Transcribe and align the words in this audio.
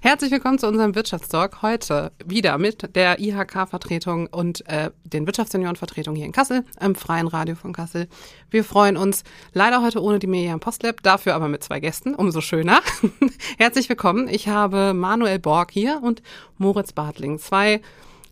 Herzlich 0.00 0.30
willkommen 0.30 0.60
zu 0.60 0.68
unserem 0.68 0.94
Wirtschaftstalk. 0.94 1.60
Heute 1.60 2.12
wieder 2.24 2.56
mit 2.56 2.94
der 2.94 3.18
IHK-Vertretung 3.18 4.28
und 4.28 4.64
äh, 4.68 4.92
den 5.02 5.26
Wirtschaftssenioren-Vertretungen 5.26 6.16
hier 6.16 6.24
in 6.24 6.30
Kassel, 6.30 6.64
im 6.80 6.94
Freien 6.94 7.26
Radio 7.26 7.56
von 7.56 7.72
Kassel. 7.72 8.06
Wir 8.48 8.62
freuen 8.62 8.96
uns 8.96 9.24
leider 9.54 9.82
heute 9.82 10.00
ohne 10.00 10.20
die 10.20 10.28
Miriam 10.28 10.60
Postlab, 10.60 11.02
dafür 11.02 11.34
aber 11.34 11.48
mit 11.48 11.64
zwei 11.64 11.80
Gästen, 11.80 12.14
umso 12.14 12.40
schöner. 12.40 12.78
Herzlich 13.58 13.88
willkommen. 13.88 14.28
Ich 14.28 14.46
habe 14.46 14.94
Manuel 14.94 15.40
Borg 15.40 15.72
hier 15.72 15.98
und 16.00 16.22
Moritz 16.58 16.92
Bartling, 16.92 17.40
zwei 17.40 17.80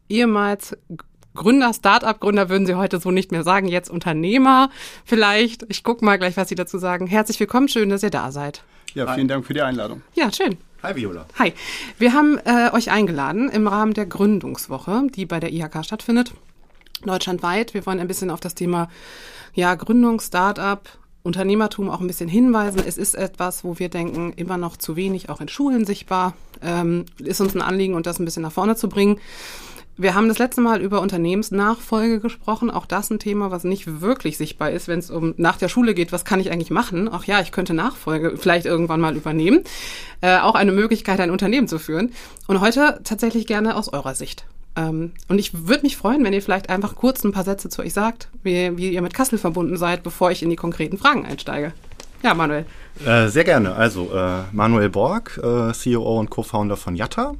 ehemals 0.08 0.76
Gründer, 1.34 1.74
Start-up-Gründer 1.74 2.48
würden 2.48 2.66
Sie 2.66 2.76
heute 2.76 3.00
so 3.00 3.10
nicht 3.10 3.32
mehr 3.32 3.42
sagen, 3.42 3.66
jetzt 3.66 3.90
Unternehmer 3.90 4.70
vielleicht. 5.04 5.64
Ich 5.68 5.82
gucke 5.82 6.04
mal 6.04 6.16
gleich, 6.16 6.36
was 6.36 6.48
Sie 6.48 6.54
dazu 6.54 6.78
sagen. 6.78 7.08
Herzlich 7.08 7.40
willkommen, 7.40 7.68
schön, 7.68 7.90
dass 7.90 8.04
ihr 8.04 8.10
da 8.10 8.30
seid. 8.30 8.62
Ja, 8.94 9.12
vielen 9.12 9.28
Dank 9.28 9.44
für 9.44 9.52
die 9.52 9.62
Einladung. 9.62 10.02
Ja, 10.14 10.32
schön. 10.32 10.56
Hi 10.82 10.94
Viola. 10.94 11.26
Hi. 11.38 11.54
Wir 11.98 12.12
haben 12.12 12.38
äh, 12.44 12.70
euch 12.72 12.90
eingeladen 12.90 13.48
im 13.48 13.66
Rahmen 13.66 13.94
der 13.94 14.06
Gründungswoche, 14.06 15.06
die 15.14 15.24
bei 15.24 15.40
der 15.40 15.52
IHK 15.52 15.84
stattfindet, 15.84 16.34
deutschlandweit. 17.04 17.72
Wir 17.72 17.86
wollen 17.86 17.98
ein 17.98 18.08
bisschen 18.08 18.30
auf 18.30 18.40
das 18.40 18.54
Thema 18.54 18.88
ja, 19.54 19.74
Gründung, 19.74 20.20
Start-up, 20.20 20.98
Unternehmertum 21.22 21.88
auch 21.88 22.00
ein 22.00 22.06
bisschen 22.06 22.28
hinweisen. 22.28 22.82
Es 22.86 22.98
ist 22.98 23.14
etwas, 23.14 23.64
wo 23.64 23.78
wir 23.78 23.88
denken, 23.88 24.34
immer 24.36 24.58
noch 24.58 24.76
zu 24.76 24.96
wenig 24.96 25.30
auch 25.30 25.40
in 25.40 25.48
Schulen 25.48 25.86
sichtbar. 25.86 26.34
Ähm, 26.62 27.06
ist 27.18 27.40
uns 27.40 27.54
ein 27.54 27.62
Anliegen, 27.62 27.94
und 27.94 28.06
das 28.06 28.18
ein 28.18 28.26
bisschen 28.26 28.42
nach 28.42 28.52
vorne 28.52 28.76
zu 28.76 28.88
bringen. 28.88 29.18
Wir 29.98 30.14
haben 30.14 30.28
das 30.28 30.38
letzte 30.38 30.60
Mal 30.60 30.82
über 30.82 31.00
Unternehmensnachfolge 31.00 32.20
gesprochen. 32.20 32.70
Auch 32.70 32.84
das 32.84 33.08
ein 33.10 33.18
Thema, 33.18 33.50
was 33.50 33.64
nicht 33.64 34.02
wirklich 34.02 34.36
sichtbar 34.36 34.70
ist, 34.70 34.88
wenn 34.88 34.98
es 34.98 35.10
um 35.10 35.32
nach 35.38 35.56
der 35.56 35.68
Schule 35.68 35.94
geht. 35.94 36.12
Was 36.12 36.26
kann 36.26 36.38
ich 36.38 36.50
eigentlich 36.50 36.70
machen? 36.70 37.08
Ach 37.10 37.24
ja, 37.24 37.40
ich 37.40 37.50
könnte 37.50 37.72
Nachfolge 37.72 38.36
vielleicht 38.36 38.66
irgendwann 38.66 39.00
mal 39.00 39.16
übernehmen. 39.16 39.64
Äh, 40.20 40.38
auch 40.40 40.54
eine 40.54 40.72
Möglichkeit, 40.72 41.18
ein 41.20 41.30
Unternehmen 41.30 41.66
zu 41.66 41.78
führen. 41.78 42.12
Und 42.46 42.60
heute 42.60 43.00
tatsächlich 43.04 43.46
gerne 43.46 43.74
aus 43.74 43.90
eurer 43.90 44.14
Sicht. 44.14 44.44
Ähm, 44.76 45.12
und 45.28 45.38
ich 45.38 45.66
würde 45.66 45.84
mich 45.84 45.96
freuen, 45.96 46.22
wenn 46.24 46.34
ihr 46.34 46.42
vielleicht 46.42 46.68
einfach 46.68 46.94
kurz 46.94 47.24
ein 47.24 47.32
paar 47.32 47.44
Sätze 47.44 47.70
zu 47.70 47.80
euch 47.80 47.94
sagt, 47.94 48.28
wie, 48.42 48.76
wie 48.76 48.90
ihr 48.90 49.00
mit 49.00 49.14
Kassel 49.14 49.38
verbunden 49.38 49.78
seid, 49.78 50.02
bevor 50.02 50.30
ich 50.30 50.42
in 50.42 50.50
die 50.50 50.56
konkreten 50.56 50.98
Fragen 50.98 51.24
einsteige. 51.24 51.72
Ja, 52.22 52.34
Manuel. 52.34 52.66
Äh, 53.04 53.28
sehr 53.28 53.44
gerne. 53.44 53.74
Also 53.74 54.10
äh, 54.14 54.42
Manuel 54.52 54.90
Borg, 54.90 55.40
äh, 55.42 55.72
CEO 55.72 56.18
und 56.18 56.28
Co-Founder 56.28 56.76
von 56.76 56.96
Yatta. 56.96 57.34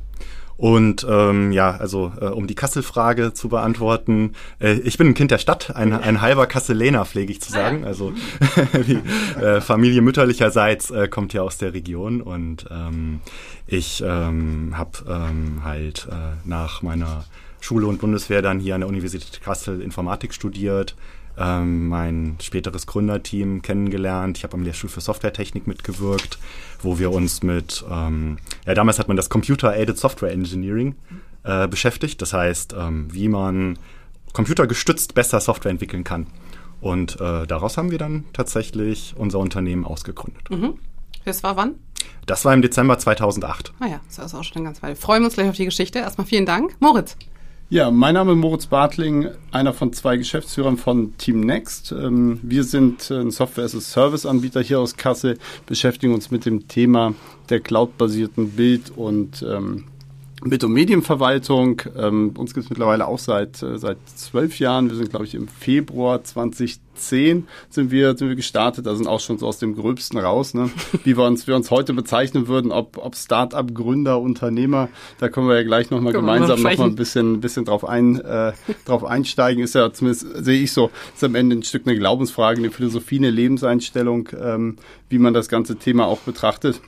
Und 0.57 1.07
ähm, 1.09 1.53
ja, 1.53 1.77
also 1.77 2.13
äh, 2.21 2.27
um 2.27 2.47
die 2.47 2.55
Kassel-Frage 2.55 3.35
zu 3.35 3.49
beantworten, 3.49 4.33
äh, 4.59 4.75
ich 4.81 4.97
bin 4.97 5.09
ein 5.09 5.15
Kind 5.15 5.31
der 5.31 5.39
Stadt, 5.39 5.77
ein, 5.77 5.93
ein 5.93 6.21
halber 6.21 6.47
Kasseläner, 6.47 7.05
pflege 7.05 7.31
ich 7.33 7.43
zu 7.43 7.51
ah, 7.51 7.57
sagen. 7.57 7.85
Also 7.85 8.13
die 8.87 9.01
äh, 9.39 9.61
Familie 9.61 10.01
mütterlicherseits 10.01 10.91
äh, 10.91 11.09
kommt 11.09 11.35
ja 11.35 11.43
aus 11.43 11.59
der 11.59 11.75
Region 11.75 12.23
und 12.23 12.67
ähm, 12.71 13.21
ich 13.67 14.03
ähm, 14.07 14.75
habe 14.77 14.99
ähm, 15.09 15.61
halt 15.63 16.09
äh, 16.11 16.15
nach 16.49 16.83
meiner 16.83 17.25
Schule 17.61 17.87
und 17.87 17.99
Bundeswehr 18.01 18.43
dann 18.43 18.61
hier 18.61 18.75
an 18.77 18.83
der 18.83 18.89
Universität 18.89 19.43
Kassel 19.43 19.83
Informatik 19.83 20.33
studiert, 20.33 20.95
ähm, 21.39 21.89
mein 21.89 22.37
späteres 22.41 22.87
Gründerteam 22.87 23.63
kennengelernt. 23.63 24.39
Ich 24.39 24.45
habe 24.45 24.55
am 24.55 24.63
Lehrstuhl 24.63 24.91
für 24.91 25.01
Softwaretechnik 25.01 25.67
mitgewirkt, 25.67 26.39
wo 26.83 26.99
wir 26.99 27.13
uns 27.13 27.43
mit, 27.43 27.85
ähm, 27.91 28.39
ja, 28.67 28.75
damals 28.75 28.99
hat 28.99 29.09
man 29.09 29.17
das 29.17 29.29
Computer-Aided 29.29 29.99
Software 29.99 30.33
Engineering 30.33 30.95
äh, 31.45 31.69
beschäftigt. 31.69 32.21
Das 32.23 32.33
heißt, 32.33 32.75
ähm, 32.79 33.09
wie 33.13 33.29
man 33.29 33.79
computergestützt 34.33 35.15
besser 35.15 35.41
Software 35.41 35.71
entwickeln 35.71 36.05
kann. 36.05 36.27
Und 36.81 37.21
äh, 37.21 37.47
daraus 37.47 37.77
haben 37.79 37.91
wir 37.91 37.99
dann 37.99 38.25
tatsächlich 38.33 39.15
unser 39.17 39.39
Unternehmen 39.39 39.85
ausgegründet. 39.85 40.51
Mhm. 40.51 40.79
Das 41.25 41.43
war 41.43 41.57
wann? 41.57 41.77
Das 42.27 42.45
war 42.45 42.53
im 42.53 42.63
Dezember 42.63 42.99
2008. 42.99 43.73
Ah 43.81 43.87
ja, 43.87 44.01
das 44.07 44.19
ist 44.19 44.35
auch 44.35 44.45
schon 44.45 44.65
ganz 44.65 44.83
weit. 44.83 44.99
Freuen 44.99 45.23
wir 45.23 45.27
uns 45.27 45.35
gleich 45.35 45.49
auf 45.49 45.57
die 45.57 45.65
Geschichte. 45.65 46.01
Erstmal 46.01 46.27
vielen 46.27 46.47
Dank. 46.47 46.77
Moritz. 46.81 47.17
Ja, 47.69 47.91
mein 47.91 48.15
Name 48.15 48.31
ist 48.31 48.39
Moritz 48.39 48.67
Bartling, 48.67 49.31
einer 49.51 49.73
von 49.73 49.93
zwei 49.93 50.17
Geschäftsführern 50.17 50.77
von 50.77 51.19
Team 51.19 51.41
Next. 51.41 51.91
Ähm, 51.91 52.39
wir 52.41 52.63
sind 52.63 53.11
ein 53.11 53.33
Software-as-a-Service-Anbieter 53.33 54.61
hier 54.61 54.79
aus 54.79 54.97
Kassel, 54.97 55.37
beschäftigen 55.67 56.15
uns 56.15 56.31
mit 56.31 56.47
dem 56.47 56.69
Thema 56.69 57.15
der 57.49 57.59
cloud-basierten 57.59 58.51
Bild- 58.51 58.93
und 58.95 59.43
ähm, 59.43 59.87
Bild- 60.43 60.65
und 60.65 60.73
Medienverwaltung. 60.73 61.83
Ähm, 61.97 62.35
uns 62.37 62.53
gibt 62.53 62.65
es 62.65 62.71
mittlerweile 62.71 63.07
auch 63.07 63.19
seit 63.19 63.63
äh, 63.63 63.79
seit 63.79 63.97
zwölf 64.15 64.59
Jahren. 64.59 64.91
Wir 64.91 64.97
sind, 64.97 65.09
glaube 65.09 65.25
ich, 65.25 65.35
im 65.35 65.49
Februar 65.49 66.23
2010 66.23 67.49
sind 67.71 67.91
wir 67.91 68.17
sind 68.17 68.29
wir 68.29 68.37
gestartet. 68.37 68.85
Da 68.85 68.95
sind 68.95 69.07
auch 69.07 69.21
schon 69.21 69.39
so 69.39 69.47
aus 69.47 69.59
dem 69.59 69.75
Gröbsten 69.75 70.19
raus, 70.19 70.53
ne? 70.53 70.71
wie 71.05 71.17
wir 71.17 71.25
uns 71.25 71.47
wir 71.47 71.57
uns 71.57 71.71
heute 71.71 71.95
bezeichnen 71.95 72.49
würden, 72.49 72.71
ob 72.71 72.99
ob 72.99 73.17
Start-up, 73.17 73.73
Gründer, 73.73 74.21
Unternehmer. 74.21 74.91
Da 75.19 75.31
können 75.31 75.49
wir 75.49 75.57
ja 75.57 75.63
gleich 75.63 75.91
noch 75.91 76.03
mal 76.03 76.13
gemeinsam 76.13 76.61
noch 76.61 76.77
mal 76.77 76.85
ein 76.85 76.97
bisschen 76.97 77.41
bisschen 77.41 77.65
drauf 77.65 77.89
ein 77.89 78.21
äh, 78.21 78.53
drauf 78.85 79.05
einsteigen. 79.05 79.65
Ist 79.65 79.75
ja 79.75 79.91
zumindest 79.93 80.45
sehe 80.45 80.63
ich 80.63 80.73
so 80.73 80.91
ist 81.15 81.25
am 81.25 81.35
Ende 81.35 81.57
ein 81.57 81.63
Stück 81.63 81.87
eine 81.87 81.97
Glaubensfrage, 81.97 82.59
eine 82.59 82.71
Philosophie, 82.71 83.17
eine 83.17 83.31
Lebenseinstellung, 83.31 84.29
ähm, 84.39 84.77
wie 85.09 85.19
man 85.19 85.33
das 85.33 85.49
ganze 85.49 85.77
Thema 85.77 86.07
auch 86.07 86.21
betrachtet. 86.21 86.83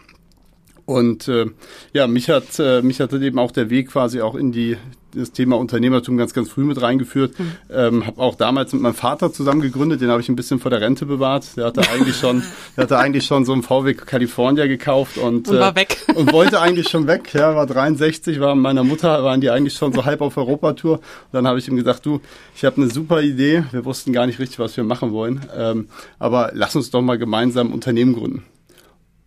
Und 0.88 1.28
äh, 1.28 1.44
ja, 1.92 2.06
mich 2.06 2.30
hat 2.30 2.58
äh, 2.58 2.80
mich 2.80 3.00
hatte 3.00 3.18
eben 3.18 3.38
auch 3.38 3.50
der 3.50 3.68
Weg 3.68 3.90
quasi 3.90 4.22
auch 4.22 4.34
in 4.34 4.52
die 4.52 4.78
das 5.14 5.32
Thema 5.32 5.58
Unternehmertum 5.58 6.16
ganz 6.16 6.32
ganz 6.32 6.48
früh 6.48 6.64
mit 6.64 6.80
reingeführt. 6.80 7.38
Mhm. 7.38 7.52
Ähm, 7.70 8.06
habe 8.06 8.18
auch 8.18 8.36
damals 8.36 8.72
mit 8.72 8.80
meinem 8.80 8.94
Vater 8.94 9.30
zusammen 9.30 9.60
gegründet, 9.60 10.00
den 10.00 10.08
habe 10.08 10.22
ich 10.22 10.30
ein 10.30 10.36
bisschen 10.36 10.60
vor 10.60 10.70
der 10.70 10.80
Rente 10.80 11.04
bewahrt. 11.04 11.58
Der 11.58 11.66
hatte 11.66 11.82
eigentlich 11.90 12.16
schon, 12.16 12.42
der 12.76 12.84
hatte 12.84 12.96
eigentlich 12.96 13.26
schon 13.26 13.44
so 13.44 13.52
einen 13.52 13.62
VW 13.62 13.92
California 13.92 14.66
gekauft 14.66 15.18
und, 15.18 15.46
und 15.48 15.58
war 15.58 15.72
äh, 15.72 15.76
weg 15.76 16.06
und 16.14 16.32
wollte 16.32 16.58
eigentlich 16.58 16.88
schon 16.88 17.06
weg. 17.06 17.34
Ja, 17.34 17.54
war 17.54 17.66
63, 17.66 18.40
war 18.40 18.54
mit 18.54 18.62
meiner 18.62 18.82
Mutter, 18.82 19.22
waren 19.22 19.42
die 19.42 19.50
eigentlich 19.50 19.74
schon 19.74 19.92
so 19.92 20.06
halb 20.06 20.22
auf 20.22 20.38
Europatour. 20.38 20.94
Und 20.94 21.02
dann 21.32 21.46
habe 21.46 21.58
ich 21.58 21.68
ihm 21.68 21.76
gesagt, 21.76 22.06
du, 22.06 22.22
ich 22.56 22.64
habe 22.64 22.80
eine 22.80 22.90
super 22.90 23.20
Idee. 23.20 23.62
Wir 23.72 23.84
wussten 23.84 24.14
gar 24.14 24.26
nicht 24.26 24.38
richtig, 24.38 24.58
was 24.58 24.74
wir 24.74 24.84
machen 24.84 25.12
wollen, 25.12 25.44
ähm, 25.54 25.88
aber 26.18 26.52
lass 26.54 26.74
uns 26.76 26.90
doch 26.90 27.02
mal 27.02 27.18
gemeinsam 27.18 27.66
ein 27.66 27.72
Unternehmen 27.74 28.14
gründen. 28.14 28.44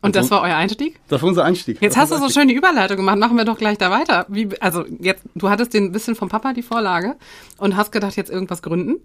Und 0.01 0.15
das 0.15 0.31
war 0.31 0.41
euer 0.41 0.55
Einstieg? 0.55 0.99
Das 1.09 1.21
war 1.21 1.29
unser 1.29 1.43
Einstieg. 1.43 1.77
Jetzt 1.79 1.95
hast 1.95 2.11
du 2.11 2.17
so 2.17 2.29
schön 2.29 2.47
die 2.47 2.55
Überleitung 2.55 2.97
gemacht. 2.97 3.17
Machen 3.17 3.37
wir 3.37 3.45
doch 3.45 3.57
gleich 3.57 3.77
da 3.77 3.91
weiter. 3.91 4.25
Wie, 4.29 4.49
also 4.59 4.83
jetzt, 4.99 5.23
du 5.35 5.49
hattest 5.49 5.73
den 5.73 5.91
bisschen 5.91 6.15
vom 6.15 6.27
Papa 6.27 6.53
die 6.53 6.63
Vorlage 6.63 7.15
und 7.57 7.77
hast 7.77 7.91
gedacht, 7.91 8.15
jetzt 8.15 8.31
irgendwas 8.31 8.63
gründen? 8.63 8.95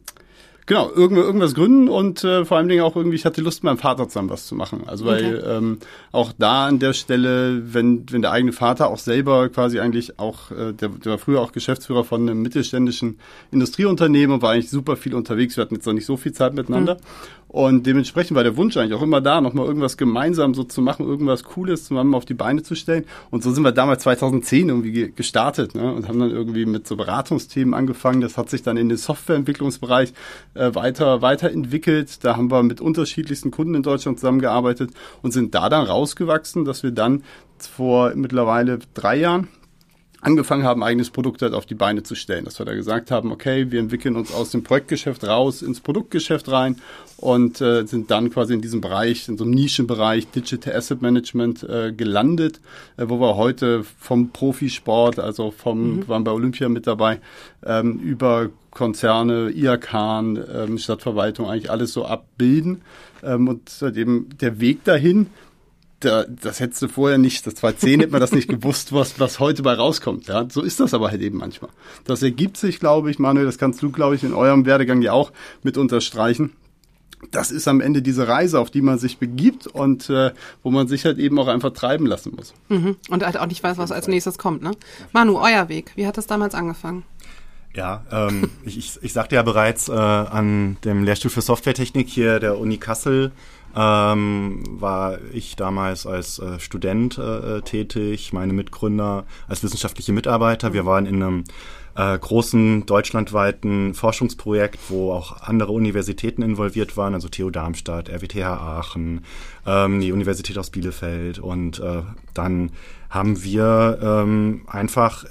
Genau, 0.68 0.90
irgend, 0.92 1.16
irgendwas 1.16 1.54
gründen 1.54 1.88
und 1.88 2.24
äh, 2.24 2.44
vor 2.44 2.56
allen 2.56 2.66
Dingen 2.66 2.82
auch 2.82 2.96
irgendwie, 2.96 3.14
ich 3.14 3.24
hatte 3.24 3.40
Lust, 3.40 3.62
mit 3.62 3.70
meinem 3.70 3.78
Vater 3.78 4.08
zusammen 4.08 4.30
was 4.30 4.48
zu 4.48 4.56
machen. 4.56 4.82
Also 4.86 5.04
weil 5.04 5.38
okay. 5.38 5.56
ähm, 5.58 5.78
auch 6.10 6.32
da 6.36 6.66
an 6.66 6.80
der 6.80 6.92
Stelle, 6.92 7.72
wenn, 7.72 8.04
wenn 8.10 8.20
der 8.20 8.32
eigene 8.32 8.52
Vater 8.52 8.88
auch 8.88 8.98
selber 8.98 9.48
quasi 9.48 9.78
eigentlich 9.78 10.18
auch, 10.18 10.50
äh, 10.50 10.72
der, 10.72 10.88
der 10.88 11.12
war 11.12 11.18
früher 11.18 11.40
auch 11.40 11.52
Geschäftsführer 11.52 12.02
von 12.02 12.22
einem 12.22 12.42
mittelständischen 12.42 13.20
Industrieunternehmen 13.52 14.34
und 14.34 14.42
war 14.42 14.54
eigentlich 14.54 14.70
super 14.70 14.96
viel 14.96 15.14
unterwegs. 15.14 15.56
Wir 15.56 15.62
hatten 15.62 15.76
jetzt 15.76 15.86
noch 15.86 15.92
nicht 15.92 16.06
so 16.06 16.16
viel 16.16 16.32
Zeit 16.32 16.54
miteinander. 16.54 16.94
Mhm. 16.94 17.00
Und 17.48 17.86
dementsprechend 17.86 18.34
war 18.34 18.42
der 18.42 18.56
Wunsch 18.56 18.76
eigentlich 18.76 18.94
auch 18.94 19.02
immer 19.02 19.20
da, 19.20 19.40
nochmal 19.40 19.66
irgendwas 19.66 19.96
gemeinsam 19.96 20.52
so 20.52 20.64
zu 20.64 20.82
machen, 20.82 21.06
irgendwas 21.06 21.44
Cooles 21.44 21.84
zusammen 21.84 22.14
auf 22.14 22.24
die 22.24 22.34
Beine 22.34 22.62
zu 22.62 22.74
stellen. 22.74 23.04
Und 23.30 23.42
so 23.42 23.52
sind 23.52 23.62
wir 23.62 23.72
damals 23.72 24.02
2010 24.02 24.68
irgendwie 24.68 25.12
gestartet 25.12 25.74
ne? 25.74 25.92
und 25.92 26.08
haben 26.08 26.18
dann 26.18 26.30
irgendwie 26.30 26.66
mit 26.66 26.86
so 26.86 26.96
Beratungsthemen 26.96 27.72
angefangen. 27.72 28.20
Das 28.20 28.36
hat 28.36 28.50
sich 28.50 28.62
dann 28.62 28.76
in 28.76 28.88
den 28.88 28.98
Softwareentwicklungsbereich 28.98 30.12
äh, 30.54 30.74
weiter 30.74 31.22
weiterentwickelt. 31.22 32.24
Da 32.24 32.36
haben 32.36 32.50
wir 32.50 32.62
mit 32.62 32.80
unterschiedlichsten 32.80 33.52
Kunden 33.52 33.76
in 33.76 33.82
Deutschland 33.82 34.18
zusammengearbeitet 34.18 34.90
und 35.22 35.32
sind 35.32 35.54
da 35.54 35.68
dann 35.68 35.86
rausgewachsen, 35.86 36.64
dass 36.64 36.82
wir 36.82 36.90
dann 36.90 37.22
vor 37.58 38.12
mittlerweile 38.16 38.80
drei 38.94 39.16
Jahren 39.16 39.48
angefangen 40.20 40.64
haben, 40.64 40.82
eigenes 40.82 41.10
Produkt 41.10 41.42
halt 41.42 41.54
auf 41.54 41.66
die 41.66 41.74
Beine 41.74 42.02
zu 42.02 42.14
stellen. 42.14 42.44
Dass 42.44 42.58
wir 42.58 42.66
da 42.66 42.74
gesagt 42.74 43.10
haben, 43.10 43.32
okay, 43.32 43.70
wir 43.70 43.80
entwickeln 43.80 44.16
uns 44.16 44.32
aus 44.32 44.50
dem 44.50 44.62
Projektgeschäft 44.62 45.24
raus 45.26 45.62
ins 45.62 45.80
Produktgeschäft 45.80 46.50
rein 46.50 46.76
und 47.16 47.60
äh, 47.60 47.86
sind 47.86 48.10
dann 48.10 48.30
quasi 48.30 48.54
in 48.54 48.60
diesem 48.60 48.80
Bereich, 48.80 49.28
in 49.28 49.38
so 49.38 49.44
einem 49.44 49.52
Nischenbereich 49.54 50.28
Digital 50.30 50.74
Asset 50.74 51.02
Management 51.02 51.62
äh, 51.62 51.92
gelandet, 51.92 52.60
äh, 52.96 53.04
wo 53.08 53.20
wir 53.20 53.36
heute 53.36 53.84
vom 53.98 54.30
Profisport, 54.30 55.18
also 55.18 55.50
vom, 55.50 55.96
mhm. 55.96 56.08
waren 56.08 56.24
bei 56.24 56.32
Olympia 56.32 56.68
mit 56.68 56.86
dabei, 56.86 57.20
ähm, 57.64 57.98
über 58.00 58.50
Konzerne, 58.70 59.50
IAK, 59.50 59.94
ähm, 59.94 60.76
Stadtverwaltung 60.76 61.48
eigentlich 61.48 61.70
alles 61.70 61.94
so 61.94 62.04
abbilden. 62.04 62.82
Ähm, 63.22 63.48
und 63.48 63.68
seitdem 63.70 64.28
der 64.38 64.60
Weg 64.60 64.84
dahin, 64.84 65.28
da, 66.00 66.24
das 66.24 66.60
hättest 66.60 66.82
du 66.82 66.88
vorher 66.88 67.18
nicht, 67.18 67.46
das 67.46 67.54
2010 67.56 68.00
hätte 68.00 68.12
man 68.12 68.20
das 68.20 68.32
nicht 68.32 68.48
gewusst, 68.48 68.92
was, 68.92 69.18
was 69.18 69.40
heute 69.40 69.62
bei 69.62 69.74
rauskommt. 69.74 70.26
Ja, 70.28 70.46
so 70.50 70.62
ist 70.62 70.80
das 70.80 70.94
aber 70.94 71.10
halt 71.10 71.22
eben 71.22 71.38
manchmal. 71.38 71.70
Das 72.04 72.22
ergibt 72.22 72.56
sich, 72.56 72.80
glaube 72.80 73.10
ich, 73.10 73.18
Manuel, 73.18 73.46
das 73.46 73.58
kannst 73.58 73.82
du, 73.82 73.90
glaube 73.90 74.14
ich, 74.14 74.24
in 74.24 74.34
eurem 74.34 74.66
Werdegang 74.66 75.02
ja 75.02 75.12
auch 75.12 75.32
mit 75.62 75.76
unterstreichen 75.76 76.52
das 77.30 77.50
ist 77.50 77.66
am 77.66 77.80
Ende 77.80 78.02
diese 78.02 78.28
Reise, 78.28 78.60
auf 78.60 78.70
die 78.70 78.82
man 78.82 78.98
sich 78.98 79.18
begibt 79.18 79.66
und 79.66 80.10
äh, 80.10 80.32
wo 80.62 80.70
man 80.70 80.88
sich 80.88 81.04
halt 81.04 81.18
eben 81.18 81.38
auch 81.38 81.48
einfach 81.48 81.72
treiben 81.72 82.06
lassen 82.06 82.34
muss. 82.36 82.54
Mhm. 82.68 82.96
Und 83.08 83.24
halt 83.24 83.38
auch 83.38 83.46
nicht 83.46 83.62
weiß, 83.62 83.78
was 83.78 83.92
als 83.92 84.08
nächstes 84.08 84.38
kommt. 84.38 84.62
Ne? 84.62 84.72
Manu, 85.12 85.38
euer 85.38 85.68
Weg, 85.68 85.92
wie 85.96 86.06
hat 86.06 86.18
das 86.18 86.26
damals 86.26 86.54
angefangen? 86.54 87.04
Ja, 87.74 88.04
ähm, 88.10 88.50
ich, 88.64 88.78
ich, 88.78 88.98
ich 89.02 89.12
sagte 89.12 89.34
ja 89.34 89.42
bereits 89.42 89.88
äh, 89.88 89.92
an 89.92 90.76
dem 90.84 91.04
Lehrstuhl 91.04 91.30
für 91.30 91.42
Softwaretechnik 91.42 92.08
hier 92.08 92.38
der 92.38 92.58
Uni 92.58 92.78
Kassel 92.78 93.32
ähm, 93.76 94.62
war 94.80 95.18
ich 95.32 95.54
damals 95.54 96.06
als 96.06 96.38
äh, 96.38 96.58
Student 96.58 97.18
äh, 97.18 97.60
tätig, 97.60 98.32
meine 98.32 98.54
Mitgründer 98.54 99.26
als 99.48 99.62
wissenschaftliche 99.62 100.12
Mitarbeiter. 100.12 100.72
Wir 100.72 100.86
waren 100.86 101.04
in 101.04 101.22
einem 101.22 101.44
äh, 101.96 102.18
großen 102.18 102.86
deutschlandweiten 102.86 103.94
Forschungsprojekt, 103.94 104.78
wo 104.88 105.12
auch 105.12 105.40
andere 105.42 105.72
Universitäten 105.72 106.42
involviert 106.42 106.96
waren, 106.96 107.14
also 107.14 107.28
TU 107.28 107.50
Darmstadt, 107.50 108.08
RWTH 108.08 108.44
Aachen, 108.44 109.24
ähm, 109.66 110.00
die 110.00 110.12
Universität 110.12 110.58
aus 110.58 110.70
Bielefeld. 110.70 111.38
Und 111.38 111.80
äh, 111.80 112.02
dann 112.34 112.70
haben 113.08 113.42
wir 113.42 113.98
ähm, 114.02 114.62
einfach 114.66 115.24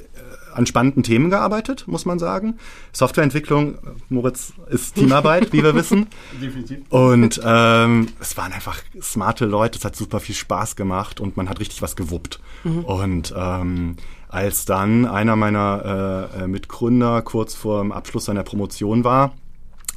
an 0.56 0.65
spannenden 0.65 1.03
Themen 1.03 1.29
gearbeitet, 1.29 1.88
muss 1.88 2.06
man 2.06 2.17
sagen. 2.17 2.56
Softwareentwicklung, 2.94 3.77
Moritz, 4.09 4.53
ist 4.69 4.95
Teamarbeit, 4.95 5.51
wie 5.53 5.62
wir 5.62 5.75
wissen. 5.75 6.07
Definitiv. 6.41 6.79
Und 6.89 7.41
ähm, 7.44 8.07
es 8.19 8.38
waren 8.38 8.53
einfach 8.53 8.79
smarte 9.01 9.45
Leute, 9.45 9.77
es 9.77 9.85
hat 9.85 9.95
super 9.95 10.19
viel 10.19 10.35
Spaß 10.35 10.75
gemacht 10.75 11.19
und 11.19 11.35
man 11.35 11.50
hat 11.50 11.59
richtig 11.59 11.81
was 11.81 11.95
gewuppt. 11.95 12.39
Mhm. 12.63 12.85
Und 12.85 13.33
ähm, 13.38 13.97
als 14.30 14.66
dann 14.66 15.06
einer 15.06 15.36
meiner 15.36 16.30
äh, 16.36 16.44
äh 16.44 16.48
Mitgründer 16.48 17.22
kurz 17.22 17.54
vor 17.56 17.81
dem 17.81 17.92
Abschluss 17.92 18.25
seiner 18.25 18.44
Promotion 18.44 19.04
war, 19.04 19.33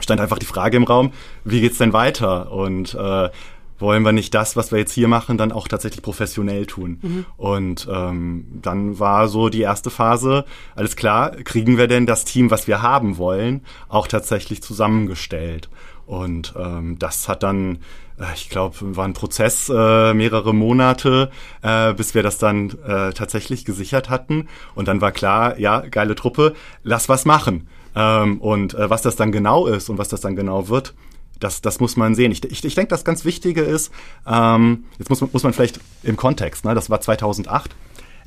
stand 0.01 0.21
einfach 0.21 0.39
die 0.39 0.47
Frage 0.47 0.77
im 0.77 0.85
Raum, 0.85 1.13
wie 1.45 1.61
geht's 1.61 1.79
denn 1.79 1.93
weiter? 1.93 2.53
Und 2.53 2.95
äh, 2.95 3.31
wollen 3.79 4.03
wir 4.03 4.13
nicht 4.13 4.35
das, 4.35 4.57
was 4.57 4.73
wir 4.73 4.79
jetzt 4.79 4.93
hier 4.93 5.09
machen, 5.09 5.39
dann 5.39 5.53
auch 5.53 5.69
tatsächlich 5.69 6.03
professionell 6.03 6.67
tun. 6.67 6.99
Mhm. 7.01 7.27
Und 7.37 7.89
ähm, 7.91 8.47
dann 8.63 8.99
war 8.99 9.29
so 9.29 9.49
die 9.49 9.61
erste 9.61 9.91
Phase, 9.91 10.45
alles 10.75 10.97
klar, 10.97 11.31
kriegen 11.31 11.79
wir 11.79 11.87
denn 11.87 12.07
das 12.07 12.25
Team, 12.25 12.51
was 12.51 12.67
wir 12.67 12.83
haben 12.83 13.19
wollen, 13.19 13.63
auch 13.89 14.07
tatsächlich 14.07 14.63
zusammengestellt. 14.63 15.69
Und 16.07 16.55
ähm, 16.59 16.99
das 16.99 17.29
hat 17.29 17.43
dann, 17.43 17.79
ich 18.35 18.49
glaube, 18.49 18.97
war 18.97 19.05
ein 19.05 19.13
Prozess 19.13 19.69
äh, 19.69 20.15
mehrere 20.15 20.55
Monate, 20.55 21.31
äh, 21.63 21.95
bis 21.95 22.15
wir 22.15 22.23
das 22.23 22.39
dann 22.39 22.71
äh, 22.87 23.13
tatsächlich 23.13 23.65
gesichert 23.65 24.11
hatten. 24.11 24.49
Und 24.75 24.89
dann 24.89 25.01
war 25.01 25.13
klar, 25.13 25.59
ja, 25.59 25.81
geile 25.81 26.15
Truppe, 26.15 26.55
lass 26.83 27.09
was 27.09 27.25
machen. 27.25 27.69
Ähm, 27.95 28.41
und 28.41 28.75
äh, 28.75 28.91
was 28.91 29.03
das 29.03 29.17
dann 29.17 29.33
genau 29.33 29.67
ist 29.67 29.89
und 29.89 29.99
was 29.99 30.09
das 30.09 30.21
dann 30.21 30.37
genau 30.37 30.69
wird, 30.69 30.95
das, 31.41 31.61
das 31.61 31.81
muss 31.81 31.97
man 31.97 32.15
sehen. 32.15 32.33
Ich, 32.33 32.45
ich, 32.45 32.65
ich 32.65 32.75
denke, 32.75 32.91
das 32.91 33.05
ganz 33.05 33.25
Wichtige 33.25 33.63
ist, 33.63 33.93
ähm, 34.27 34.85
jetzt 34.99 35.09
muss 35.09 35.21
man, 35.21 35.31
muss 35.33 35.43
man 35.43 35.53
vielleicht 35.53 35.81
im 36.03 36.17
Kontext, 36.17 36.65
ne, 36.65 36.75
das 36.75 36.91
war 36.91 37.01
2008, 37.01 37.75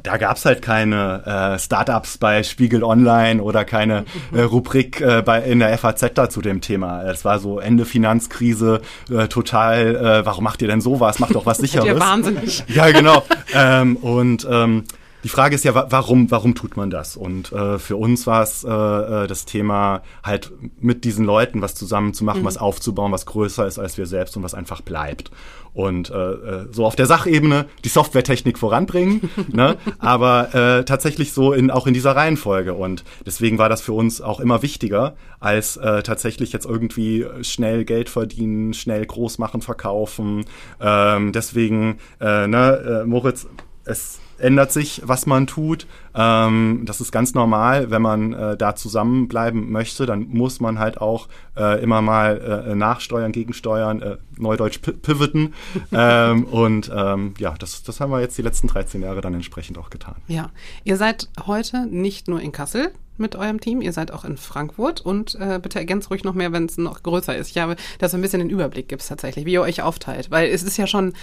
da 0.03 0.18
gab's 0.18 0.45
halt 0.45 0.62
keine 0.62 1.56
äh, 1.56 1.59
Startups 1.59 2.18
bei 2.18 2.44
Spiegel 2.44 2.83
Online 2.83 3.42
oder 3.42 3.65
keine 3.65 4.06
äh, 4.33 4.42
Rubrik 4.42 5.01
äh, 5.01 5.21
bei, 5.21 5.42
in 5.42 5.59
der 5.59 5.77
FAZ 5.77 6.12
da 6.13 6.30
zu 6.30 6.42
dem 6.42 6.62
Thema. 6.62 7.03
Es 7.03 7.25
war 7.25 7.39
so 7.39 7.59
Ende 7.59 7.86
Finanzkrise, 7.86 8.81
äh, 9.09 9.27
total, 9.27 9.95
äh, 9.95 10.25
warum 10.25 10.44
macht 10.44 10.62
ihr 10.62 10.68
denn 10.68 10.81
sowas? 10.81 11.19
Macht 11.19 11.36
doch 11.36 11.45
was 11.45 11.57
Sicheres. 11.62 11.86
ihr 11.86 12.00
wahnsinnig. 12.00 12.63
Ja, 12.68 12.89
genau. 12.92 13.24
ähm, 13.53 13.95
und 13.98 14.48
ähm, 14.50 14.83
die 15.23 15.29
Frage 15.29 15.56
ist 15.56 15.63
ja, 15.63 15.91
warum, 15.91 16.31
warum 16.31 16.56
tut 16.56 16.77
man 16.77 16.89
das? 16.89 17.15
Und 17.15 17.51
äh, 17.51 17.77
für 17.79 17.95
uns 17.95 18.25
war 18.25 18.41
es 18.41 18.63
äh, 18.63 18.69
äh, 18.69 19.27
das 19.27 19.45
Thema, 19.45 20.01
halt 20.23 20.51
mit 20.79 21.03
diesen 21.03 21.25
Leuten 21.25 21.62
was 21.62 21.75
zusammen 21.75 22.13
zu 22.13 22.23
machen, 22.23 22.41
mhm. 22.41 22.45
was 22.45 22.57
aufzubauen, 22.57 23.12
was 23.12 23.25
größer 23.25 23.68
ist 23.68 23.79
als 23.79 23.97
wir 23.97 24.06
selbst 24.06 24.35
und 24.35 24.44
was 24.44 24.53
einfach 24.53 24.81
bleibt. 24.81 25.31
Und 25.73 26.09
äh, 26.09 26.13
äh 26.13 26.68
so 26.71 26.85
auf 26.85 26.95
der 26.95 27.06
Sachebene 27.06 27.68
die 27.85 27.89
Softwaretechnik 27.89 28.57
voranbringen, 28.57 29.29
ne? 29.51 29.77
aber 30.00 30.53
äh, 30.53 30.83
tatsächlich 30.85 31.31
so 31.33 31.53
in, 31.53 31.71
auch 31.71 31.88
in 31.88 31.94
dieser 31.94 32.15
Reihenfolge. 32.15 32.74
Und 32.74 33.03
deswegen 33.25 33.57
war 33.57 33.69
das 33.69 33.81
für 33.81 33.94
uns 33.94 34.21
auch 34.21 34.39
immer 34.39 34.62
wichtiger, 34.63 35.15
als 35.39 35.77
äh, 35.77 36.03
tatsächlich 36.03 36.51
jetzt 36.51 36.65
irgendwie 36.65 37.25
schnell 37.41 37.85
Geld 37.85 38.09
verdienen, 38.09 38.74
schnell 38.74 39.06
groß 39.06 39.38
machen, 39.38 39.62
verkaufen. 39.62 40.45
Ähm, 40.81 41.31
deswegen, 41.31 42.00
äh, 42.19 42.47
ne, 42.47 43.03
äh, 43.03 43.06
Moritz, 43.06 43.47
es 43.91 44.19
ändert 44.41 44.71
sich, 44.71 45.01
was 45.05 45.25
man 45.25 45.47
tut. 45.47 45.85
Ähm, 46.15 46.81
das 46.85 46.99
ist 46.99 47.11
ganz 47.11 47.33
normal, 47.33 47.91
wenn 47.91 48.01
man 48.01 48.33
äh, 48.33 48.57
da 48.57 48.75
zusammenbleiben 48.75 49.71
möchte, 49.71 50.05
dann 50.05 50.27
muss 50.29 50.59
man 50.59 50.79
halt 50.79 50.99
auch 50.99 51.27
äh, 51.55 51.81
immer 51.81 52.01
mal 52.01 52.65
äh, 52.67 52.75
nachsteuern, 52.75 53.31
gegensteuern, 53.31 54.01
äh, 54.01 54.17
neudeutsch 54.38 54.79
pivoten. 54.79 55.53
ähm, 55.91 56.45
und 56.45 56.91
ähm, 56.93 57.33
ja, 57.38 57.53
das, 57.57 57.83
das 57.83 57.99
haben 57.99 58.11
wir 58.11 58.19
jetzt 58.19 58.38
die 58.38 58.41
letzten 58.41 58.67
13 58.67 59.01
Jahre 59.01 59.21
dann 59.21 59.33
entsprechend 59.33 59.77
auch 59.77 59.89
getan. 59.89 60.15
Ja, 60.27 60.49
ihr 60.83 60.97
seid 60.97 61.29
heute 61.45 61.85
nicht 61.85 62.27
nur 62.27 62.41
in 62.41 62.51
Kassel, 62.51 62.91
mit 63.17 63.35
eurem 63.35 63.59
Team. 63.59 63.81
Ihr 63.81 63.93
seid 63.93 64.11
auch 64.11 64.25
in 64.25 64.35
Frankfurt 64.35 64.99
und 64.99 65.35
äh, 65.35 65.59
bitte 65.61 65.77
ergänzt 65.77 66.09
ruhig 66.09 66.23
noch 66.23 66.33
mehr, 66.33 66.51
wenn 66.51 66.65
es 66.65 66.77
noch 66.77 67.03
größer 67.03 67.35
ist. 67.35 67.51
Ich 67.51 67.57
habe, 67.61 67.75
dass 67.99 68.11
du 68.11 68.17
ein 68.17 68.21
bisschen 68.21 68.39
den 68.39 68.49
Überblick 68.49 68.89
gibst 68.89 69.09
tatsächlich, 69.09 69.45
wie 69.45 69.53
ihr 69.53 69.61
euch 69.61 69.83
aufteilt, 69.83 70.31
weil 70.31 70.49
es 70.49 70.63
ist 70.63 70.77
ja 70.77 70.88
schon 70.88 71.13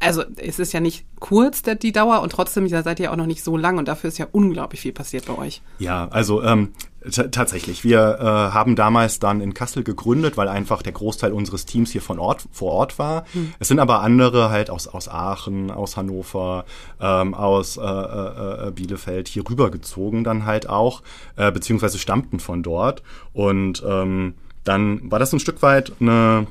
also 0.00 0.24
es 0.36 0.58
ist 0.58 0.72
ja 0.72 0.80
nicht 0.80 1.06
kurz 1.20 1.62
der, 1.62 1.74
die 1.74 1.92
Dauer 1.92 2.20
und 2.20 2.30
trotzdem 2.30 2.68
seid 2.68 3.00
ihr 3.00 3.12
auch 3.12 3.16
noch 3.16 3.26
nicht 3.26 3.42
so 3.42 3.56
lang 3.56 3.78
und 3.78 3.88
dafür 3.88 4.08
ist 4.08 4.18
ja 4.18 4.26
unglaublich 4.30 4.80
viel 4.80 4.92
passiert 4.92 5.26
bei 5.26 5.36
euch. 5.36 5.62
Ja, 5.78 6.08
also 6.10 6.42
ähm, 6.42 6.72
tatsächlich. 7.10 7.84
Wir 7.84 8.18
äh, 8.20 8.24
haben 8.24 8.76
damals 8.76 9.18
dann 9.18 9.40
in 9.40 9.54
Kassel 9.54 9.84
gegründet, 9.84 10.36
weil 10.36 10.48
einfach 10.48 10.82
der 10.82 10.92
Großteil 10.92 11.32
unseres 11.32 11.64
Teams 11.64 11.90
hier 11.90 12.02
von 12.02 12.18
Ort 12.18 12.44
vor 12.52 12.72
Ort 12.72 12.98
war. 12.98 13.24
Hm. 13.32 13.54
Es 13.58 13.68
sind 13.68 13.78
aber 13.78 14.00
andere 14.00 14.50
halt 14.50 14.70
aus 14.70 14.88
aus 14.88 15.08
Aachen, 15.08 15.70
aus 15.70 15.96
Hannover, 15.96 16.64
ähm, 17.00 17.34
aus 17.34 17.76
äh, 17.76 17.82
äh, 17.82 18.68
äh 18.68 18.70
Bielefeld 18.72 19.28
hier 19.28 19.48
rübergezogen 19.48 20.24
dann 20.24 20.44
halt 20.44 20.68
auch, 20.68 21.02
äh, 21.36 21.50
beziehungsweise 21.52 21.98
stammten 21.98 22.40
von 22.40 22.62
dort 22.62 23.02
und 23.32 23.82
ähm, 23.86 24.34
dann 24.64 25.10
war 25.10 25.18
das 25.18 25.32
ein 25.32 25.40
Stück 25.40 25.62
weit 25.62 25.92
eine 26.00 26.46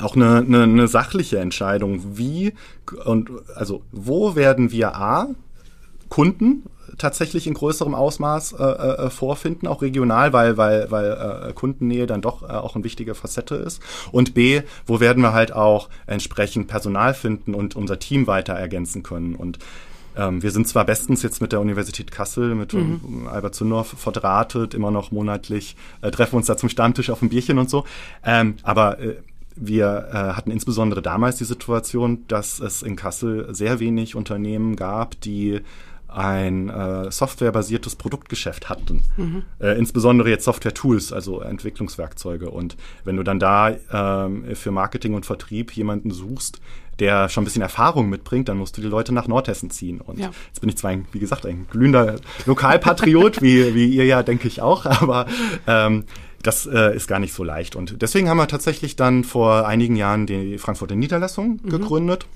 auch 0.00 0.16
eine, 0.16 0.38
eine, 0.38 0.62
eine 0.62 0.88
sachliche 0.88 1.38
Entscheidung, 1.38 2.16
wie 2.16 2.54
und 3.04 3.30
also 3.54 3.82
wo 3.92 4.34
werden 4.34 4.72
wir 4.72 4.96
A 4.96 5.28
Kunden 6.08 6.64
tatsächlich 6.98 7.46
in 7.46 7.54
größerem 7.54 7.94
Ausmaß 7.94 8.52
äh, 8.52 8.64
äh, 8.64 9.10
vorfinden, 9.10 9.66
auch 9.66 9.82
regional, 9.82 10.32
weil 10.32 10.56
weil 10.56 10.90
weil 10.90 11.48
äh, 11.48 11.52
Kundennähe 11.52 12.06
dann 12.06 12.20
doch 12.20 12.42
äh, 12.42 12.52
auch 12.52 12.74
eine 12.74 12.84
wichtige 12.84 13.14
Facette 13.14 13.54
ist. 13.54 13.82
Und 14.12 14.34
B, 14.34 14.62
wo 14.86 15.00
werden 15.00 15.22
wir 15.22 15.32
halt 15.32 15.52
auch 15.52 15.88
entsprechend 16.06 16.68
Personal 16.68 17.14
finden 17.14 17.54
und 17.54 17.76
unser 17.76 17.98
Team 17.98 18.26
weiter 18.26 18.52
ergänzen 18.52 19.02
können. 19.02 19.34
Und 19.34 19.58
ähm, 20.16 20.42
wir 20.42 20.50
sind 20.50 20.68
zwar 20.68 20.84
bestens 20.84 21.22
jetzt 21.22 21.40
mit 21.40 21.52
der 21.52 21.60
Universität 21.60 22.10
Kassel, 22.10 22.54
mit 22.54 22.74
mhm. 22.74 23.26
Albert 23.30 23.54
Zündorf 23.54 23.94
verdrahtet, 23.96 24.74
immer 24.74 24.90
noch 24.90 25.10
monatlich, 25.10 25.76
äh, 26.02 26.10
treffen 26.10 26.36
uns 26.36 26.46
da 26.46 26.56
zum 26.56 26.68
Stammtisch 26.68 27.10
auf 27.10 27.22
ein 27.22 27.30
Bierchen 27.30 27.58
und 27.58 27.70
so, 27.70 27.84
ähm, 28.24 28.56
aber 28.62 28.98
äh, 28.98 29.16
wir 29.56 30.08
äh, 30.10 30.16
hatten 30.34 30.50
insbesondere 30.50 31.02
damals 31.02 31.36
die 31.36 31.44
Situation, 31.44 32.24
dass 32.28 32.60
es 32.60 32.82
in 32.82 32.96
Kassel 32.96 33.54
sehr 33.54 33.80
wenig 33.80 34.14
Unternehmen 34.14 34.76
gab, 34.76 35.20
die 35.20 35.60
ein 36.08 36.68
äh, 36.68 37.10
softwarebasiertes 37.10 37.96
Produktgeschäft 37.96 38.68
hatten. 38.68 39.02
Mhm. 39.16 39.42
Äh, 39.58 39.78
insbesondere 39.78 40.28
jetzt 40.30 40.44
Software-Tools, 40.44 41.12
also 41.12 41.40
Entwicklungswerkzeuge. 41.40 42.50
Und 42.50 42.76
wenn 43.04 43.16
du 43.16 43.22
dann 43.22 43.38
da 43.38 43.70
äh, 43.70 44.54
für 44.54 44.70
Marketing 44.70 45.14
und 45.14 45.26
Vertrieb 45.26 45.72
jemanden 45.72 46.10
suchst, 46.10 46.60
der 47.02 47.28
schon 47.28 47.42
ein 47.42 47.44
bisschen 47.46 47.62
Erfahrung 47.62 48.08
mitbringt, 48.08 48.48
dann 48.48 48.58
musst 48.58 48.76
du 48.76 48.80
die 48.80 48.86
Leute 48.86 49.12
nach 49.12 49.26
Nordhessen 49.26 49.70
ziehen. 49.70 50.00
Und 50.00 50.20
ja. 50.20 50.30
jetzt 50.46 50.60
bin 50.60 50.68
ich 50.68 50.76
zwar, 50.76 50.92
ein, 50.92 51.06
wie 51.10 51.18
gesagt, 51.18 51.44
ein 51.44 51.66
glühender 51.68 52.16
Lokalpatriot, 52.46 53.42
wie, 53.42 53.74
wie 53.74 53.88
ihr 53.88 54.06
ja, 54.06 54.22
denke 54.22 54.46
ich 54.46 54.62
auch, 54.62 54.86
aber 54.86 55.26
ähm, 55.66 56.04
das 56.44 56.64
äh, 56.66 56.94
ist 56.94 57.08
gar 57.08 57.18
nicht 57.18 57.34
so 57.34 57.42
leicht. 57.42 57.74
Und 57.74 58.00
deswegen 58.02 58.28
haben 58.28 58.36
wir 58.36 58.46
tatsächlich 58.46 58.94
dann 58.94 59.24
vor 59.24 59.66
einigen 59.66 59.96
Jahren 59.96 60.26
die 60.26 60.58
Frankfurter 60.58 60.94
Niederlassung 60.94 61.58
mhm. 61.62 61.70
gegründet. 61.70 62.26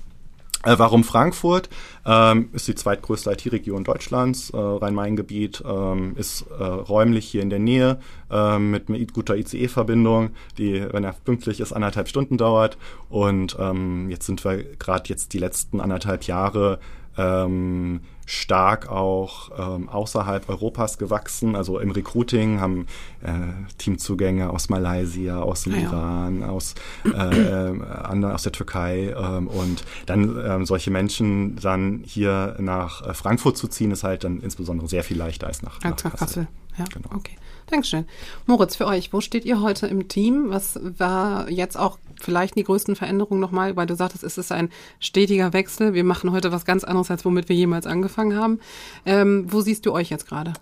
Äh, 0.67 0.77
warum 0.79 1.05
Frankfurt? 1.05 1.69
Ähm, 2.05 2.49
ist 2.51 2.67
die 2.67 2.75
zweitgrößte 2.75 3.31
IT-Region 3.31 3.85
Deutschlands, 3.85 4.49
äh, 4.49 4.57
Rhein-Main-Gebiet, 4.57 5.63
ähm, 5.65 6.13
ist 6.17 6.45
äh, 6.59 6.61
räumlich 6.61 7.25
hier 7.25 7.41
in 7.41 7.49
der 7.49 7.59
Nähe 7.59 7.99
äh, 8.29 8.59
mit 8.59 8.89
einer 8.89 8.99
guter 9.05 9.37
ICE-Verbindung, 9.37 10.31
die, 10.57 10.85
wenn 10.91 11.05
er 11.05 11.13
pünktlich 11.13 11.61
ist, 11.61 11.71
anderthalb 11.71 12.09
Stunden 12.09 12.37
dauert. 12.37 12.77
Und 13.07 13.55
ähm, 13.57 14.09
jetzt 14.09 14.25
sind 14.25 14.43
wir 14.43 14.61
gerade 14.75 15.07
jetzt 15.07 15.31
die 15.31 15.39
letzten 15.39 15.79
anderthalb 15.79 16.23
Jahre 16.23 16.79
ähm, 17.17 18.01
stark 18.27 18.89
auch 18.89 19.51
ähm, 19.57 19.87
außerhalb 19.87 20.49
Europas 20.49 20.97
gewachsen. 20.97 21.55
Also 21.55 21.79
im 21.79 21.91
Recruiting 21.91 22.59
haben 22.59 22.85
äh, 23.23 23.31
Teamzugänge 23.77 24.49
aus 24.49 24.67
Malaysia, 24.67 25.41
aus 25.41 25.63
dem 25.63 25.73
ah, 25.73 25.77
Iran, 25.77 26.41
ja. 26.41 26.49
aus, 26.49 26.75
äh, 27.05 27.71
äh, 27.71 28.25
aus 28.25 28.43
der 28.43 28.51
Türkei 28.51 29.15
ähm, 29.17 29.47
und 29.47 29.85
dann 30.05 30.37
ähm, 30.45 30.65
solche 30.65 30.91
Menschen 30.91 31.55
dann 31.55 32.03
hier 32.05 32.57
nach 32.59 33.01
äh, 33.07 33.13
Frankfurt 33.13 33.57
zu 33.57 33.69
ziehen, 33.69 33.91
ist 33.91 34.03
halt 34.03 34.25
dann 34.25 34.41
insbesondere 34.41 34.89
sehr 34.89 35.05
viel 35.05 35.17
leichter 35.17 35.47
als 35.47 35.61
nach, 35.61 35.81
als 35.81 36.03
nach 36.03 36.11
Kassel. 36.11 36.17
Kassel. 36.17 36.47
Ja, 36.77 36.85
genau. 36.93 37.15
okay. 37.15 37.37
Dankeschön. 37.67 38.05
Moritz, 38.45 38.75
für 38.75 38.87
euch, 38.87 39.11
wo 39.13 39.21
steht 39.21 39.45
ihr 39.45 39.61
heute 39.61 39.87
im 39.87 40.07
Team? 40.07 40.45
Was 40.49 40.79
war 40.97 41.49
jetzt 41.49 41.77
auch 41.77 41.97
vielleicht 42.19 42.55
die 42.55 42.63
größten 42.63 42.95
Veränderungen 42.95 43.39
nochmal, 43.39 43.75
weil 43.75 43.87
du 43.87 43.95
sagtest, 43.95 44.23
es 44.23 44.37
ist 44.37 44.51
ein 44.51 44.69
stetiger 44.99 45.53
Wechsel. 45.53 45.93
Wir 45.93 46.03
machen 46.03 46.31
heute 46.31 46.51
was 46.51 46.65
ganz 46.65 46.83
anderes, 46.83 47.11
als 47.11 47.25
womit 47.25 47.49
wir 47.49 47.55
jemals 47.55 47.87
angefangen 47.87 48.37
haben. 48.37 48.59
Ähm, 49.05 49.45
wo 49.49 49.61
siehst 49.61 49.85
du 49.85 49.91
euch 49.91 50.09
jetzt 50.09 50.27
gerade? 50.27 50.53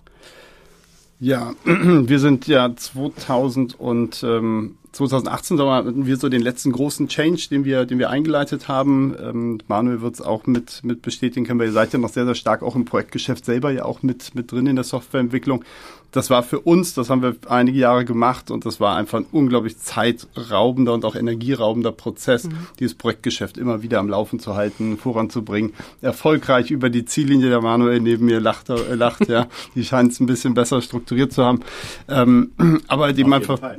Ja, 1.19 1.53
wir 1.63 2.19
sind 2.19 2.47
ja 2.47 2.75
2000 2.75 3.79
und 3.79 4.24
ähm, 4.24 4.77
2018 4.95 5.59
hatten 5.59 6.05
wir 6.05 6.17
so 6.17 6.29
den 6.29 6.41
letzten 6.41 6.71
großen 6.71 7.07
Change, 7.07 7.47
den 7.50 7.65
wir, 7.65 7.85
den 7.85 8.00
wir 8.00 8.09
eingeleitet 8.09 8.67
haben. 8.67 9.15
Ähm, 9.21 9.59
Manuel 9.67 10.01
wird 10.01 10.15
es 10.15 10.21
auch 10.21 10.45
mit, 10.45 10.83
mit 10.83 11.01
bestätigen 11.01 11.45
können, 11.45 11.59
weil 11.59 11.67
ihr 11.67 11.74
seid 11.74 11.91
ja 11.93 12.00
noch 12.00 12.09
sehr, 12.09 12.25
sehr 12.25 12.35
stark 12.35 12.63
auch 12.63 12.75
im 12.75 12.85
Projektgeschäft 12.85 13.45
selber 13.45 13.71
ja 13.71 13.83
auch 13.83 14.03
mit, 14.03 14.35
mit 14.35 14.51
drin 14.51 14.67
in 14.67 14.75
der 14.75 14.85
Softwareentwicklung 14.85 15.65
das 16.12 16.29
war 16.29 16.43
für 16.43 16.59
uns, 16.62 16.93
das 16.93 17.09
haben 17.09 17.21
wir 17.21 17.35
einige 17.47 17.79
Jahre 17.79 18.05
gemacht 18.05 18.51
und 18.51 18.65
das 18.65 18.79
war 18.79 18.95
einfach 18.95 19.19
ein 19.19 19.25
unglaublich 19.31 19.77
zeitraubender 19.79 20.93
und 20.93 21.03
auch 21.05 21.15
energieraubender 21.15 21.91
Prozess, 21.91 22.45
mhm. 22.45 22.67
dieses 22.79 22.95
Projektgeschäft 22.95 23.57
immer 23.57 23.81
wieder 23.81 24.00
am 24.00 24.09
Laufen 24.09 24.39
zu 24.39 24.55
halten, 24.55 24.97
voranzubringen, 24.97 25.74
erfolgreich 26.01 26.71
über 26.71 26.89
die 26.89 27.05
Ziellinie, 27.05 27.50
der 27.50 27.62
Manuel 27.62 28.00
neben 28.00 28.25
mir 28.25 28.39
lacht, 28.39 28.69
äh, 28.69 28.95
lacht 28.95 29.27
ja, 29.27 29.47
die 29.75 29.83
scheint 29.83 30.12
es 30.12 30.19
ein 30.19 30.25
bisschen 30.25 30.53
besser 30.53 30.81
strukturiert 30.81 31.33
zu 31.33 31.43
haben, 31.43 31.59
ähm, 32.07 32.51
aber 32.88 33.13
dem 33.13 33.31
einfach 33.33 33.59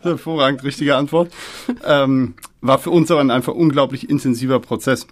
hervorragend 0.00 0.62
richtige 0.64 0.96
Antwort, 0.96 1.32
ähm, 1.84 2.34
war 2.60 2.78
für 2.78 2.90
uns 2.90 3.10
aber 3.10 3.20
ein 3.20 3.30
einfach 3.30 3.54
unglaublich 3.54 4.08
intensiver 4.08 4.60
Prozess 4.60 5.06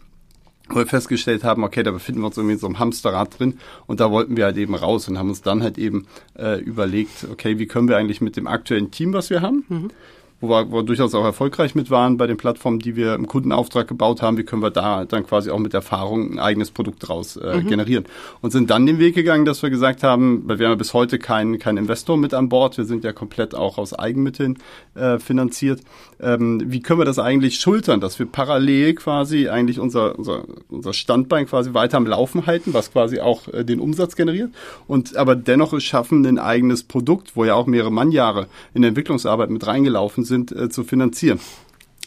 wo 0.71 0.77
wir 0.77 0.87
festgestellt 0.87 1.45
haben, 1.45 1.65
okay, 1.65 1.83
da 1.83 1.91
befinden 1.91 2.21
wir 2.21 2.27
uns 2.27 2.37
irgendwie 2.37 2.55
in 2.55 2.61
so 2.61 2.67
einem 2.67 2.79
Hamsterrad 2.79 3.39
drin. 3.39 3.59
Und 3.87 4.01
da 4.01 4.11
wollten 4.11 4.37
wir 4.37 4.45
halt 4.45 4.57
eben 4.57 4.75
raus 4.75 5.09
und 5.09 5.19
haben 5.19 5.29
uns 5.29 5.43
dann 5.43 5.63
halt 5.63 5.79
eben 5.79 6.07
äh, 6.39 6.61
überlegt, 6.61 7.27
okay, 7.31 7.59
wie 7.59 7.67
können 7.67 7.89
wir 7.89 7.97
eigentlich 7.97 8.21
mit 8.21 8.37
dem 8.37 8.47
aktuellen 8.47 8.91
Team, 8.91 9.13
was 9.13 9.31
wir 9.31 9.43
haben, 9.43 9.65
mhm 9.69 9.91
wo 10.41 10.49
wir, 10.49 10.71
wo 10.71 10.77
wir 10.77 10.83
durchaus 10.83 11.15
auch 11.15 11.25
erfolgreich 11.25 11.75
mit 11.75 11.91
waren 11.91 12.17
bei 12.17 12.27
den 12.27 12.37
Plattformen, 12.37 12.79
die 12.79 12.97
wir 12.97 13.15
im 13.15 13.27
Kundenauftrag 13.27 13.87
gebaut 13.87 14.23
haben, 14.23 14.39
wie 14.39 14.45
können 14.45 14.63
wir 14.63 14.71
da 14.71 15.05
dann 15.05 15.27
quasi 15.27 15.51
auch 15.51 15.59
mit 15.59 15.75
Erfahrung 15.75 16.33
ein 16.33 16.39
eigenes 16.39 16.71
Produkt 16.71 17.03
daraus 17.03 17.37
äh, 17.37 17.59
mhm. 17.59 17.67
generieren. 17.67 18.05
Und 18.41 18.51
sind 18.51 18.71
dann 18.71 18.87
den 18.87 18.99
Weg 18.99 19.15
gegangen, 19.15 19.45
dass 19.45 19.63
wir 19.63 19.71
gesagt 19.71 20.03
haben, 20.03 20.43
weil 20.47 20.59
wir 20.59 20.67
haben 20.67 20.73
ja 20.73 20.77
bis 20.77 20.95
heute 20.95 21.19
keinen 21.19 21.59
kein 21.59 21.77
Investor 21.77 22.17
mit 22.17 22.33
an 22.35 22.49
Bord, 22.49 22.79
wir 22.79 22.85
sind 22.85 23.05
ja 23.05 23.13
komplett 23.13 23.55
auch 23.55 23.79
aus 23.79 23.93
Eigenmitteln 23.93 24.59
äh, 24.95 25.19
finanziert. 25.19 25.81
Ähm, 26.21 26.63
wie 26.67 26.81
können 26.81 27.01
wir 27.01 27.05
das 27.05 27.19
eigentlich 27.19 27.61
schultern, 27.61 28.01
dass 28.01 28.19
wir 28.19 28.27
parallel 28.27 28.95
quasi 28.95 29.49
eigentlich 29.49 29.79
unser, 29.79 30.19
unser, 30.19 30.45
unser 30.69 30.93
Standbein 30.93 31.47
quasi 31.47 31.75
weiter 31.75 31.97
am 31.97 32.07
Laufen 32.07 32.47
halten, 32.47 32.75
was 32.75 32.93
quasi 32.93 33.21
auch 33.21 33.49
äh, 33.49 33.65
den 33.65 33.81
Umsatz 33.81 34.17
generiert 34.17 34.51
und 34.87 35.17
aber 35.17 35.37
dennoch 35.37 35.73
es 35.73 35.85
schaffen, 35.85 36.25
ein 36.27 36.39
eigenes 36.39 36.83
Produkt, 36.83 37.37
wo 37.37 37.45
ja 37.45 37.55
auch 37.55 37.67
mehrere 37.67 37.93
Mannjahre 37.93 38.47
in 38.75 38.83
der 38.83 38.91
Entwicklungsarbeit 38.91 39.51
mit 39.51 39.67
reingelaufen 39.67 40.25
sind, 40.25 40.30
sind, 40.31 40.53
äh, 40.53 40.71
zu 40.71 40.85
finanzieren. 40.85 41.39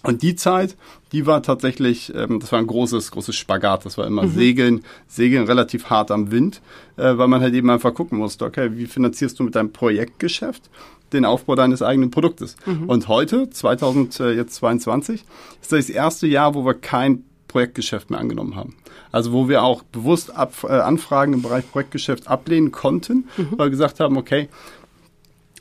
Und 0.03 0.21
die 0.21 0.35
Zeit, 0.35 0.75
die 1.13 1.25
war 1.25 1.41
tatsächlich, 1.43 2.13
ähm, 2.13 2.39
das 2.39 2.51
war 2.51 2.59
ein 2.59 2.67
großes, 2.67 3.11
großes 3.11 3.35
Spagat. 3.35 3.85
Das 3.85 3.97
war 3.97 4.05
immer 4.05 4.23
mhm. 4.23 4.31
Segeln, 4.31 4.81
Segeln 5.07 5.45
relativ 5.45 5.89
hart 5.89 6.11
am 6.11 6.29
Wind, 6.29 6.61
äh, 6.97 7.17
weil 7.17 7.27
man 7.27 7.41
halt 7.41 7.53
eben 7.53 7.69
einfach 7.69 7.93
gucken 7.93 8.17
musste, 8.17 8.43
okay, 8.45 8.71
wie 8.73 8.85
finanzierst 8.85 9.39
du 9.39 9.43
mit 9.43 9.55
deinem 9.55 9.71
Projektgeschäft 9.71 10.69
den 11.13 11.23
Aufbau 11.23 11.55
deines 11.55 11.81
eigenen 11.81 12.11
Produktes? 12.11 12.57
Mhm. 12.65 12.89
Und 12.89 13.07
heute, 13.07 13.49
2022, 13.49 15.21
ist 15.61 15.71
das, 15.71 15.87
das 15.87 15.89
erste 15.89 16.27
Jahr, 16.27 16.53
wo 16.53 16.65
wir 16.65 16.73
kein 16.73 17.23
Projektgeschäft 17.47 18.09
mehr 18.09 18.19
angenommen 18.19 18.55
haben. 18.55 18.75
Also 19.11 19.31
wo 19.31 19.47
wir 19.47 19.63
auch 19.63 19.83
bewusst 19.83 20.35
ab, 20.35 20.53
äh, 20.63 20.71
Anfragen 20.71 21.33
im 21.33 21.43
Bereich 21.43 21.69
Projektgeschäft 21.71 22.27
ablehnen 22.27 22.71
konnten, 22.71 23.29
mhm. 23.37 23.47
weil 23.51 23.67
wir 23.67 23.69
gesagt 23.69 24.01
haben, 24.01 24.17
okay, 24.17 24.49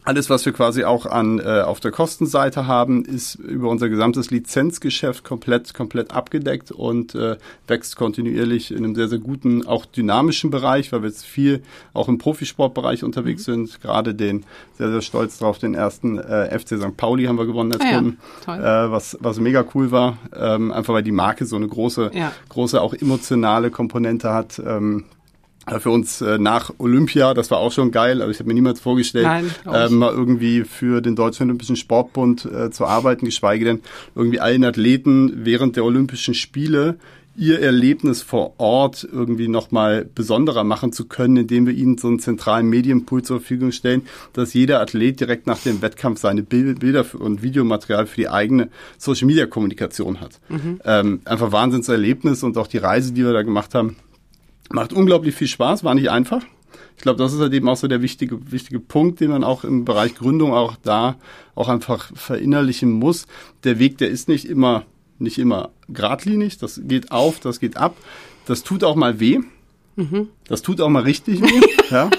alles, 0.04 0.30
was 0.30 0.44
wir 0.44 0.52
quasi 0.52 0.84
auch 0.84 1.06
an 1.06 1.38
äh, 1.38 1.60
auf 1.60 1.78
der 1.78 1.92
Kostenseite 1.92 2.66
haben, 2.66 3.04
ist 3.04 3.36
über 3.36 3.68
unser 3.68 3.88
gesamtes 3.88 4.30
Lizenzgeschäft 4.30 5.24
komplett 5.24 5.74
komplett 5.74 6.12
abgedeckt 6.12 6.72
und 6.72 7.14
äh, 7.14 7.36
wächst 7.68 7.96
kontinuierlich 7.96 8.72
in 8.72 8.78
einem 8.78 8.94
sehr 8.94 9.08
sehr 9.08 9.20
guten 9.20 9.66
auch 9.66 9.86
dynamischen 9.86 10.50
Bereich, 10.50 10.90
weil 10.92 11.02
wir 11.02 11.08
jetzt 11.08 11.24
viel 11.24 11.62
auch 11.94 12.08
im 12.08 12.18
Profisportbereich 12.18 13.04
unterwegs 13.04 13.46
mhm. 13.46 13.66
sind. 13.66 13.80
Gerade 13.80 14.14
den 14.14 14.44
sehr 14.76 14.90
sehr 14.90 15.02
stolz 15.02 15.38
drauf 15.38 15.58
den 15.58 15.74
ersten 15.74 16.18
äh, 16.18 16.58
FC 16.58 16.78
St. 16.78 16.96
Pauli 16.96 17.26
haben 17.26 17.38
wir 17.38 17.46
gewonnen 17.46 17.72
als 17.72 17.84
ah, 17.84 17.94
Kunden, 17.94 18.18
ja. 18.46 18.86
äh, 18.86 18.90
was 18.90 19.16
was 19.20 19.38
mega 19.38 19.64
cool 19.74 19.92
war, 19.92 20.18
ähm, 20.34 20.72
einfach 20.72 20.94
weil 20.94 21.04
die 21.04 21.12
Marke 21.12 21.46
so 21.46 21.56
eine 21.56 21.68
große 21.68 22.10
ja. 22.12 22.32
große 22.48 22.80
auch 22.80 22.94
emotionale 22.94 23.70
Komponente 23.70 24.32
hat. 24.32 24.60
Ähm, 24.64 25.04
äh, 25.04 25.21
für 25.78 25.90
uns 25.90 26.20
äh, 26.20 26.38
nach 26.38 26.72
Olympia, 26.78 27.34
das 27.34 27.50
war 27.50 27.58
auch 27.58 27.72
schon 27.72 27.92
geil, 27.92 28.20
aber 28.20 28.30
ich 28.30 28.38
habe 28.38 28.48
mir 28.48 28.54
niemals 28.54 28.80
vorgestellt, 28.80 29.26
Nein, 29.26 29.50
äh, 29.72 29.88
mal 29.88 30.12
irgendwie 30.12 30.64
für 30.64 31.00
den 31.00 31.14
Deutschen 31.14 31.44
Olympischen 31.44 31.76
Sportbund 31.76 32.44
äh, 32.44 32.70
zu 32.70 32.84
arbeiten, 32.84 33.26
geschweige 33.26 33.64
denn 33.64 33.80
irgendwie 34.14 34.40
allen 34.40 34.64
Athleten 34.64 35.44
während 35.44 35.76
der 35.76 35.84
Olympischen 35.84 36.34
Spiele 36.34 36.96
ihr 37.36 37.60
Erlebnis 37.60 38.22
vor 38.22 38.54
Ort 38.58 39.08
irgendwie 39.10 39.48
nochmal 39.48 40.06
besonderer 40.14 40.64
machen 40.64 40.92
zu 40.92 41.06
können, 41.06 41.38
indem 41.38 41.66
wir 41.66 41.74
ihnen 41.74 41.96
so 41.96 42.08
einen 42.08 42.18
zentralen 42.18 42.68
Medienpool 42.68 43.22
zur 43.22 43.40
Verfügung 43.40 43.72
stellen, 43.72 44.02
dass 44.32 44.52
jeder 44.52 44.80
Athlet 44.80 45.20
direkt 45.20 45.46
nach 45.46 45.58
dem 45.58 45.80
Wettkampf 45.80 46.20
seine 46.20 46.42
Bilder 46.42 47.06
und 47.14 47.42
Videomaterial 47.42 48.06
für 48.06 48.16
die 48.16 48.28
eigene 48.28 48.68
Social-Media-Kommunikation 48.98 50.20
hat. 50.20 50.40
Mhm. 50.48 50.80
Ähm, 50.84 51.20
einfach 51.24 51.52
Wahnsinnserlebnis 51.52 52.42
und 52.42 52.58
auch 52.58 52.66
die 52.66 52.78
Reise, 52.78 53.12
die 53.12 53.24
wir 53.24 53.32
da 53.32 53.42
gemacht 53.42 53.74
haben, 53.74 53.96
Macht 54.70 54.92
unglaublich 54.92 55.34
viel 55.34 55.48
Spaß, 55.48 55.84
war 55.84 55.94
nicht 55.94 56.10
einfach. 56.10 56.42
Ich 56.96 57.02
glaube, 57.02 57.18
das 57.18 57.32
ist 57.32 57.40
halt 57.40 57.52
eben 57.52 57.68
auch 57.68 57.76
so 57.76 57.88
der 57.88 58.02
wichtige, 58.02 58.52
wichtige 58.52 58.80
Punkt, 58.80 59.20
den 59.20 59.30
man 59.30 59.44
auch 59.44 59.64
im 59.64 59.84
Bereich 59.84 60.14
Gründung 60.14 60.52
auch 60.52 60.76
da 60.82 61.16
auch 61.54 61.68
einfach 61.68 62.10
verinnerlichen 62.14 62.92
muss. 62.92 63.26
Der 63.64 63.78
Weg, 63.78 63.98
der 63.98 64.08
ist 64.08 64.28
nicht 64.28 64.44
immer, 64.44 64.84
nicht 65.18 65.38
immer 65.38 65.70
geradlinig. 65.88 66.58
Das 66.58 66.80
geht 66.84 67.10
auf, 67.10 67.40
das 67.40 67.60
geht 67.60 67.76
ab. 67.76 67.96
Das 68.46 68.62
tut 68.62 68.84
auch 68.84 68.96
mal 68.96 69.20
weh. 69.20 69.40
Mhm. 69.96 70.28
Das 70.48 70.62
tut 70.62 70.80
auch 70.80 70.88
mal 70.88 71.02
richtig 71.02 71.42
weh. 71.42 71.60
ja. 71.90 72.10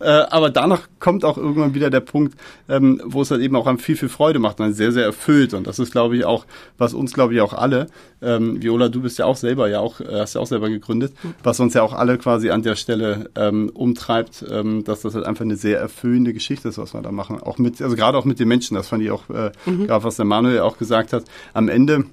Äh, 0.00 0.08
aber 0.30 0.48
danach 0.48 0.88
kommt 0.98 1.26
auch 1.26 1.36
irgendwann 1.36 1.74
wieder 1.74 1.90
der 1.90 2.00
Punkt, 2.00 2.34
ähm, 2.68 3.02
wo 3.04 3.20
es 3.20 3.30
halt 3.30 3.42
eben 3.42 3.54
auch 3.54 3.70
viel, 3.78 3.96
viel 3.96 4.08
Freude 4.08 4.38
macht 4.38 4.58
und 4.58 4.72
sehr, 4.72 4.92
sehr 4.92 5.04
erfüllt. 5.04 5.52
Und 5.52 5.66
das 5.66 5.78
ist, 5.78 5.92
glaube 5.92 6.16
ich, 6.16 6.24
auch, 6.24 6.46
was 6.78 6.94
uns, 6.94 7.12
glaube 7.12 7.34
ich, 7.34 7.42
auch 7.42 7.52
alle, 7.52 7.86
ähm, 8.22 8.62
Viola, 8.62 8.88
du 8.88 9.02
bist 9.02 9.18
ja 9.18 9.26
auch 9.26 9.36
selber, 9.36 9.68
ja 9.68 9.80
auch, 9.80 10.00
äh, 10.00 10.20
hast 10.20 10.34
ja 10.34 10.40
auch 10.40 10.46
selber 10.46 10.70
gegründet, 10.70 11.12
was 11.42 11.60
uns 11.60 11.74
ja 11.74 11.82
auch 11.82 11.92
alle 11.92 12.16
quasi 12.16 12.50
an 12.50 12.62
der 12.62 12.76
Stelle 12.76 13.28
ähm, 13.36 13.70
umtreibt, 13.74 14.44
ähm, 14.50 14.84
dass 14.84 15.02
das 15.02 15.14
halt 15.14 15.26
einfach 15.26 15.44
eine 15.44 15.56
sehr 15.56 15.78
erfüllende 15.78 16.32
Geschichte 16.32 16.68
ist, 16.68 16.78
was 16.78 16.94
wir 16.94 17.02
da 17.02 17.12
machen. 17.12 17.40
Auch 17.42 17.58
mit, 17.58 17.82
also 17.82 17.94
gerade 17.94 18.16
auch 18.16 18.24
mit 18.24 18.40
den 18.40 18.48
Menschen, 18.48 18.76
das 18.76 18.88
fand 18.88 19.02
ich 19.02 19.10
auch, 19.10 19.28
äh, 19.28 19.52
mhm. 19.66 19.86
gerade 19.86 20.04
was 20.04 20.16
der 20.16 20.24
Manuel 20.24 20.60
auch 20.60 20.78
gesagt 20.78 21.12
hat, 21.12 21.24
am 21.52 21.68
Ende 21.68 22.04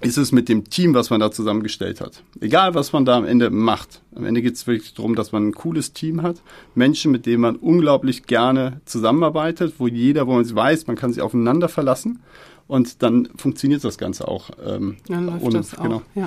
ist 0.00 0.18
es 0.18 0.32
mit 0.32 0.48
dem 0.48 0.68
Team, 0.68 0.94
was 0.94 1.10
man 1.10 1.20
da 1.20 1.30
zusammengestellt 1.30 2.00
hat. 2.00 2.22
Egal, 2.40 2.74
was 2.74 2.92
man 2.92 3.04
da 3.04 3.16
am 3.16 3.24
Ende 3.24 3.50
macht. 3.50 4.02
Am 4.14 4.24
Ende 4.24 4.42
geht 4.42 4.54
es 4.54 4.66
wirklich 4.66 4.94
darum, 4.94 5.14
dass 5.14 5.32
man 5.32 5.48
ein 5.48 5.52
cooles 5.52 5.92
Team 5.92 6.22
hat. 6.22 6.42
Menschen, 6.74 7.12
mit 7.12 7.26
denen 7.26 7.40
man 7.40 7.56
unglaublich 7.56 8.24
gerne 8.24 8.80
zusammenarbeitet, 8.84 9.74
wo 9.78 9.86
jeder, 9.86 10.26
wo 10.26 10.34
man 10.34 10.54
weiß, 10.54 10.86
man 10.86 10.96
kann 10.96 11.12
sich 11.12 11.22
aufeinander 11.22 11.68
verlassen. 11.68 12.20
Und 12.66 13.02
dann 13.02 13.28
funktioniert 13.36 13.84
das 13.84 13.96
Ganze 13.96 14.28
auch. 14.28 14.50
Ähm, 14.64 14.96
dann 15.08 15.26
läuft 15.26 15.44
ohne, 15.44 15.58
das 15.58 15.78
auch, 15.78 15.82
genau. 15.82 16.02
ja. 16.14 16.26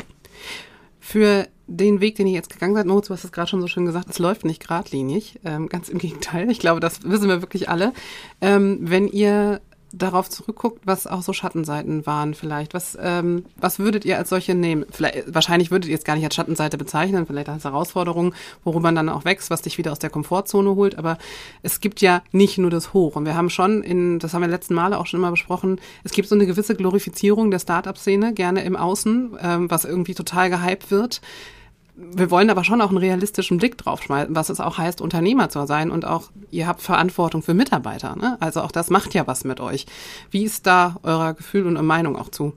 Für 0.99 1.47
den 1.67 2.01
Weg, 2.01 2.15
den 2.15 2.27
ihr 2.27 2.33
jetzt 2.33 2.49
gegangen 2.49 2.75
seid, 2.75 2.85
Moritz, 2.85 3.07
du 3.07 3.13
hast 3.13 3.23
es 3.23 3.31
gerade 3.31 3.49
schon 3.49 3.61
so 3.61 3.67
schön 3.67 3.85
gesagt, 3.85 4.09
es 4.09 4.19
läuft 4.19 4.45
nicht 4.45 4.61
geradlinig. 4.61 5.39
Ähm, 5.43 5.69
ganz 5.69 5.89
im 5.89 5.99
Gegenteil. 5.99 6.49
Ich 6.49 6.59
glaube, 6.59 6.79
das 6.79 7.03
wissen 7.03 7.27
wir 7.27 7.41
wirklich 7.41 7.69
alle. 7.69 7.93
Ähm, 8.41 8.79
wenn 8.81 9.07
ihr 9.07 9.61
darauf 9.91 10.29
zurückguckt, 10.29 10.85
was 10.85 11.07
auch 11.07 11.21
so 11.21 11.33
Schattenseiten 11.33 12.05
waren 12.05 12.33
vielleicht. 12.33 12.73
Was, 12.73 12.97
ähm, 13.01 13.45
was 13.57 13.79
würdet 13.79 14.05
ihr 14.05 14.17
als 14.17 14.29
solche 14.29 14.55
nehmen? 14.55 14.85
Vielleicht, 14.91 15.33
wahrscheinlich 15.33 15.71
würdet 15.71 15.89
ihr 15.89 15.97
es 15.97 16.03
gar 16.03 16.15
nicht 16.15 16.25
als 16.25 16.35
Schattenseite 16.35 16.77
bezeichnen, 16.77 17.25
vielleicht 17.25 17.49
als 17.49 17.63
Herausforderung, 17.63 18.33
worüber 18.63 18.83
man 18.83 18.95
dann 18.95 19.09
auch 19.09 19.25
wächst, 19.25 19.49
was 19.49 19.61
dich 19.61 19.77
wieder 19.77 19.91
aus 19.91 19.99
der 19.99 20.09
Komfortzone 20.09 20.75
holt. 20.75 20.97
Aber 20.97 21.17
es 21.63 21.81
gibt 21.81 22.01
ja 22.01 22.21
nicht 22.31 22.57
nur 22.57 22.69
das 22.69 22.93
Hoch. 22.93 23.15
Und 23.15 23.25
wir 23.25 23.35
haben 23.35 23.49
schon 23.49 23.83
in, 23.83 24.19
das 24.19 24.33
haben 24.33 24.41
wir 24.41 24.47
letzten 24.47 24.73
Male 24.73 24.97
auch 24.97 25.07
schon 25.07 25.19
immer 25.19 25.31
besprochen, 25.31 25.79
es 26.03 26.11
gibt 26.11 26.27
so 26.27 26.35
eine 26.35 26.45
gewisse 26.45 26.75
Glorifizierung 26.75 27.51
der 27.51 27.59
Startup-Szene, 27.59 28.33
gerne 28.33 28.63
im 28.63 28.75
Außen, 28.75 29.37
ähm, 29.41 29.71
was 29.71 29.85
irgendwie 29.85 30.13
total 30.13 30.49
gehypt 30.49 30.91
wird 30.91 31.21
wir 31.99 32.31
wollen 32.31 32.49
aber 32.49 32.63
schon 32.63 32.81
auch 32.81 32.89
einen 32.89 32.97
realistischen 32.97 33.57
Blick 33.57 33.77
drauf 33.77 34.01
schmeißen, 34.03 34.35
was 34.35 34.49
es 34.49 34.59
auch 34.59 34.77
heißt, 34.77 35.01
Unternehmer 35.01 35.49
zu 35.49 35.65
sein 35.65 35.91
und 35.91 36.05
auch, 36.05 36.31
ihr 36.49 36.67
habt 36.67 36.81
Verantwortung 36.81 37.41
für 37.43 37.53
Mitarbeiter. 37.53 38.15
Ne? 38.15 38.37
Also 38.39 38.61
auch 38.61 38.71
das 38.71 38.89
macht 38.89 39.13
ja 39.13 39.27
was 39.27 39.43
mit 39.43 39.59
euch. 39.59 39.85
Wie 40.31 40.43
ist 40.43 40.65
da 40.65 40.95
euer 41.03 41.33
Gefühl 41.33 41.67
und 41.67 41.75
eure 41.75 41.85
Meinung 41.85 42.15
auch 42.15 42.29
zu? 42.29 42.53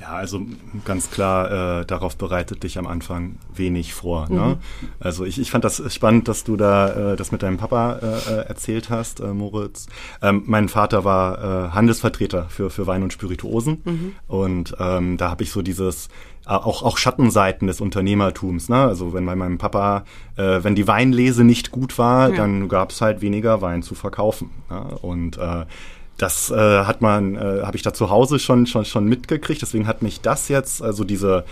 Ja, 0.00 0.12
also 0.12 0.42
ganz 0.84 1.10
klar, 1.10 1.80
äh, 1.80 1.86
darauf 1.86 2.16
bereitet 2.16 2.62
dich 2.62 2.78
am 2.78 2.86
Anfang 2.86 3.36
wenig 3.54 3.94
vor. 3.94 4.28
Ne? 4.28 4.58
Mhm. 4.80 4.88
Also 5.00 5.24
ich, 5.24 5.40
ich 5.40 5.50
fand 5.50 5.64
das 5.64 5.82
spannend, 5.92 6.28
dass 6.28 6.44
du 6.44 6.56
da 6.56 7.12
äh, 7.12 7.16
das 7.16 7.32
mit 7.32 7.42
deinem 7.42 7.56
Papa 7.56 7.98
äh, 8.00 8.32
äh 8.32 8.46
erzählt 8.46 8.90
hast, 8.90 9.20
äh, 9.20 9.32
Moritz. 9.32 9.86
Ähm, 10.22 10.44
mein 10.46 10.68
Vater 10.68 11.04
war 11.04 11.38
äh, 11.38 11.70
Handelsvertreter 11.70 12.46
für, 12.48 12.70
für 12.70 12.86
Wein 12.86 13.02
und 13.02 13.12
Spirituosen 13.12 13.82
mhm. 13.84 14.12
und 14.28 14.76
ähm, 14.78 15.16
da 15.16 15.30
habe 15.30 15.42
ich 15.42 15.50
so 15.50 15.62
dieses 15.62 16.08
äh, 16.46 16.50
auch, 16.50 16.82
auch 16.82 16.96
Schattenseiten 16.96 17.66
des 17.66 17.80
Unternehmertums. 17.80 18.68
Ne? 18.68 18.76
Also 18.76 19.12
wenn 19.12 19.26
bei 19.26 19.36
meinem 19.36 19.58
Papa, 19.58 20.04
äh, 20.36 20.62
wenn 20.62 20.74
die 20.74 20.86
Weinlese 20.86 21.44
nicht 21.44 21.70
gut 21.70 21.98
war, 21.98 22.30
ja. 22.30 22.36
dann 22.36 22.68
gab 22.68 22.90
es 22.90 23.00
halt 23.00 23.20
weniger 23.20 23.60
Wein 23.60 23.82
zu 23.82 23.94
verkaufen. 23.94 24.50
Ne? 24.70 24.98
Und 25.02 25.38
äh, 25.38 25.66
das 26.18 26.50
äh, 26.50 26.84
hat 26.84 27.00
man, 27.00 27.36
äh, 27.36 27.62
habe 27.62 27.76
ich 27.76 27.82
da 27.82 27.94
zu 27.94 28.10
Hause 28.10 28.38
schon, 28.38 28.66
schon, 28.66 28.84
schon 28.84 29.06
mitgekriegt. 29.06 29.62
Deswegen 29.62 29.86
hat 29.86 30.02
mich 30.02 30.20
das 30.20 30.48
jetzt, 30.48 30.82
also 30.82 31.04
diese 31.04 31.44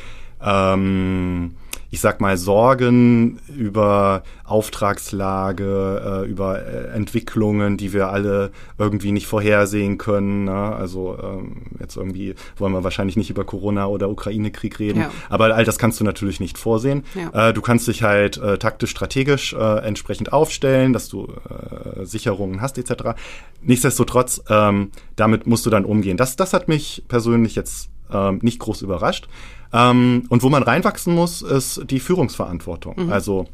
ähm, 0.42 1.54
ich 1.90 2.00
sag 2.00 2.20
mal, 2.20 2.36
Sorgen 2.36 3.38
über 3.54 4.22
Auftragslage, 4.44 6.24
äh, 6.24 6.30
über 6.30 6.64
äh, 6.64 6.88
Entwicklungen, 6.94 7.76
die 7.76 7.92
wir 7.92 8.08
alle 8.08 8.50
irgendwie 8.78 9.12
nicht 9.12 9.26
vorhersehen 9.26 9.98
können. 9.98 10.44
Ne? 10.44 10.52
Also 10.52 11.16
ähm, 11.22 11.62
jetzt 11.80 11.96
irgendwie 11.96 12.34
wollen 12.56 12.72
wir 12.72 12.84
wahrscheinlich 12.84 13.16
nicht 13.16 13.30
über 13.30 13.44
Corona 13.44 13.86
oder 13.86 14.08
Ukraine-Krieg 14.10 14.78
reden, 14.78 15.00
ja. 15.00 15.10
aber 15.28 15.54
all 15.54 15.64
das 15.64 15.78
kannst 15.78 16.00
du 16.00 16.04
natürlich 16.04 16.40
nicht 16.40 16.58
vorsehen. 16.58 17.04
Ja. 17.14 17.48
Äh, 17.48 17.52
du 17.52 17.60
kannst 17.60 17.88
dich 17.88 18.02
halt 18.02 18.36
äh, 18.38 18.58
taktisch, 18.58 18.90
strategisch 18.90 19.52
äh, 19.52 19.78
entsprechend 19.78 20.32
aufstellen, 20.32 20.92
dass 20.92 21.08
du 21.08 21.26
äh, 21.26 22.04
Sicherungen 22.04 22.60
hast 22.60 22.78
etc. 22.78 23.18
Nichtsdestotrotz, 23.62 24.42
ähm, 24.48 24.90
damit 25.16 25.46
musst 25.46 25.66
du 25.66 25.70
dann 25.70 25.84
umgehen. 25.84 26.16
Das, 26.16 26.36
das 26.36 26.52
hat 26.52 26.68
mich 26.68 27.04
persönlich 27.08 27.54
jetzt 27.54 27.90
ähm, 28.12 28.38
nicht 28.42 28.58
groß 28.58 28.82
überrascht. 28.82 29.28
Ähm, 29.72 30.24
und 30.28 30.42
wo 30.42 30.48
man 30.48 30.62
reinwachsen 30.62 31.14
muss, 31.14 31.42
ist 31.42 31.82
die 31.90 32.00
Führungsverantwortung. 32.00 33.06
Mhm. 33.06 33.12
Also 33.12 33.46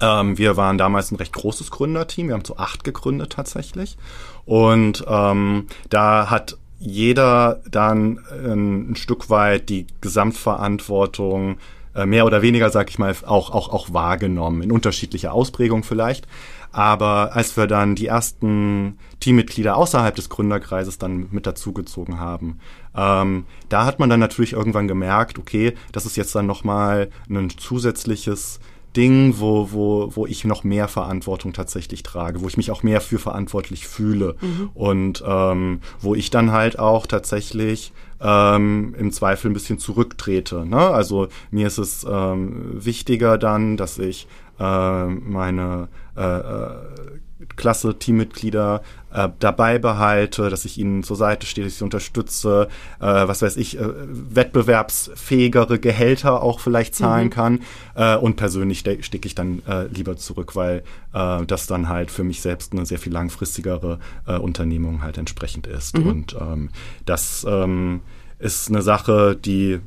ähm, 0.00 0.38
wir 0.38 0.56
waren 0.56 0.78
damals 0.78 1.10
ein 1.10 1.16
recht 1.16 1.32
großes 1.32 1.70
Gründerteam. 1.70 2.28
Wir 2.28 2.34
haben 2.34 2.44
zu 2.44 2.58
acht 2.58 2.84
gegründet 2.84 3.32
tatsächlich. 3.32 3.96
Und 4.44 5.04
ähm, 5.08 5.66
da 5.88 6.30
hat 6.30 6.56
jeder 6.78 7.60
dann 7.70 8.20
ein, 8.30 8.92
ein 8.92 8.96
Stück 8.96 9.30
weit 9.30 9.68
die 9.68 9.86
Gesamtverantwortung 10.00 11.56
äh, 11.94 12.06
mehr 12.06 12.26
oder 12.26 12.42
weniger, 12.42 12.70
sag 12.70 12.90
ich 12.90 12.98
mal, 12.98 13.14
auch, 13.24 13.50
auch, 13.50 13.68
auch 13.68 13.92
wahrgenommen, 13.92 14.62
in 14.62 14.72
unterschiedlicher 14.72 15.32
Ausprägung 15.32 15.84
vielleicht. 15.84 16.26
Aber 16.74 17.36
als 17.36 17.56
wir 17.56 17.68
dann 17.68 17.94
die 17.94 18.08
ersten 18.08 18.98
Teammitglieder 19.20 19.76
außerhalb 19.76 20.12
des 20.12 20.28
Gründerkreises 20.28 20.98
dann 20.98 21.28
mit 21.30 21.46
dazugezogen 21.46 22.18
haben, 22.18 22.58
ähm, 22.96 23.44
da 23.68 23.84
hat 23.84 24.00
man 24.00 24.10
dann 24.10 24.18
natürlich 24.18 24.54
irgendwann 24.54 24.88
gemerkt, 24.88 25.38
okay, 25.38 25.74
das 25.92 26.04
ist 26.04 26.16
jetzt 26.16 26.34
dann 26.34 26.46
nochmal 26.46 27.10
ein 27.30 27.48
zusätzliches 27.48 28.58
Ding, 28.96 29.34
wo, 29.38 29.70
wo, 29.70 30.10
wo 30.16 30.26
ich 30.26 30.44
noch 30.44 30.64
mehr 30.64 30.88
Verantwortung 30.88 31.52
tatsächlich 31.52 32.02
trage, 32.02 32.42
wo 32.42 32.48
ich 32.48 32.56
mich 32.56 32.72
auch 32.72 32.82
mehr 32.82 33.00
für 33.00 33.20
verantwortlich 33.20 33.86
fühle 33.86 34.34
mhm. 34.40 34.70
und 34.74 35.22
ähm, 35.24 35.80
wo 36.00 36.16
ich 36.16 36.30
dann 36.30 36.50
halt 36.50 36.80
auch 36.80 37.06
tatsächlich 37.06 37.92
ähm, 38.20 38.96
im 38.98 39.12
Zweifel 39.12 39.48
ein 39.48 39.54
bisschen 39.54 39.78
zurücktrete. 39.78 40.66
Ne? 40.66 40.78
Also 40.78 41.28
mir 41.52 41.68
ist 41.68 41.78
es 41.78 42.04
ähm, 42.08 42.84
wichtiger 42.84 43.38
dann, 43.38 43.76
dass 43.76 43.98
ich 43.98 44.26
äh, 44.58 45.06
meine 45.06 45.88
klasse 47.56 47.98
Teammitglieder 47.98 48.82
äh, 49.12 49.28
dabei 49.38 49.78
behalte, 49.78 50.50
dass 50.50 50.64
ich 50.64 50.78
ihnen 50.78 51.02
zur 51.02 51.16
Seite 51.16 51.46
stehe, 51.46 51.64
dass 51.64 51.74
ich 51.74 51.78
sie 51.78 51.84
unterstütze, 51.84 52.68
äh, 53.00 53.04
was 53.04 53.42
weiß 53.42 53.56
ich, 53.56 53.78
äh, 53.78 53.84
wettbewerbsfähigere 53.84 55.78
Gehälter 55.78 56.42
auch 56.42 56.60
vielleicht 56.60 56.94
zahlen 56.94 57.26
mhm. 57.26 57.30
kann. 57.30 57.60
Äh, 57.94 58.16
und 58.16 58.36
persönlich 58.36 58.80
stecke 58.80 59.26
ich 59.26 59.34
dann 59.34 59.62
äh, 59.66 59.86
lieber 59.86 60.16
zurück, 60.16 60.56
weil 60.56 60.82
äh, 61.12 61.44
das 61.46 61.66
dann 61.66 61.88
halt 61.88 62.10
für 62.10 62.24
mich 62.24 62.40
selbst 62.40 62.72
eine 62.72 62.86
sehr 62.86 62.98
viel 62.98 63.12
langfristigere 63.12 63.98
äh, 64.26 64.36
Unternehmung 64.36 65.02
halt 65.02 65.18
entsprechend 65.18 65.66
ist. 65.66 65.98
Mhm. 65.98 66.06
Und 66.06 66.36
ähm, 66.40 66.70
das 67.04 67.46
ähm, 67.48 68.00
ist 68.38 68.68
eine 68.68 68.82
Sache, 68.82 69.36
die 69.36 69.80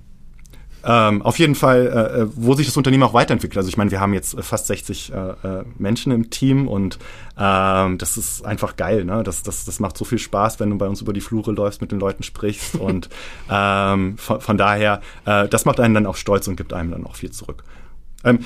ähm, 0.84 1.22
auf 1.22 1.40
jeden 1.40 1.56
Fall, 1.56 1.88
äh, 1.88 2.22
äh, 2.22 2.28
wo 2.36 2.54
sich 2.54 2.66
das 2.66 2.78
Unternehmen 2.78 3.04
auch 3.04 3.14
weiterentwickelt. 3.14 3.58
Also 3.58 3.70
ich 3.70 3.78
meine, 3.78 3.92
wir 3.92 4.00
haben 4.00 4.14
jetzt 4.14 4.40
fast 4.42 4.68
60 4.68 5.12
äh, 5.12 5.16
äh, 5.16 5.64
Menschen 5.78 6.12
im 6.12 6.30
Team 6.30 6.68
und 6.68 7.00
ähm, 7.38 7.98
das 7.98 8.18
ist 8.18 8.46
einfach 8.46 8.76
geil. 8.76 9.04
Ne? 9.04 9.24
Das, 9.24 9.44
das, 9.44 9.66
das 9.66 9.80
macht 9.80 9.98
so 9.98 10.06
viel 10.06 10.20
Spaß, 10.20 10.60
wenn 10.60 10.70
du 10.70 10.78
bei 10.78 10.88
uns 10.88 11.02
über 11.02 11.14
die 11.14 11.22
Flure 11.22 11.52
läufst, 11.52 11.82
mit 11.82 11.92
den 11.92 12.00
Leuten 12.00 12.24
sprichst 12.24 12.76
und 12.80 13.10
ähm, 13.50 14.18
von, 14.18 14.42
von 14.42 14.58
daher, 14.58 15.02
äh, 15.26 15.48
das 15.48 15.66
macht 15.66 15.80
einen 15.80 15.94
dann 15.94 16.06
auch 16.06 16.16
stolz 16.16 16.48
und 16.48 16.56
gibt 16.56 16.74
einem 16.74 16.92
dann 16.92 17.06
auch 17.06 17.16
viel 17.16 17.32
zurück. 17.32 17.64
Ähm, 18.24 18.40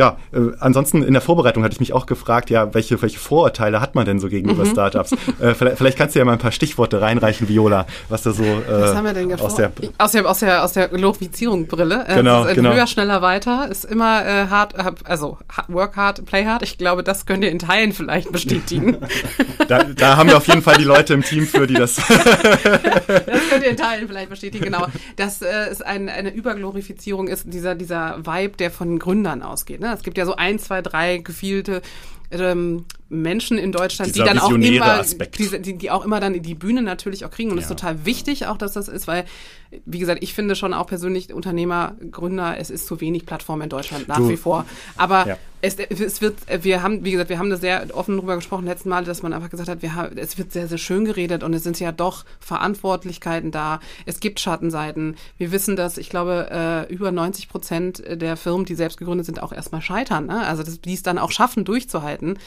ja, 0.00 0.16
äh, 0.32 0.52
ansonsten 0.60 1.02
in 1.02 1.12
der 1.12 1.20
Vorbereitung 1.20 1.62
hatte 1.62 1.74
ich 1.74 1.80
mich 1.80 1.92
auch 1.92 2.06
gefragt, 2.06 2.48
ja, 2.48 2.72
welche, 2.72 3.02
welche 3.02 3.18
Vorurteile 3.18 3.82
hat 3.82 3.94
man 3.94 4.06
denn 4.06 4.18
so 4.18 4.28
gegenüber 4.28 4.64
mhm. 4.64 4.70
Startups? 4.70 5.12
äh, 5.40 5.52
vielleicht, 5.52 5.76
vielleicht, 5.76 5.98
kannst 5.98 6.14
du 6.14 6.20
ja 6.20 6.24
mal 6.24 6.32
ein 6.32 6.38
paar 6.38 6.52
Stichworte 6.52 7.02
reinreichen, 7.02 7.50
Viola, 7.50 7.86
was 8.08 8.22
da 8.22 8.32
so 8.32 8.42
äh, 8.42 8.62
was 8.66 8.96
haben 8.96 9.04
wir 9.04 9.12
denn 9.12 9.38
aus, 9.38 9.56
der, 9.56 9.72
aus 9.98 10.12
der 10.12 10.26
aus 10.26 10.38
der 10.38 10.64
aus 10.64 10.72
der 10.72 10.88
Glorifizierung 10.88 11.66
Brille. 11.66 12.06
Äh, 12.08 12.14
genau, 12.14 12.46
ist, 12.46 12.54
genau. 12.54 12.72
Höher, 12.72 12.86
schneller, 12.86 13.20
weiter 13.20 13.68
ist 13.70 13.84
immer 13.84 14.24
äh, 14.24 14.46
hart, 14.46 14.74
also 15.04 15.36
work 15.68 15.96
hard, 15.96 16.24
play 16.24 16.46
hard. 16.46 16.62
Ich 16.62 16.78
glaube, 16.78 17.02
das 17.02 17.26
könnt 17.26 17.44
ihr 17.44 17.50
in 17.50 17.58
Teilen 17.58 17.92
vielleicht 17.92 18.32
bestätigen. 18.32 18.96
da, 19.68 19.84
da 19.84 20.16
haben 20.16 20.30
wir 20.30 20.38
auf 20.38 20.46
jeden 20.46 20.62
Fall 20.62 20.78
die 20.78 20.84
Leute 20.84 21.12
im 21.12 21.22
Team 21.22 21.46
für, 21.46 21.66
die 21.66 21.74
das. 21.74 21.96
das 21.96 22.06
könnt 23.50 23.64
ihr 23.64 23.70
in 23.70 23.76
Teilen 23.76 24.08
vielleicht 24.08 24.30
bestätigen. 24.30 24.64
Genau, 24.64 24.86
das 25.16 25.42
äh, 25.42 25.70
ist 25.70 25.84
ein, 25.84 26.08
eine 26.08 26.30
Überglorifizierung 26.30 27.28
ist 27.28 27.52
dieser 27.52 27.74
dieser 27.74 28.24
Vibe, 28.24 28.56
der 28.56 28.70
von 28.70 28.98
Gründern 28.98 29.42
ausgeht. 29.42 29.80
Ne? 29.80 29.89
Es 29.94 30.02
gibt 30.02 30.18
ja 30.18 30.26
so 30.26 30.36
ein, 30.36 30.58
zwei, 30.58 30.82
drei 30.82 31.18
gefielte 31.18 31.82
ähm, 32.30 32.84
Menschen 33.08 33.58
in 33.58 33.72
Deutschland, 33.72 34.14
Dieser 34.14 34.24
die 34.24 34.28
dann 34.28 34.38
auch 34.38 34.50
immer, 34.50 35.02
die, 35.02 35.78
die, 35.78 35.90
auch 35.90 36.04
immer 36.04 36.20
dann 36.20 36.40
die 36.40 36.54
Bühne 36.54 36.82
natürlich 36.82 37.24
auch 37.24 37.30
kriegen. 37.30 37.50
Und 37.50 37.58
es 37.58 37.64
ja. 37.64 37.70
ist 37.70 37.80
total 37.80 38.04
wichtig 38.04 38.46
auch, 38.46 38.56
dass 38.56 38.72
das 38.72 38.88
ist, 38.88 39.08
weil, 39.08 39.24
wie 39.84 39.98
gesagt, 39.98 40.22
ich 40.22 40.32
finde 40.34 40.54
schon 40.54 40.72
auch 40.72 40.86
persönlich 40.86 41.32
Unternehmer, 41.32 41.96
Gründer, 42.10 42.56
es 42.58 42.70
ist 42.70 42.86
zu 42.86 43.00
wenig 43.00 43.26
Plattform 43.26 43.62
in 43.62 43.68
Deutschland 43.68 44.06
nach 44.06 44.18
du, 44.18 44.28
wie 44.28 44.36
vor. 44.36 44.64
Aber 44.96 45.26
ja. 45.26 45.38
Es, 45.62 45.78
es 45.78 46.20
wird, 46.22 46.36
wir 46.64 46.82
haben, 46.82 47.04
wie 47.04 47.12
gesagt, 47.12 47.28
wir 47.28 47.38
haben 47.38 47.50
da 47.50 47.56
sehr 47.56 47.86
offen 47.94 48.16
drüber 48.16 48.36
gesprochen 48.36 48.64
letzten 48.64 48.88
Mal, 48.88 49.04
dass 49.04 49.22
man 49.22 49.32
einfach 49.32 49.50
gesagt 49.50 49.68
hat, 49.68 49.82
wir 49.82 49.94
haben, 49.94 50.16
es 50.16 50.38
wird 50.38 50.52
sehr, 50.52 50.68
sehr 50.68 50.78
schön 50.78 51.04
geredet 51.04 51.42
und 51.42 51.52
es 51.52 51.62
sind 51.62 51.78
ja 51.78 51.92
doch 51.92 52.24
Verantwortlichkeiten 52.40 53.50
da. 53.50 53.80
Es 54.06 54.20
gibt 54.20 54.40
Schattenseiten. 54.40 55.16
Wir 55.36 55.52
wissen, 55.52 55.76
dass, 55.76 55.98
ich 55.98 56.08
glaube, 56.08 56.48
äh, 56.50 56.92
über 56.92 57.12
90 57.12 57.48
Prozent 57.48 58.02
der 58.06 58.36
Firmen, 58.36 58.64
die 58.64 58.74
selbst 58.74 58.98
gegründet 58.98 59.26
sind, 59.26 59.42
auch 59.42 59.52
erstmal 59.52 59.82
scheitern. 59.82 60.26
Ne? 60.26 60.46
Also 60.46 60.62
die 60.62 60.94
es 60.94 61.02
dann 61.02 61.18
auch 61.18 61.30
schaffen, 61.30 61.64
durchzuhalten. 61.64 62.38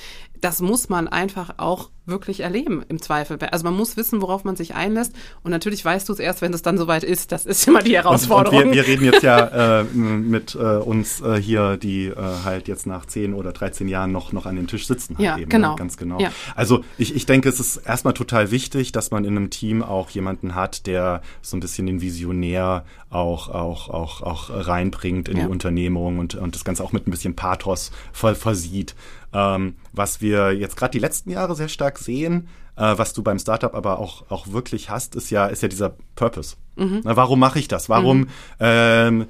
Das 0.44 0.60
muss 0.60 0.90
man 0.90 1.08
einfach 1.08 1.54
auch 1.56 1.90
wirklich 2.06 2.42
erleben 2.42 2.84
im 2.90 3.02
Zweifel. 3.02 3.38
Also 3.52 3.64
man 3.64 3.78
muss 3.78 3.96
wissen, 3.96 4.22
worauf 4.22 4.44
man 4.44 4.58
sich 4.58 4.76
einlässt. 4.76 5.14
Und 5.42 5.52
natürlich 5.52 5.86
weißt 5.86 6.10
du 6.10 6.12
es 6.12 6.20
erst, 6.20 6.42
wenn 6.42 6.54
es 6.54 6.62
dann 6.62 6.78
soweit 6.78 7.06
ist. 7.06 7.32
Das 7.32 7.46
ist 7.46 7.66
immer 7.66 7.82
die 7.82 7.96
Herausforderung. 7.96 8.58
Und, 8.58 8.66
und 8.66 8.72
wir, 8.74 8.86
wir, 8.86 8.88
reden 8.88 9.06
jetzt 9.06 9.24
ja 9.24 9.80
äh, 9.80 9.84
mit 9.86 10.54
äh, 10.56 10.58
uns 10.58 11.22
äh, 11.22 11.42
hier, 11.42 11.78
die 11.78 12.08
äh, 12.08 12.16
halt 12.44 12.68
jetzt 12.68 12.88
nach 12.88 13.06
10 13.06 13.34
oder 13.34 13.54
13 13.54 13.88
Jahren 13.88 14.12
noch, 14.12 14.34
noch 14.34 14.46
an 14.46 14.58
dem 14.58 14.68
Tisch 14.68 14.86
sitzen. 14.86 15.18
Halt 15.18 15.26
ja, 15.26 15.34
eben, 15.36 15.44
ne? 15.44 15.48
genau. 15.48 15.72
Ne? 15.72 15.76
Ganz 15.78 15.96
genau. 15.96 16.20
Ja. 16.20 16.34
Also 16.56 16.84
ich, 16.98 17.16
ich 17.16 17.26
denke, 17.26 17.48
es 17.48 17.62
ist 17.62 17.78
erstmal 17.78 18.14
total 18.14 18.52
wichtig, 18.52 18.92
dass 18.92 19.12
man 19.12 19.24
in 19.24 19.38
einem 19.38 19.50
Team 19.50 19.82
auch 19.82 20.10
jemanden 20.10 20.56
hat, 20.56 20.88
der 20.88 21.22
so 21.42 21.56
ein 21.56 21.62
bisschen 21.62 21.88
den 21.88 22.02
Visionär 22.02 22.84
auch, 23.10 23.48
auch, 23.48 23.90
auch, 23.90 24.22
auch 24.22 24.50
reinbringt 24.50 25.30
in 25.30 25.38
ja. 25.38 25.44
die 25.44 25.50
Unternehmung 25.50 26.20
und, 26.20 26.36
und 26.36 26.56
das 26.56 26.66
Ganze 26.66 26.84
auch 26.84 26.92
mit 26.92 27.08
ein 27.08 27.12
bisschen 27.12 27.36
Pathos 27.36 27.92
versieht. 28.12 28.94
Ähm, 29.34 29.76
was 29.91 30.22
wir 30.22 30.52
jetzt 30.52 30.78
gerade 30.78 30.91
die 30.91 31.00
letzten 31.00 31.30
Jahre 31.30 31.56
sehr 31.56 31.69
stark 31.69 31.98
sehen, 31.98 32.48
äh, 32.76 32.98
was 32.98 33.13
du 33.13 33.24
beim 33.24 33.39
Startup 33.39 33.74
aber 33.74 34.00
auch, 34.00 34.30
auch 34.30 34.48
wirklich 34.48 34.89
hast, 34.89 35.15
ist 35.15 35.30
ja, 35.30 35.48
ist 35.48 35.62
ja 35.62 35.67
dieser 35.67 35.96
Purpose. 36.15 36.56
Mhm. 36.76 37.02
Na, 37.04 37.15
warum 37.15 37.39
mache 37.39 37.60
ich 37.60 37.67
das? 37.67 37.89
Warum 37.89 38.19
mhm. 38.19 38.28
ähm, 38.60 39.26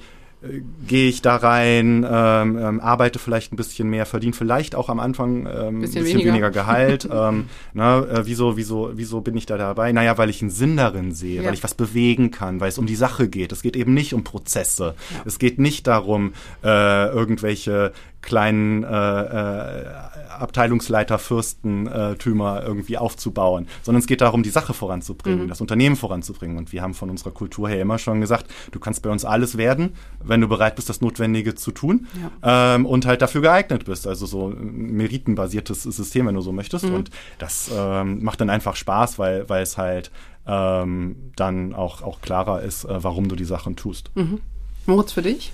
gehe 0.87 1.07
ich 1.07 1.21
da 1.21 1.37
rein, 1.37 2.05
ähm, 2.09 2.57
ähm, 2.57 2.79
arbeite 2.81 3.17
vielleicht 3.17 3.53
ein 3.53 3.55
bisschen 3.55 3.89
mehr, 3.89 4.05
verdiene 4.05 4.33
vielleicht 4.33 4.75
auch 4.75 4.89
am 4.89 4.99
Anfang 4.99 5.45
ähm, 5.45 5.79
bisschen, 5.81 6.03
bisschen 6.03 6.05
weniger. 6.05 6.27
weniger 6.27 6.51
Gehalt. 6.51 7.07
ähm, 7.11 7.45
na, 7.73 7.99
äh, 7.99 8.25
wieso, 8.25 8.57
wieso, 8.57 8.91
wieso 8.95 9.21
bin 9.21 9.37
ich 9.37 9.45
da 9.45 9.57
dabei? 9.57 9.91
Naja, 9.93 10.17
weil 10.17 10.29
ich 10.29 10.41
einen 10.41 10.51
Sinn 10.51 10.75
darin 10.75 11.13
sehe, 11.13 11.41
ja. 11.41 11.47
weil 11.47 11.53
ich 11.53 11.63
was 11.63 11.75
bewegen 11.75 12.31
kann, 12.31 12.59
weil 12.59 12.69
es 12.69 12.77
um 12.77 12.85
die 12.85 12.95
Sache 12.95 13.29
geht. 13.29 13.53
Es 13.53 13.61
geht 13.61 13.77
eben 13.77 13.93
nicht 13.93 14.13
um 14.13 14.23
Prozesse. 14.23 14.95
Ja. 15.11 15.21
Es 15.25 15.39
geht 15.39 15.59
nicht 15.59 15.87
darum, 15.87 16.33
äh, 16.63 17.07
irgendwelche 17.07 17.93
kleinen 18.23 18.83
äh, 18.83 18.88
äh, 18.88 19.86
Abteilungsleiter, 20.29 21.19
Fürstentümer 21.19 22.62
äh, 22.62 22.65
irgendwie 22.65 22.97
aufzubauen, 22.97 23.67
sondern 23.83 23.99
es 23.99 24.07
geht 24.07 24.21
darum, 24.21 24.41
die 24.41 24.49
Sache 24.49 24.73
voranzubringen, 24.73 25.43
mhm. 25.43 25.49
das 25.49 25.62
Unternehmen 25.62 25.95
voranzubringen. 25.95 26.57
Und 26.57 26.71
wir 26.71 26.81
haben 26.81 26.95
von 26.95 27.09
unserer 27.09 27.31
Kultur 27.31 27.69
her 27.69 27.81
immer 27.81 27.99
schon 27.99 28.21
gesagt, 28.21 28.47
du 28.71 28.79
kannst 28.79 29.03
bei 29.03 29.09
uns 29.09 29.25
alles 29.25 29.57
werden, 29.57 29.93
wenn 30.23 30.41
du 30.41 30.47
bereit 30.47 30.75
bist, 30.75 30.89
das 30.89 31.01
Notwendige 31.01 31.53
zu 31.53 31.71
tun 31.71 32.07
ja. 32.41 32.75
ähm, 32.75 32.86
und 32.86 33.05
halt 33.05 33.21
dafür 33.21 33.41
geeignet 33.41 33.86
bist. 33.86 34.07
Also 34.07 34.25
so 34.25 34.47
ein 34.47 34.93
meritenbasiertes 34.93 35.83
System, 35.83 36.25
wenn 36.27 36.36
du 36.36 36.41
so 36.41 36.51
möchtest. 36.51 36.86
Mhm. 36.86 36.95
Und 36.95 37.12
das 37.38 37.69
ähm, 37.75 38.23
macht 38.23 38.41
dann 38.41 38.49
einfach 38.49 38.75
Spaß, 38.75 39.19
weil, 39.19 39.47
weil 39.49 39.63
es 39.63 39.77
halt 39.77 40.12
ähm, 40.47 41.31
dann 41.36 41.73
auch, 41.75 42.01
auch 42.01 42.21
klarer 42.21 42.62
ist, 42.62 42.86
äh, 42.86 43.03
warum 43.03 43.27
du 43.27 43.36
die 43.36 43.45
Sachen 43.45 43.75
tust. 43.75 44.12
Mhm. 44.15 44.39
Moritz, 44.86 45.12
für 45.12 45.21
dich? 45.21 45.53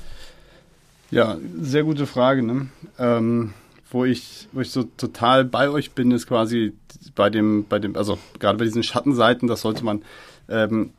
Ja, 1.11 1.37
sehr 1.59 1.83
gute 1.83 2.05
Frage. 2.05 2.43
Ne? 2.43 2.67
Ähm, 2.97 3.53
wo 3.91 4.05
ich, 4.05 4.47
wo 4.51 4.61
ich 4.61 4.71
so 4.71 4.83
total 4.83 5.45
bei 5.45 5.69
euch 5.69 5.91
bin, 5.91 6.11
ist 6.11 6.27
quasi 6.27 6.73
bei 7.15 7.29
dem, 7.29 7.65
bei 7.67 7.79
dem, 7.79 7.95
also 7.95 8.19
gerade 8.39 8.57
bei 8.57 8.65
diesen 8.65 8.83
Schattenseiten, 8.83 9.47
das 9.47 9.61
sollte 9.61 9.83
man, 9.83 10.03
ähm, 10.47 10.91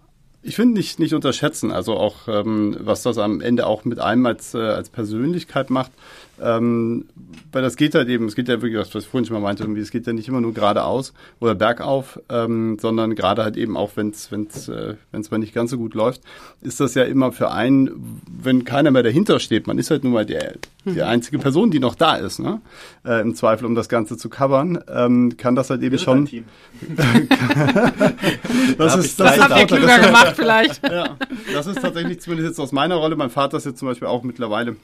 ich 0.42 0.56
finde 0.56 0.74
nicht, 0.74 0.98
nicht 0.98 1.14
unterschätzen. 1.14 1.70
Also 1.70 1.94
auch, 1.94 2.26
ähm, 2.26 2.76
was 2.80 3.02
das 3.02 3.18
am 3.18 3.40
Ende 3.40 3.66
auch 3.66 3.84
mit 3.84 4.00
einem 4.00 4.26
als, 4.26 4.54
äh, 4.54 4.58
als 4.58 4.88
Persönlichkeit 4.88 5.70
macht. 5.70 5.92
Ähm, 6.40 7.04
weil 7.52 7.62
das 7.62 7.76
geht 7.76 7.94
halt 7.94 8.08
eben, 8.08 8.26
es 8.26 8.34
geht 8.34 8.48
ja 8.48 8.62
wirklich, 8.62 8.78
was 8.94 9.04
ich 9.04 9.08
vorhin 9.08 9.26
schon 9.26 9.34
mal 9.34 9.42
meinte, 9.42 9.62
irgendwie, 9.62 9.80
es 9.80 9.90
geht 9.90 10.06
ja 10.06 10.12
nicht 10.12 10.28
immer 10.28 10.40
nur 10.40 10.54
geradeaus 10.54 11.12
oder 11.40 11.54
bergauf, 11.54 12.20
ähm, 12.28 12.78
sondern 12.80 13.14
gerade 13.14 13.42
halt 13.42 13.56
eben 13.56 13.76
auch, 13.76 13.92
wenn 13.96 14.10
es 14.10 14.30
wenn's, 14.30 14.68
äh, 14.68 14.94
wenn's 15.10 15.30
mal 15.30 15.38
nicht 15.38 15.54
ganz 15.54 15.70
so 15.70 15.78
gut 15.78 15.94
läuft, 15.94 16.22
ist 16.62 16.80
das 16.80 16.94
ja 16.94 17.04
immer 17.04 17.32
für 17.32 17.50
einen, 17.50 18.20
wenn 18.26 18.64
keiner 18.64 18.90
mehr 18.90 19.02
dahinter 19.02 19.40
steht, 19.40 19.66
man 19.66 19.78
ist 19.78 19.90
halt 19.90 20.04
nur 20.04 20.12
mal 20.12 20.24
der, 20.26 20.54
die 20.84 20.90
mhm. 20.92 21.00
einzige 21.02 21.38
Person, 21.38 21.70
die 21.70 21.80
noch 21.80 21.94
da 21.94 22.16
ist, 22.16 22.38
ne? 22.38 22.60
Äh, 23.04 23.20
im 23.20 23.34
Zweifel, 23.34 23.66
um 23.66 23.74
das 23.74 23.88
Ganze 23.88 24.16
zu 24.16 24.28
covern, 24.30 24.82
ähm, 24.88 25.36
kann 25.36 25.54
das 25.54 25.68
halt 25.70 25.82
eben 25.82 25.98
schon. 25.98 26.24
das, 28.78 28.96
ist, 28.96 29.20
das, 29.20 29.36
das 29.36 29.40
habt 29.40 29.58
ihr 29.58 29.66
klüger 29.66 29.98
gemacht 29.98 30.32
vielleicht. 30.36 30.82
ja, 30.88 31.16
das 31.52 31.66
ist 31.66 31.82
tatsächlich 31.82 32.20
zumindest 32.20 32.50
jetzt 32.50 32.60
aus 32.60 32.72
meiner 32.72 32.94
Rolle. 32.94 33.16
Mein 33.16 33.30
Vater 33.30 33.58
ist 33.58 33.66
jetzt 33.66 33.78
zum 33.78 33.88
Beispiel 33.88 34.08
auch 34.08 34.22
mittlerweile 34.22 34.76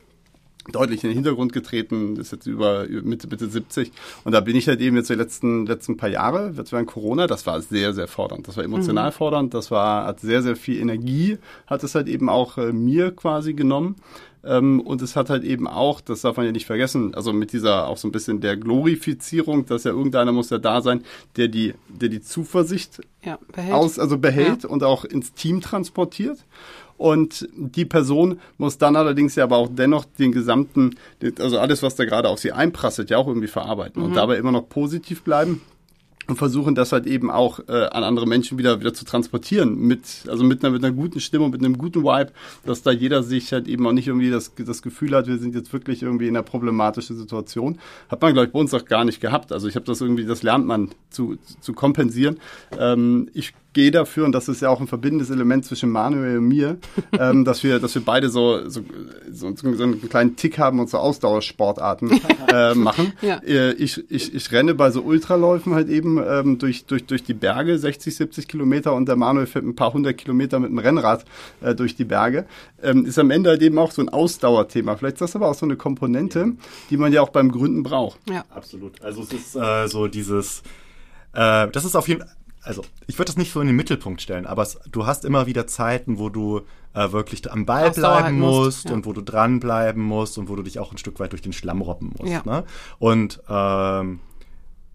deutlich 0.73 1.05
in 1.05 1.11
den 1.11 1.15
Hintergrund 1.15 1.53
getreten, 1.53 2.17
ist 2.17 2.33
jetzt 2.33 2.47
über 2.47 2.87
Mitte, 2.89 3.29
Mitte 3.29 3.49
70. 3.49 3.93
Und 4.25 4.33
da 4.33 4.41
bin 4.41 4.57
ich 4.57 4.69
halt 4.69 4.81
eben 4.81 4.97
jetzt 4.97 5.11
die 5.11 5.15
letzten, 5.15 5.67
letzten 5.67 5.97
paar 5.97 6.09
Jahre, 6.09 6.53
jetzt 6.57 6.73
während 6.73 6.89
Corona, 6.89 7.27
das 7.27 7.47
war 7.47 7.61
sehr, 7.61 7.93
sehr 7.93 8.09
fordernd. 8.09 8.49
Das 8.49 8.57
war 8.57 8.65
emotional 8.65 9.11
mhm. 9.11 9.15
fordernd, 9.15 9.55
das 9.55 9.71
war, 9.71 10.07
hat 10.07 10.21
sehr, 10.21 10.43
sehr 10.43 10.57
viel 10.57 10.81
Energie, 10.81 11.39
hat 11.67 11.85
es 11.85 11.95
halt 11.95 12.09
eben 12.09 12.29
auch 12.29 12.59
äh, 12.59 12.73
mir 12.73 13.11
quasi 13.11 13.55
genommen. 13.55 13.97
Ähm, 14.47 14.81
und 14.81 15.03
es 15.03 15.17
hat 15.17 15.29
halt 15.29 15.45
eben 15.45 15.67
auch, 15.67 16.01
das 16.01 16.21
darf 16.21 16.37
man 16.37 16.47
ja 16.47 16.53
nicht 16.53 16.67
vergessen, 16.67 17.15
also 17.15 17.33
mit 17.33 17.53
dieser 17.53 17.89
auch 17.89 17.97
so 17.97 18.07
ein 18.07 18.13
bisschen 18.13 18.41
der 18.41 18.57
Glorifizierung, 18.57 19.67
dass 19.67 19.85
ja 19.85 19.91
irgendeiner 19.91 20.33
muss 20.33 20.51
ja 20.51 20.59
da 20.59 20.81
sein, 20.81 21.03
der 21.37 21.49
die, 21.49 21.75
der 21.89 22.09
die 22.09 22.21
Zuversicht 22.21 23.01
ja, 23.25 23.39
behält. 23.53 23.75
aus, 23.75 23.99
also 23.99 24.19
behält 24.19 24.63
ja. 24.63 24.69
und 24.69 24.85
auch 24.85 25.05
ins 25.05 25.33
Team 25.35 25.61
transportiert. 25.61 26.39
Und 26.97 27.49
die 27.57 27.85
Person 27.85 28.41
muss 28.59 28.79
dann 28.79 28.97
allerdings 28.97 29.35
ja 29.35 29.45
aber 29.45 29.57
auch 29.57 29.69
dennoch 29.71 30.05
den 30.19 30.33
gesamten, 30.33 30.97
also 31.39 31.59
alles, 31.59 31.83
was 31.83 31.95
da 31.95 32.05
gerade 32.05 32.29
auf 32.29 32.39
sie 32.39 32.53
einprasselt, 32.53 33.11
ja 33.11 33.19
auch 33.19 33.29
irgendwie 33.29 33.49
verarbeiten 33.49 34.01
mhm. 34.03 34.09
und 34.09 34.17
dabei 34.17 34.37
immer 34.37 34.53
noch 34.53 34.69
positiv 34.69 35.23
bleiben 35.23 35.61
und 36.27 36.37
versuchen 36.37 36.75
das 36.75 36.93
halt 36.93 37.07
eben 37.07 37.31
auch 37.31 37.61
äh, 37.69 37.73
an 37.73 38.05
andere 38.05 38.27
Menschen 38.27 38.59
wieder 38.59 38.81
wieder 38.81 38.95
zu 38.95 39.05
transportieren 39.05 39.79
mit 39.79 40.25
also 40.29 40.45
mit 40.45 40.65
einer 40.65 40.73
mit 40.73 40.85
einer 40.85 40.93
guten 40.93 41.21
Stimmung 41.21 41.51
mit 41.51 41.61
einem 41.61 41.79
guten 41.79 42.03
Vibe 42.03 42.33
dass 42.65 42.83
da 42.83 42.91
jeder 42.91 43.23
sich 43.23 43.53
halt 43.53 43.69
eben 43.69 43.87
auch 43.87 43.93
nicht 43.93 44.09
irgendwie 44.09 44.31
das 44.31 44.53
das 44.57 44.83
Gefühl 44.83 45.15
hat 45.15 45.27
wir 45.27 45.39
sind 45.39 45.55
jetzt 45.55 45.73
wirklich 45.73 46.03
irgendwie 46.03 46.27
in 46.27 46.37
einer 46.37 46.43
problematischen 46.43 47.17
Situation. 47.17 47.79
Hat 48.09 48.21
man 48.23 48.33
glaube 48.33 48.47
ich 48.49 48.53
bei 48.53 48.59
uns 48.59 48.75
auch 48.75 48.85
gar 48.85 49.05
nicht 49.05 49.21
gehabt. 49.21 49.53
Also 49.53 49.69
ich 49.69 49.77
habe 49.77 49.87
das 49.87 50.01
irgendwie 50.01 50.25
das 50.25 50.43
lernt 50.43 50.67
man 50.67 50.91
zu 51.11 51.37
zu 51.61 51.73
kompensieren. 51.73 52.39
Ähm, 52.79 53.29
ich 53.35 53.55
gehe 53.77 53.91
dafür, 53.91 54.25
und 54.25 54.33
das 54.33 54.49
ist 54.49 54.63
ja 54.63 54.71
auch 54.71 54.81
ein 54.81 54.87
verbindendes 54.87 55.29
Element 55.29 55.67
zwischen 55.67 55.91
Manuel 55.91 56.39
und 56.39 56.49
mir, 56.49 56.79
ähm, 57.13 57.45
dass 57.45 57.63
wir, 57.63 57.79
dass 57.79 57.95
wir 57.95 58.03
beide 58.03 58.31
so, 58.31 58.71
so, 58.71 58.81
so, 59.31 59.55
so 59.55 59.83
einen 59.83 60.09
kleinen 60.09 60.35
Tick 60.35 60.59
haben 60.59 60.81
und 60.81 60.89
so 60.89 60.97
Ausdauersportarten 60.97 62.11
äh, 62.53 62.75
machen. 62.75 63.13
Ja. 63.21 63.37
Äh, 63.47 63.73
ich, 63.73 64.03
ich, 64.11 64.35
ich 64.35 64.51
renne 64.51 64.75
bei 64.75 64.91
so 64.91 65.03
Ultraläufen 65.03 65.75
halt 65.75 65.91
eben 65.91 66.19
ähm, 66.27 66.57
durch, 66.57 66.87
durch, 66.87 67.05
durch 67.05 67.23
die 67.23 67.35
Berge, 67.35 67.79
60, 67.79 68.17
70 68.17 68.49
Kilometer 68.49 68.95
und 68.95 69.09
der 69.09 69.17
Manuel 69.17 69.47
fährt 69.47 69.67
ein 69.67 69.77
paar 69.77 69.93
hundert 69.93 70.17
Kilometer 70.17 70.59
mit 70.59 70.71
dem 70.71 70.79
Rennrad 70.79 71.27
äh, 71.61 71.75
durch 71.75 71.95
die 71.95 72.05
Berge. 72.05 72.47
Ähm, 72.83 73.05
ist 73.05 73.19
am 73.19 73.31
Ende 73.31 73.51
halt 73.51 73.61
eben 73.61 73.79
auch 73.79 73.91
so 73.91 74.01
ein 74.01 74.09
Ausdauerthema. 74.09 74.97
Vielleicht 74.97 75.17
ist 75.17 75.21
das 75.21 75.37
aber 75.37 75.51
auch 75.51 75.55
so 75.55 75.67
eine 75.67 75.77
Komponente, 75.77 76.53
die 76.89 76.97
man 76.97 77.13
ja 77.13 77.21
auch 77.21 77.29
beim 77.29 77.53
Gründen 77.53 77.83
braucht. 77.83 78.21
Ja, 78.31 78.43
absolut. 78.49 79.03
Also 79.03 79.21
es 79.21 79.35
ist 79.35 79.55
äh, 79.55 79.87
so 79.87 80.07
dieses, 80.07 80.63
äh, 81.35 81.69
das 81.69 81.85
ist 81.85 81.95
auf 81.95 82.09
jeden 82.09 82.23
Fall 82.23 82.31
also 82.67 82.83
ich 83.07 83.19
würde 83.19 83.27
das 83.27 83.37
nicht 83.37 83.53
so 83.53 83.61
in 83.61 83.69
den 83.69 83.77
Mittelpunkt 83.77 84.21
stellen, 84.21 84.47
aber 84.47 84.63
es, 84.63 84.79
du 84.91 85.07
hast 85.07 85.25
immer 85.25 85.47
wieder 85.47 85.67
Zeiten, 85.67 86.19
wo 86.19 86.29
du 86.29 86.63
äh, 86.95 87.13
wirklich 87.13 87.51
am 87.51 87.65
Ball 87.65 87.91
bleiben 87.91 88.39
musst, 88.39 88.57
musst 88.57 88.85
ja. 88.87 88.93
und 88.93 89.07
wo 89.07 89.13
du 89.13 89.23
dranbleiben 89.23 90.03
musst 90.03 90.39
und 90.39 90.49
wo 90.49 90.57
du 90.57 90.63
dich 90.63 90.79
auch 90.79 90.93
ein 90.93 90.99
Stück 90.99 91.21
weit 91.21 91.33
durch 91.33 91.43
den 91.43 91.53
Schlamm 91.53 91.81
robben 91.81 92.13
musst. 92.19 92.31
Ja. 92.31 92.43
Ne? 92.45 92.65
Und 92.99 93.41
ähm, 93.49 94.21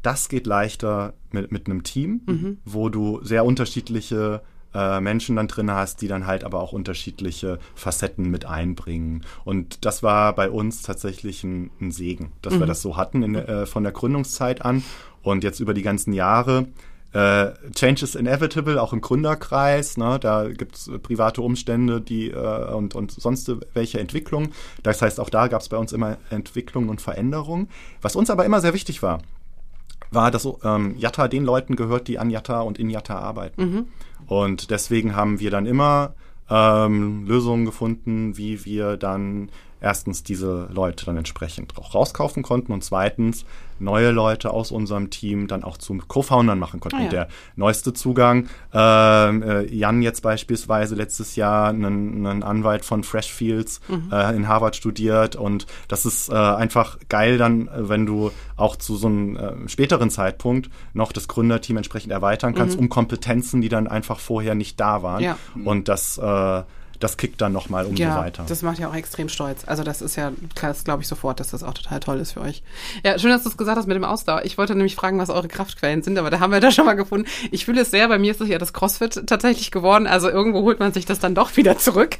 das 0.01 0.29
geht 0.29 0.47
leichter 0.47 1.13
mit, 1.31 1.51
mit 1.51 1.67
einem 1.67 1.83
Team, 1.83 2.21
mhm. 2.25 2.57
wo 2.65 2.89
du 2.89 3.23
sehr 3.23 3.45
unterschiedliche 3.45 4.41
äh, 4.73 4.99
Menschen 4.99 5.35
dann 5.35 5.47
drin 5.47 5.69
hast, 5.69 6.01
die 6.01 6.07
dann 6.07 6.27
halt 6.27 6.43
aber 6.43 6.61
auch 6.61 6.73
unterschiedliche 6.73 7.59
Facetten 7.75 8.29
mit 8.29 8.45
einbringen. 8.45 9.23
Und 9.43 9.85
das 9.85 10.01
war 10.01 10.33
bei 10.33 10.49
uns 10.49 10.81
tatsächlich 10.81 11.43
ein, 11.43 11.71
ein 11.79 11.91
Segen, 11.91 12.31
dass 12.41 12.55
mhm. 12.55 12.59
wir 12.61 12.67
das 12.67 12.81
so 12.81 12.97
hatten 12.97 13.23
in, 13.23 13.35
äh, 13.35 13.65
von 13.65 13.83
der 13.83 13.91
Gründungszeit 13.91 14.63
an. 14.63 14.83
Und 15.23 15.43
jetzt 15.43 15.59
über 15.59 15.75
die 15.75 15.83
ganzen 15.83 16.13
Jahre 16.13 16.67
äh, 17.13 17.51
Change 17.75 18.03
is 18.03 18.15
inevitable, 18.15 18.81
auch 18.81 18.93
im 18.93 19.01
Gründerkreis. 19.01 19.97
Ne? 19.97 20.17
Da 20.19 20.47
gibt's 20.49 20.89
private 21.03 21.41
Umstände 21.41 21.99
die, 22.01 22.31
äh, 22.31 22.73
und, 22.73 22.95
und 22.95 23.11
sonst 23.11 23.51
welche 23.73 23.99
Entwicklungen. 23.99 24.53
Das 24.83 25.01
heißt, 25.01 25.19
auch 25.19 25.29
da 25.29 25.47
gab's 25.47 25.69
bei 25.69 25.77
uns 25.77 25.91
immer 25.91 26.17
Entwicklungen 26.29 26.89
und 26.89 27.01
Veränderungen. 27.01 27.67
Was 28.01 28.15
uns 28.15 28.29
aber 28.29 28.45
immer 28.45 28.61
sehr 28.61 28.73
wichtig 28.73 29.03
war, 29.03 29.19
war, 30.11 30.31
dass 30.31 30.47
ähm, 30.63 30.95
Jatta 30.97 31.27
den 31.27 31.43
Leuten 31.43 31.75
gehört, 31.75 32.07
die 32.07 32.19
an 32.19 32.29
Jatta 32.29 32.61
und 32.61 32.79
in 32.79 32.89
Jatta 32.89 33.17
arbeiten. 33.17 33.61
Mhm. 33.61 33.87
Und 34.27 34.71
deswegen 34.71 35.15
haben 35.15 35.39
wir 35.39 35.51
dann 35.51 35.65
immer 35.65 36.13
ähm, 36.49 37.25
Lösungen 37.25 37.65
gefunden, 37.65 38.37
wie 38.37 38.65
wir 38.65 38.97
dann 38.97 39.49
erstens 39.81 40.23
diese 40.23 40.69
Leute 40.71 41.05
dann 41.05 41.17
entsprechend 41.17 41.77
auch 41.77 41.95
rauskaufen 41.95 42.43
konnten 42.43 42.71
und 42.71 42.83
zweitens 42.83 43.45
neue 43.79 44.11
Leute 44.11 44.51
aus 44.51 44.71
unserem 44.71 45.09
Team 45.09 45.47
dann 45.47 45.63
auch 45.63 45.75
zu 45.75 45.97
Co-Foundern 46.07 46.59
machen 46.59 46.79
konnten. 46.79 46.97
Ah, 46.97 47.03
ja. 47.03 47.09
Der 47.09 47.27
neueste 47.55 47.93
Zugang, 47.93 48.47
ähm, 48.73 49.41
äh, 49.41 49.65
Jan 49.73 50.03
jetzt 50.03 50.21
beispielsweise 50.21 50.93
letztes 50.93 51.35
Jahr 51.35 51.69
einen, 51.69 52.25
einen 52.25 52.43
Anwalt 52.43 52.85
von 52.85 53.03
Freshfields 53.03 53.81
mhm. 53.87 54.11
äh, 54.11 54.35
in 54.35 54.47
Harvard 54.47 54.75
studiert 54.75 55.35
und 55.35 55.65
das 55.87 56.05
ist 56.05 56.29
äh, 56.29 56.35
einfach 56.35 56.99
geil 57.09 57.39
dann, 57.39 57.67
äh, 57.67 57.89
wenn 57.89 58.05
du 58.05 58.31
auch 58.55 58.75
zu 58.75 58.95
so 58.95 59.07
einem 59.07 59.35
äh, 59.35 59.67
späteren 59.67 60.11
Zeitpunkt 60.11 60.69
noch 60.93 61.11
das 61.11 61.27
Gründerteam 61.27 61.77
entsprechend 61.77 62.11
erweitern 62.11 62.53
kannst, 62.53 62.77
mhm. 62.77 62.83
um 62.83 62.89
Kompetenzen, 62.89 63.61
die 63.61 63.69
dann 63.69 63.87
einfach 63.87 64.19
vorher 64.19 64.53
nicht 64.53 64.79
da 64.79 65.01
waren. 65.01 65.23
Ja. 65.23 65.37
Und 65.65 65.87
das 65.87 66.19
äh, 66.19 66.63
das 67.03 67.17
kickt 67.17 67.41
dann 67.41 67.51
nochmal 67.51 67.85
umso 67.85 68.01
ja, 68.01 68.17
weiter. 68.17 68.45
Das 68.47 68.61
macht 68.61 68.79
ja 68.79 68.89
auch 68.89 68.95
extrem 68.95 69.27
stolz. 69.27 69.63
Also 69.65 69.83
das 69.83 70.01
ist 70.01 70.15
ja, 70.15 70.31
klar, 70.55 70.71
das 70.71 70.83
glaube 70.83 71.01
ich 71.01 71.07
sofort, 71.07 71.39
dass 71.39 71.49
das 71.49 71.63
auch 71.63 71.73
total 71.73 71.99
toll 71.99 72.19
ist 72.19 72.33
für 72.33 72.41
euch. 72.41 72.63
Ja, 73.03 73.17
schön, 73.17 73.31
dass 73.31 73.43
du 73.43 73.49
es 73.49 73.57
gesagt 73.57 73.77
hast 73.77 73.87
mit 73.87 73.95
dem 73.95 74.03
Ausdauer. 74.03 74.43
Ich 74.45 74.57
wollte 74.57 74.75
nämlich 74.75 74.95
fragen, 74.95 75.17
was 75.17 75.29
eure 75.29 75.47
Kraftquellen 75.47 76.03
sind, 76.03 76.17
aber 76.17 76.29
da 76.29 76.39
haben 76.39 76.51
wir 76.51 76.59
das 76.61 76.75
schon 76.75 76.85
mal 76.85 76.93
gefunden. 76.93 77.27
Ich 77.51 77.65
fühle 77.65 77.81
es 77.81 77.91
sehr, 77.91 78.07
bei 78.07 78.19
mir 78.19 78.31
ist 78.31 78.41
es 78.41 78.47
ja 78.47 78.57
das 78.57 78.73
CrossFit 78.73 79.27
tatsächlich 79.27 79.71
geworden. 79.71 80.07
Also 80.07 80.29
irgendwo 80.29 80.61
holt 80.61 80.79
man 80.79 80.93
sich 80.93 81.05
das 81.05 81.19
dann 81.19 81.35
doch 81.35 81.57
wieder 81.57 81.77
zurück. 81.77 82.19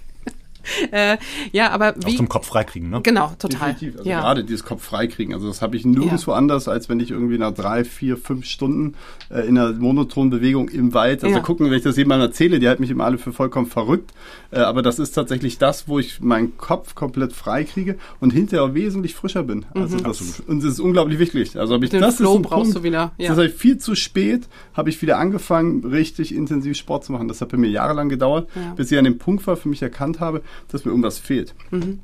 Äh, 0.92 1.18
ja, 1.52 1.72
aber 1.72 1.96
wie. 2.06 2.14
Auch 2.14 2.18
zum 2.18 2.30
Kopf 2.30 2.48
freikriegen, 2.48 2.90
ne? 2.90 3.02
Genau, 3.04 3.32
total. 3.40 3.74
Definitiv. 3.74 4.00
Also 4.00 4.10
ja. 4.10 4.22
gerade 4.22 4.44
dieses 4.44 4.64
Kopf 4.64 4.84
freikriegen. 4.84 5.34
Also 5.34 5.48
das 5.48 5.62
habe 5.62 5.76
ich 5.76 5.86
nirgendwo 5.86 6.32
ja. 6.32 6.38
anders, 6.38 6.68
als 6.68 6.90
wenn 6.90 7.00
ich 7.00 7.12
irgendwie 7.12 7.38
nach 7.38 7.54
drei, 7.54 7.84
vier, 7.84 8.18
fünf 8.18 8.46
Stunden 8.46 8.96
äh, 9.30 9.48
in 9.48 9.58
einer 9.58 9.74
monotonen 9.74 10.30
Bewegung 10.30 10.70
im 10.70 10.94
Wald, 10.94 11.24
also 11.24 11.36
ja. 11.36 11.42
gucken, 11.42 11.70
wenn 11.70 11.78
ich 11.78 11.84
das 11.84 11.98
jemandem 11.98 12.30
erzähle, 12.30 12.60
die 12.60 12.68
halten 12.68 12.82
mich 12.82 12.92
immer 12.92 13.06
alle 13.06 13.18
für 13.18 13.34
vollkommen 13.34 13.68
verrückt. 13.68 14.12
Äh, 14.52 14.60
aber 14.60 14.82
das 14.82 15.00
ist 15.00 15.12
tatsächlich 15.14 15.58
das, 15.58 15.88
wo 15.88 16.00
ich 16.00 16.22
meinen 16.22 16.58
Kopf 16.58 16.96
komplett 16.96 17.34
freikriege 17.34 17.98
und 18.20 18.32
hinterher 18.32 18.74
wesentlich 18.74 19.16
frischer 19.16 19.44
bin. 19.44 19.66
Also 19.74 19.98
mhm. 19.98 20.04
das, 20.04 20.40
und 20.42 20.64
das 20.64 20.74
ist 20.74 20.80
unglaublich 20.80 21.20
wichtig. 21.20 21.58
Also 21.58 21.74
habe 21.74 21.86
ich 21.86 21.92
Den 21.92 22.02
das 22.02 22.18
Flow 22.18 22.32
ist 22.32 22.36
ein 22.38 22.42
brauchst 22.42 22.74
Punkt, 22.74 22.78
du 22.78 22.84
wieder. 22.84 23.12
Ja. 23.18 23.30
Das 23.30 23.38
habe 23.38 23.48
ich 23.48 23.54
viel 23.54 23.78
zu 23.78 23.96
spät, 23.96 24.48
habe 24.74 24.90
ich 24.90 25.02
wieder 25.02 25.18
angefangen, 25.18 25.84
richtig 25.86 26.36
intensiv 26.36 26.78
Sport 26.78 27.06
zu 27.06 27.12
machen. 27.12 27.28
Das 27.28 27.42
hat 27.42 27.50
bei 27.50 27.58
mir 27.58 27.70
jahrelang 27.70 28.10
gedauert, 28.10 28.50
bis 28.76 28.92
ich 28.92 28.98
an 28.98 29.06
dem 29.06 29.18
Punkt 29.18 29.46
war, 29.48 29.56
für 29.56 29.70
mich 29.70 29.82
erkannt 29.82 30.20
habe, 30.20 30.42
dass 30.70 30.86
mir 30.86 30.92
irgendwas 30.92 31.20
fehlt. 31.20 31.56
Mhm. 31.72 32.00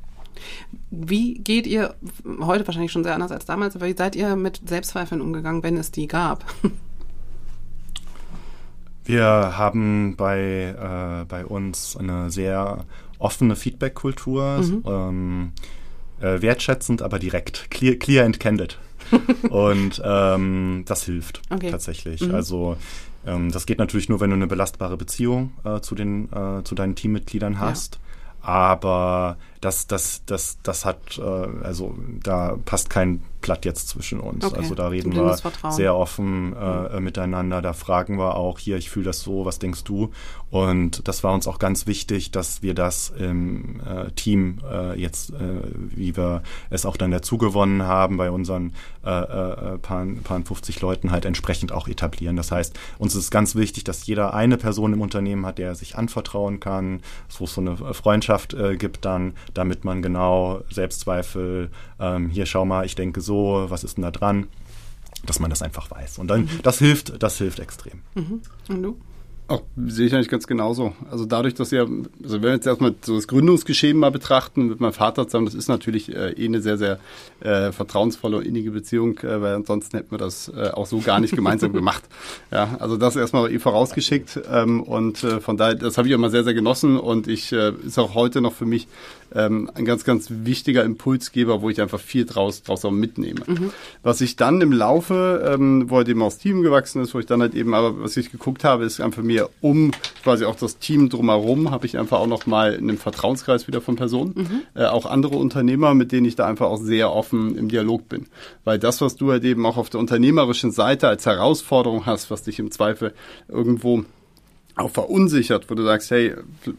Wie 0.90 1.36
geht 1.36 1.68
ihr, 1.68 1.96
heute 2.40 2.66
wahrscheinlich 2.68 2.92
schon 2.92 3.04
sehr 3.04 3.16
anders 3.16 3.32
als 3.32 3.46
damals, 3.46 3.76
aber 3.76 3.88
wie 3.88 3.96
seid 3.96 4.16
ihr 4.16 4.36
mit 4.36 4.62
Selbstzweifeln 4.68 5.22
umgegangen, 5.22 5.64
wenn 5.64 5.78
es 5.78 5.92
die 5.92 6.08
gab? 6.08 6.46
Wir 9.06 9.24
haben 9.58 10.18
bei, 10.18 10.76
äh, 11.22 11.26
bei 11.30 11.46
uns 11.46 11.96
eine 11.96 12.30
sehr 12.30 12.84
offene 13.20 13.56
Feedback-Kultur, 13.56 14.58
mhm. 14.58 14.84
ähm, 14.86 15.52
äh, 16.20 16.42
wertschätzend, 16.42 17.02
aber 17.02 17.18
direkt, 17.18 17.72
clear, 17.72 17.96
clear 17.96 18.26
and 18.26 18.38
candid. 18.42 18.78
und 19.50 20.02
ähm, 20.04 20.84
das 20.86 21.04
hilft 21.06 21.42
okay. 21.50 21.72
tatsächlich. 21.72 22.20
Mhm. 22.20 22.36
Also 22.36 22.76
ähm, 23.26 23.50
das 23.50 23.66
geht 23.66 23.80
natürlich 23.80 24.10
nur, 24.10 24.20
wenn 24.20 24.32
du 24.32 24.36
eine 24.36 24.48
belastbare 24.48 24.98
Beziehung 24.98 25.52
äh, 25.64 25.80
zu, 25.80 25.96
den, 25.96 26.30
äh, 26.34 26.64
zu 26.66 26.76
deinen 26.76 26.96
Teammitgliedern 26.96 27.62
hast. 27.62 27.96
Ja 27.96 28.07
aber 28.48 29.36
das, 29.62 29.88
das, 29.88 30.24
das, 30.26 30.58
das 30.64 30.86
hat, 30.86 31.18
äh, 31.18 31.22
also 31.64 31.96
da 32.24 32.58
passt 32.66 32.90
kein 32.90 33.22
Blatt 33.42 33.66
jetzt 33.66 33.90
zwischen 33.90 34.20
uns. 34.20 34.44
Okay. 34.44 34.58
Also 34.58 34.76
da 34.76 34.88
reden 34.88 35.16
wir 35.16 35.38
sehr 35.70 35.96
offen 35.96 36.56
äh, 36.56 36.98
mhm. 36.98 37.04
miteinander. 37.04 37.62
Da 37.62 37.74
fragen 37.74 38.18
wir 38.18 38.36
auch 38.36 38.60
hier, 38.60 38.78
ich 38.78 38.90
fühle 38.90 39.06
das 39.06 39.22
so, 39.22 39.46
was 39.46 39.60
denkst 39.60 39.84
du? 39.84 40.12
Und 40.50 41.08
das 41.08 41.24
war 41.24 41.34
uns 41.34 41.48
auch 41.48 41.60
ganz 41.60 41.88
wichtig, 41.88 42.32
dass 42.32 42.62
wir 42.62 42.74
das 42.74 43.10
im 43.18 43.82
äh, 43.82 44.12
Team 44.12 44.62
äh, 44.70 45.00
jetzt, 45.00 45.32
äh, 45.32 45.62
wie 45.74 46.16
wir 46.16 46.42
es 46.70 46.86
auch 46.86 46.98
dann 46.98 47.12
dazu 47.12 47.38
gewonnen 47.38 47.84
haben, 47.84 48.18
bei 48.18 48.32
unseren 48.32 48.74
äh, 49.06 49.10
äh, 49.10 49.78
paar, 49.78 50.06
paar 50.24 50.42
50 50.42 50.82
Leuten 50.82 51.12
halt 51.12 51.26
entsprechend 51.26 51.72
auch 51.72 51.88
etablieren. 51.88 52.36
Das 52.36 52.52
heißt, 52.52 52.78
uns 52.98 53.16
ist 53.16 53.30
ganz 53.30 53.56
wichtig, 53.56 53.84
dass 53.84 54.06
jeder 54.08 54.34
eine 54.34 54.58
Person 54.58 54.94
im 54.94 55.02
Unternehmen 55.02 55.46
hat, 55.46 55.58
der 55.58 55.76
sich 55.76 55.98
anvertrauen 55.98 56.60
kann, 56.60 57.02
wo 57.38 57.46
es 57.46 57.54
so 57.54 57.62
eine 57.62 57.78
Freundschaft 57.94 58.54
äh, 58.54 58.78
gibt 58.78 59.06
dann, 59.06 59.34
damit 59.54 59.86
man 59.86 60.02
genau 60.02 60.62
Selbstzweifel, 60.70 61.70
ähm, 62.00 62.30
hier 62.30 62.46
schau 62.46 62.66
mal, 62.66 62.86
ich 62.86 62.96
denke 62.96 63.22
so, 63.22 63.66
was 63.68 63.84
ist 63.84 63.98
denn 63.98 64.04
da 64.04 64.12
dran, 64.12 64.48
dass 65.26 65.40
man 65.40 65.50
das 65.50 65.62
einfach 65.62 65.90
weiß. 65.90 66.20
Und 66.20 66.28
dann, 66.28 66.42
mhm. 66.42 66.50
das 66.64 66.80
hilft, 66.80 67.22
das 67.22 67.38
hilft 67.38 67.60
extrem. 67.60 68.02
Mhm. 68.16 68.42
Und 68.70 68.84
du? 68.84 68.98
Auch, 69.50 69.64
sehe 69.78 70.08
ich 70.08 70.14
eigentlich 70.14 70.28
ganz 70.28 70.46
genauso. 70.46 70.94
Also 71.10 71.26
dadurch, 71.26 71.54
dass 71.54 71.72
ja, 71.72 71.84
also 71.84 72.36
wenn 72.36 72.42
wir 72.42 72.52
jetzt 72.52 72.68
erstmal 72.68 72.94
so 73.02 73.16
das 73.16 73.30
Gründungsgeschehen 73.30 73.98
mal 73.98 74.12
betrachten 74.12 74.68
mit 74.68 74.82
meinem 74.82 74.92
Vater 74.92 75.26
zusammen, 75.26 75.46
das 75.46 75.56
ist 75.56 75.70
natürlich 75.70 76.14
äh, 76.14 76.32
eh 76.32 76.46
eine 76.46 76.60
sehr, 76.62 76.78
sehr 76.78 77.00
äh, 77.40 77.72
vertrauensvolle 77.72 78.38
und 78.38 78.46
innige 78.46 78.72
Beziehung, 78.72 79.18
äh, 79.20 79.42
weil 79.42 79.56
ansonsten 79.56 79.96
hätten 79.96 80.12
wir 80.12 80.18
das 80.18 80.50
äh, 80.50 80.72
auch 80.72 80.86
so 80.86 81.00
gar 81.00 81.22
nicht 81.22 81.34
gemeinsam 81.34 81.72
gemacht. 81.74 82.04
Ja, 82.52 82.76
also 82.80 82.98
das 82.98 83.16
erstmal 83.16 83.50
eh 83.50 83.60
vorausgeschickt 83.60 84.42
ähm, 84.52 84.84
und 84.84 85.24
äh, 85.24 85.40
von 85.40 85.56
daher, 85.56 85.76
das 85.76 85.98
habe 85.98 86.10
ich 86.10 86.14
immer 86.14 86.30
sehr, 86.30 86.44
sehr 86.44 86.54
genossen 86.54 86.98
und 87.00 87.30
ich 87.30 87.54
äh, 87.54 87.72
ist 87.86 87.98
auch 88.00 88.16
heute 88.16 88.42
noch 88.42 88.54
für 88.54 88.66
mich 88.66 88.90
ähm, 89.34 89.70
ein 89.74 89.86
ganz, 89.86 90.04
ganz 90.04 90.28
wichtiger 90.30 90.84
Impulsgeber, 90.84 91.62
wo 91.62 91.70
ich 91.70 91.82
einfach 91.82 92.00
viel 92.00 92.26
draus, 92.26 92.64
draus 92.64 92.86
auch 92.86 92.92
mitnehme. 92.92 93.42
Mhm. 93.46 93.72
Was 94.04 94.22
ich 94.22 94.36
dann 94.36 94.62
im 94.62 94.72
Laufe, 94.72 95.54
ähm, 95.54 95.90
wo 95.90 96.00
er 96.00 96.08
eben 96.08 96.22
aus 96.22 96.38
Team 96.38 96.62
gewachsen 96.62 97.02
ist, 97.02 97.14
wo 97.14 97.20
ich 97.20 97.26
dann 97.26 97.42
halt 97.42 97.56
eben, 97.56 97.74
aber 97.74 98.02
was 98.02 98.18
ich 98.18 98.32
geguckt 98.32 98.64
habe, 98.64 98.86
ist 98.86 99.02
einfach 99.02 99.24
mir 99.24 99.50
um 99.62 99.92
quasi 100.24 100.46
auch 100.46 100.56
das 100.56 100.80
Team 100.80 101.10
drumherum, 101.10 101.72
habe 101.72 101.86
ich 101.86 101.98
einfach 101.98 102.20
auch 102.20 102.28
noch 102.28 102.46
mal 102.46 102.76
einen 102.76 102.98
Vertrauenskreis 102.98 103.68
wieder 103.68 103.82
von 103.82 103.96
Personen, 103.96 104.34
mhm. 104.36 104.82
äh, 104.82 104.86
auch 104.86 105.06
andere 105.06 105.36
Unternehmer, 105.36 105.94
mit 105.94 106.12
denen 106.12 106.26
ich 106.26 106.36
da 106.36 106.46
einfach 106.46 106.68
auch 106.68 106.78
sehr 106.78 107.12
offen 107.12 107.58
im 107.58 107.70
Dialog 107.70 108.10
bin. 108.10 108.28
Weil 108.64 108.80
das, 108.80 109.02
was 109.02 109.16
du 109.16 109.32
halt 109.32 109.44
eben 109.44 109.66
auch 109.66 109.78
auf 109.78 109.90
der 109.90 110.00
unternehmerischen 110.00 110.72
Seite 110.72 111.08
als 111.08 111.26
Herausforderung 111.26 112.06
hast, 112.06 112.32
was 112.32 112.44
dich 112.44 112.60
im 112.60 112.72
Zweifel 112.72 113.14
irgendwo 113.48 114.04
auch 114.78 114.92
verunsichert, 114.92 115.70
wo 115.70 115.76
du 115.76 115.84
sagst, 115.84 116.12
hey, 116.12 116.36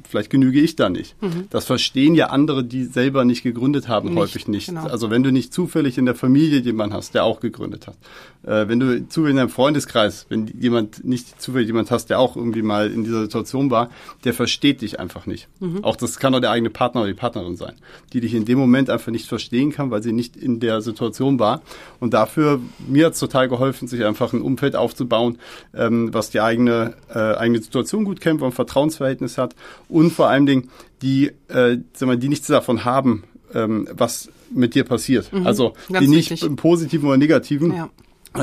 vielleicht 0.08 0.30
genüge 0.30 0.60
ich 0.60 0.76
da 0.76 0.88
nicht. 0.88 1.20
Mhm. 1.20 1.48
Das 1.50 1.64
verstehen 1.64 2.14
ja 2.14 2.26
andere, 2.28 2.64
die 2.64 2.84
selber 2.84 3.24
nicht 3.24 3.42
gegründet 3.42 3.88
haben, 3.88 4.10
nicht, 4.10 4.18
häufig 4.18 4.48
nicht. 4.48 4.68
Genau. 4.68 4.86
Also 4.86 5.10
wenn 5.10 5.22
du 5.22 5.32
nicht 5.32 5.52
zufällig 5.52 5.98
in 5.98 6.06
der 6.06 6.14
Familie 6.14 6.60
jemanden 6.60 6.94
hast, 6.94 7.14
der 7.14 7.24
auch 7.24 7.40
gegründet 7.40 7.86
hat. 7.86 7.96
Äh, 8.44 8.68
wenn 8.68 8.78
du 8.78 9.08
zufällig 9.08 9.34
in 9.34 9.40
einem 9.40 9.48
Freundeskreis, 9.48 10.26
wenn 10.28 10.46
jemand 10.60 11.04
nicht 11.04 11.40
zufällig 11.40 11.66
jemand 11.66 11.90
hast, 11.90 12.06
der 12.06 12.20
auch 12.20 12.36
irgendwie 12.36 12.62
mal 12.62 12.90
in 12.90 13.04
dieser 13.04 13.22
Situation 13.22 13.70
war, 13.70 13.90
der 14.24 14.32
versteht 14.32 14.80
dich 14.82 15.00
einfach 15.00 15.26
nicht. 15.26 15.48
Mhm. 15.58 15.82
Auch 15.82 15.96
das 15.96 16.18
kann 16.18 16.34
auch 16.34 16.40
der 16.40 16.52
eigene 16.52 16.70
Partner 16.70 17.00
oder 17.00 17.10
die 17.10 17.18
Partnerin 17.18 17.56
sein, 17.56 17.74
die 18.12 18.20
dich 18.20 18.34
in 18.34 18.44
dem 18.44 18.58
Moment 18.58 18.90
einfach 18.90 19.10
nicht 19.10 19.26
verstehen 19.26 19.72
kann, 19.72 19.90
weil 19.90 20.02
sie 20.02 20.12
nicht 20.12 20.36
in 20.36 20.60
der 20.60 20.82
Situation 20.82 21.38
war. 21.38 21.62
Und 21.98 22.14
dafür, 22.14 22.60
mir 22.86 23.06
hat 23.06 23.14
es 23.14 23.18
total 23.18 23.48
geholfen, 23.48 23.88
sich 23.88 24.04
einfach 24.04 24.32
ein 24.32 24.42
Umfeld 24.42 24.76
aufzubauen, 24.76 25.38
ähm, 25.74 26.14
was 26.14 26.30
die 26.30 26.40
eigene, 26.40 26.94
äh, 27.12 27.18
eigene 27.18 27.60
Situation 27.60 27.87
Situation 27.88 28.04
gut 28.04 28.20
kennt, 28.20 28.40
wo 28.40 28.44
man 28.44 28.52
ein 28.52 28.56
Vertrauensverhältnis 28.56 29.38
hat 29.38 29.54
und 29.88 30.12
vor 30.12 30.28
allen 30.28 30.46
Dingen 30.46 30.70
die, 31.02 31.28
äh, 31.48 31.78
sagen 31.94 32.10
wir, 32.10 32.16
die 32.16 32.28
nichts 32.28 32.46
davon 32.46 32.84
haben, 32.84 33.24
ähm, 33.54 33.88
was 33.92 34.28
mit 34.50 34.74
dir 34.74 34.84
passiert. 34.84 35.32
Mhm, 35.32 35.46
also 35.46 35.72
die 35.88 36.06
nicht 36.06 36.30
wichtig. 36.30 36.46
im 36.46 36.56
Positiven 36.56 37.08
oder 37.08 37.16
Negativen. 37.16 37.74
Ja 37.74 37.90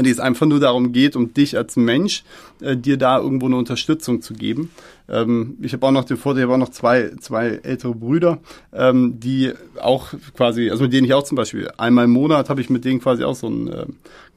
die 0.04 0.10
es 0.10 0.20
einfach 0.20 0.46
nur 0.46 0.60
darum 0.60 0.92
geht, 0.92 1.16
um 1.16 1.34
dich 1.34 1.58
als 1.58 1.76
Mensch, 1.76 2.24
äh, 2.62 2.76
dir 2.76 2.98
da 2.98 3.20
irgendwo 3.20 3.46
eine 3.46 3.56
Unterstützung 3.56 4.22
zu 4.22 4.34
geben. 4.34 4.72
Ähm, 5.08 5.58
ich 5.62 5.74
habe 5.74 5.86
auch 5.86 5.92
noch 5.92 6.06
den 6.06 6.18
Vorteil, 6.18 6.42
ich 6.42 6.44
habe 6.46 6.56
auch 6.56 6.66
noch 6.66 6.70
zwei, 6.70 7.12
zwei 7.20 7.60
ältere 7.64 7.94
Brüder, 7.94 8.40
ähm, 8.74 9.20
die 9.20 9.52
auch 9.80 10.14
quasi, 10.36 10.72
also 10.72 10.84
mit 10.84 10.94
denen 10.94 11.06
ich 11.06 11.14
auch 11.14 11.24
zum 11.24 11.36
Beispiel 11.36 11.70
einmal 11.78 12.06
im 12.06 12.12
Monat 12.12 12.50
habe 12.50 12.62
ich 12.62 12.70
mit 12.70 12.86
denen 12.86 13.00
quasi 13.00 13.24
auch 13.24 13.36
so 13.36 13.48
ein, 13.48 13.68
äh, 13.68 13.86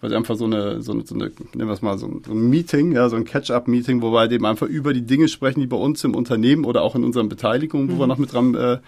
quasi 0.00 0.14
einfach 0.14 0.36
so 0.36 0.44
eine, 0.44 0.82
so 0.82 0.92
eine, 0.92 1.06
so 1.06 1.14
eine 1.14 1.32
nehmen 1.54 1.68
wir 1.68 1.72
es 1.72 1.82
mal, 1.82 1.96
so 1.96 2.06
ein, 2.06 2.22
so 2.24 2.32
ein 2.32 2.50
Meeting, 2.50 2.92
ja, 2.92 3.08
so 3.08 3.16
ein 3.16 3.24
Catch-up-Meeting, 3.24 4.02
wo 4.02 4.12
wir 4.12 4.20
halt 4.20 4.32
eben 4.32 4.44
einfach 4.44 4.66
über 4.66 4.92
die 4.92 5.06
Dinge 5.06 5.28
sprechen, 5.28 5.60
die 5.60 5.66
bei 5.66 5.76
uns 5.76 6.04
im 6.04 6.14
Unternehmen 6.14 6.64
oder 6.66 6.82
auch 6.82 6.94
in 6.94 7.04
unseren 7.04 7.28
Beteiligungen, 7.30 7.88
wo 7.88 7.94
mhm. 7.94 7.98
wir 8.00 8.06
noch 8.06 8.18
mit 8.18 8.32
dran, 8.32 8.54
äh, 8.54 8.78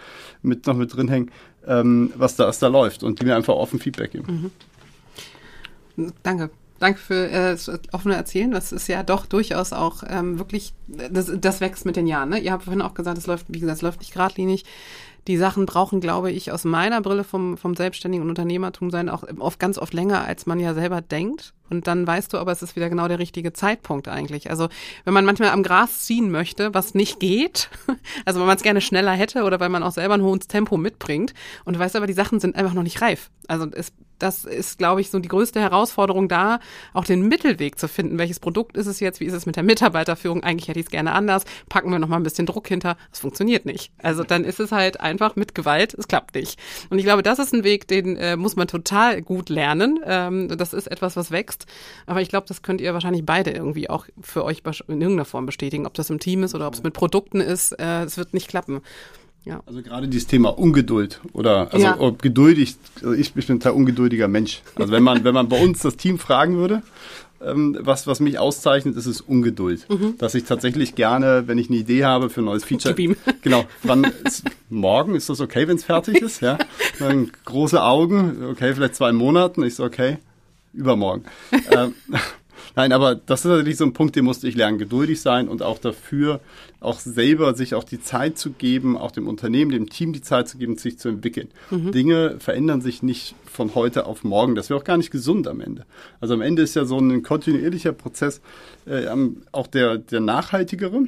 mit, 0.42 0.66
noch 0.66 0.76
mit 0.76 0.94
drin 0.94 1.08
hängen, 1.08 1.30
ähm, 1.66 2.12
was 2.16 2.36
da, 2.36 2.46
was 2.46 2.58
da 2.58 2.68
läuft 2.68 3.02
und 3.02 3.20
die 3.20 3.24
mir 3.24 3.36
einfach 3.36 3.54
offen 3.54 3.78
Feedback 3.78 4.12
geben. 4.12 4.26
Mhm. 4.28 4.50
Danke. 6.22 6.50
Danke 6.80 6.98
für 6.98 7.28
äh, 7.28 7.50
das 7.52 7.70
offene 7.92 8.14
Erzählen. 8.14 8.50
Das 8.50 8.72
ist 8.72 8.88
ja 8.88 9.02
doch 9.02 9.26
durchaus 9.26 9.74
auch 9.74 10.02
ähm, 10.08 10.38
wirklich, 10.38 10.72
das, 10.88 11.30
das 11.38 11.60
wächst 11.60 11.84
mit 11.84 11.94
den 11.94 12.06
Jahren. 12.06 12.30
Ne? 12.30 12.38
Ihr 12.38 12.52
habt 12.52 12.64
vorhin 12.64 12.80
auch 12.80 12.94
gesagt, 12.94 13.18
es 13.18 13.26
läuft, 13.26 13.46
wie 13.48 13.60
gesagt, 13.60 13.76
es 13.76 13.82
läuft 13.82 14.00
nicht 14.00 14.14
geradlinig. 14.14 14.64
Die 15.28 15.36
Sachen 15.36 15.66
brauchen, 15.66 16.00
glaube 16.00 16.30
ich, 16.30 16.50
aus 16.50 16.64
meiner 16.64 17.02
Brille 17.02 17.22
vom, 17.22 17.58
vom 17.58 17.76
Selbstständigen 17.76 18.22
und 18.22 18.30
Unternehmertum 18.30 18.90
sein 18.90 19.10
auch 19.10 19.24
oft 19.38 19.60
ganz 19.60 19.76
oft 19.76 19.92
länger, 19.92 20.24
als 20.24 20.46
man 20.46 20.58
ja 20.58 20.72
selber 20.72 21.02
denkt. 21.02 21.52
Und 21.68 21.86
dann 21.86 22.06
weißt 22.06 22.32
du 22.32 22.38
aber, 22.38 22.50
es 22.50 22.62
ist 22.62 22.74
wieder 22.74 22.88
genau 22.88 23.06
der 23.08 23.18
richtige 23.18 23.52
Zeitpunkt 23.52 24.08
eigentlich. 24.08 24.48
Also 24.48 24.70
wenn 25.04 25.12
man 25.12 25.26
manchmal 25.26 25.50
am 25.50 25.62
Gras 25.62 26.06
ziehen 26.06 26.30
möchte, 26.30 26.72
was 26.72 26.94
nicht 26.94 27.20
geht, 27.20 27.68
also 28.24 28.40
wenn 28.40 28.46
man 28.46 28.56
es 28.56 28.62
gerne 28.62 28.80
schneller 28.80 29.12
hätte 29.12 29.44
oder 29.44 29.60
weil 29.60 29.68
man 29.68 29.82
auch 29.82 29.92
selber 29.92 30.14
ein 30.14 30.22
hohes 30.22 30.48
Tempo 30.48 30.78
mitbringt 30.78 31.34
und 31.66 31.78
weißt 31.78 31.94
aber, 31.96 32.06
die 32.06 32.14
Sachen 32.14 32.40
sind 32.40 32.56
einfach 32.56 32.72
noch 32.72 32.82
nicht 32.82 33.02
reif. 33.02 33.30
Also 33.46 33.66
es 33.72 33.92
das 34.22 34.44
ist, 34.44 34.78
glaube 34.78 35.00
ich, 35.00 35.10
so 35.10 35.18
die 35.18 35.28
größte 35.28 35.60
Herausforderung 35.60 36.28
da, 36.28 36.60
auch 36.92 37.04
den 37.04 37.26
Mittelweg 37.28 37.78
zu 37.78 37.88
finden. 37.88 38.18
Welches 38.18 38.40
Produkt 38.40 38.76
ist 38.76 38.86
es 38.86 39.00
jetzt? 39.00 39.20
Wie 39.20 39.24
ist 39.24 39.32
es 39.32 39.46
mit 39.46 39.56
der 39.56 39.62
Mitarbeiterführung? 39.62 40.42
Eigentlich 40.42 40.68
hätte 40.68 40.78
ich 40.78 40.86
es 40.86 40.90
gerne 40.90 41.12
anders. 41.12 41.44
Packen 41.68 41.90
wir 41.90 41.98
noch 41.98 42.08
mal 42.08 42.16
ein 42.16 42.22
bisschen 42.22 42.46
Druck 42.46 42.68
hinter. 42.68 42.96
Das 43.10 43.20
funktioniert 43.20 43.66
nicht. 43.66 43.92
Also 43.98 44.22
dann 44.22 44.44
ist 44.44 44.60
es 44.60 44.72
halt 44.72 45.00
einfach 45.00 45.36
mit 45.36 45.54
Gewalt. 45.54 45.94
Es 45.94 46.08
klappt 46.08 46.34
nicht. 46.34 46.60
Und 46.90 46.98
ich 46.98 47.04
glaube, 47.04 47.22
das 47.22 47.38
ist 47.38 47.52
ein 47.54 47.64
Weg, 47.64 47.88
den 47.88 48.16
äh, 48.16 48.36
muss 48.36 48.56
man 48.56 48.68
total 48.68 49.22
gut 49.22 49.48
lernen. 49.48 50.00
Ähm, 50.04 50.48
das 50.48 50.72
ist 50.72 50.86
etwas, 50.86 51.16
was 51.16 51.30
wächst. 51.30 51.66
Aber 52.06 52.20
ich 52.20 52.28
glaube, 52.28 52.46
das 52.46 52.62
könnt 52.62 52.80
ihr 52.80 52.94
wahrscheinlich 52.94 53.24
beide 53.24 53.50
irgendwie 53.50 53.90
auch 53.90 54.06
für 54.20 54.44
euch 54.44 54.62
in 54.88 55.00
irgendeiner 55.00 55.24
Form 55.24 55.46
bestätigen. 55.46 55.86
Ob 55.86 55.94
das 55.94 56.10
im 56.10 56.20
Team 56.20 56.42
ist 56.42 56.54
oder 56.54 56.66
ob 56.66 56.74
es 56.74 56.82
mit 56.82 56.94
Produkten 56.94 57.40
ist. 57.40 57.72
Äh, 57.72 58.04
es 58.04 58.16
wird 58.18 58.34
nicht 58.34 58.48
klappen. 58.48 58.82
Ja. 59.44 59.62
Also 59.66 59.82
gerade 59.82 60.06
dieses 60.08 60.26
Thema 60.26 60.50
Ungeduld 60.50 61.20
oder 61.32 61.72
also 61.72 61.84
ja. 61.84 61.98
ob 61.98 62.20
geduldig, 62.20 62.76
also 62.96 63.12
ich, 63.12 63.34
ich 63.34 63.46
bin 63.46 63.56
ein 63.56 63.60
total 63.60 63.72
ungeduldiger 63.72 64.28
Mensch. 64.28 64.62
Also 64.76 64.92
wenn 64.92 65.02
man, 65.02 65.24
wenn 65.24 65.34
man 65.34 65.48
bei 65.48 65.62
uns 65.62 65.80
das 65.80 65.96
Team 65.96 66.18
fragen 66.18 66.56
würde, 66.56 66.82
ähm, 67.42 67.78
was, 67.80 68.06
was 68.06 68.20
mich 68.20 68.38
auszeichnet, 68.38 68.96
ist 68.96 69.06
es 69.06 69.20
Ungeduld. 69.20 69.88
Mhm. 69.88 70.18
Dass 70.18 70.34
ich 70.34 70.44
tatsächlich 70.44 70.94
gerne, 70.94 71.44
wenn 71.46 71.56
ich 71.56 71.70
eine 71.70 71.78
Idee 71.78 72.04
habe 72.04 72.28
für 72.28 72.42
ein 72.42 72.44
neues 72.44 72.64
Feature. 72.64 72.94
Genau, 73.42 73.64
wann 73.82 74.04
ist, 74.04 74.44
morgen 74.68 75.14
ist 75.14 75.30
das 75.30 75.40
okay, 75.40 75.66
wenn 75.66 75.76
es 75.76 75.84
fertig 75.84 76.20
ist? 76.20 76.40
Ja. 76.42 76.58
Dann 76.98 77.30
große 77.46 77.82
Augen, 77.82 78.44
okay, 78.50 78.74
vielleicht 78.74 78.94
zwei 78.94 79.12
Monaten. 79.12 79.62
Ich 79.62 79.76
so, 79.76 79.84
okay, 79.84 80.18
übermorgen. 80.74 81.24
ähm, 81.70 81.94
Nein, 82.76 82.92
aber 82.92 83.14
das 83.14 83.44
ist 83.44 83.50
natürlich 83.50 83.76
so 83.76 83.84
ein 83.84 83.92
Punkt, 83.92 84.16
den 84.16 84.24
musste 84.24 84.48
ich 84.48 84.56
lernen, 84.56 84.78
geduldig 84.78 85.20
sein 85.20 85.48
und 85.48 85.62
auch 85.62 85.78
dafür, 85.78 86.40
auch 86.80 86.98
selber 86.98 87.54
sich 87.54 87.74
auch 87.74 87.84
die 87.84 88.00
Zeit 88.00 88.38
zu 88.38 88.50
geben, 88.50 88.96
auch 88.96 89.10
dem 89.10 89.28
Unternehmen, 89.28 89.70
dem 89.70 89.90
Team 89.90 90.12
die 90.12 90.22
Zeit 90.22 90.48
zu 90.48 90.58
geben, 90.58 90.76
sich 90.76 90.98
zu 90.98 91.08
entwickeln. 91.08 91.48
Mhm. 91.70 91.92
Dinge 91.92 92.36
verändern 92.38 92.80
sich 92.80 93.02
nicht 93.02 93.34
von 93.44 93.74
heute 93.74 94.06
auf 94.06 94.24
morgen. 94.24 94.54
Das 94.54 94.70
wäre 94.70 94.80
auch 94.80 94.84
gar 94.84 94.96
nicht 94.96 95.10
gesund 95.10 95.46
am 95.46 95.60
Ende. 95.60 95.84
Also 96.20 96.34
am 96.34 96.40
Ende 96.40 96.62
ist 96.62 96.74
ja 96.74 96.84
so 96.84 96.98
ein 96.98 97.22
kontinuierlicher 97.22 97.92
Prozess 97.92 98.40
äh, 98.86 99.06
auch 99.52 99.66
der, 99.66 99.98
der 99.98 100.20
nachhaltigere 100.20 101.02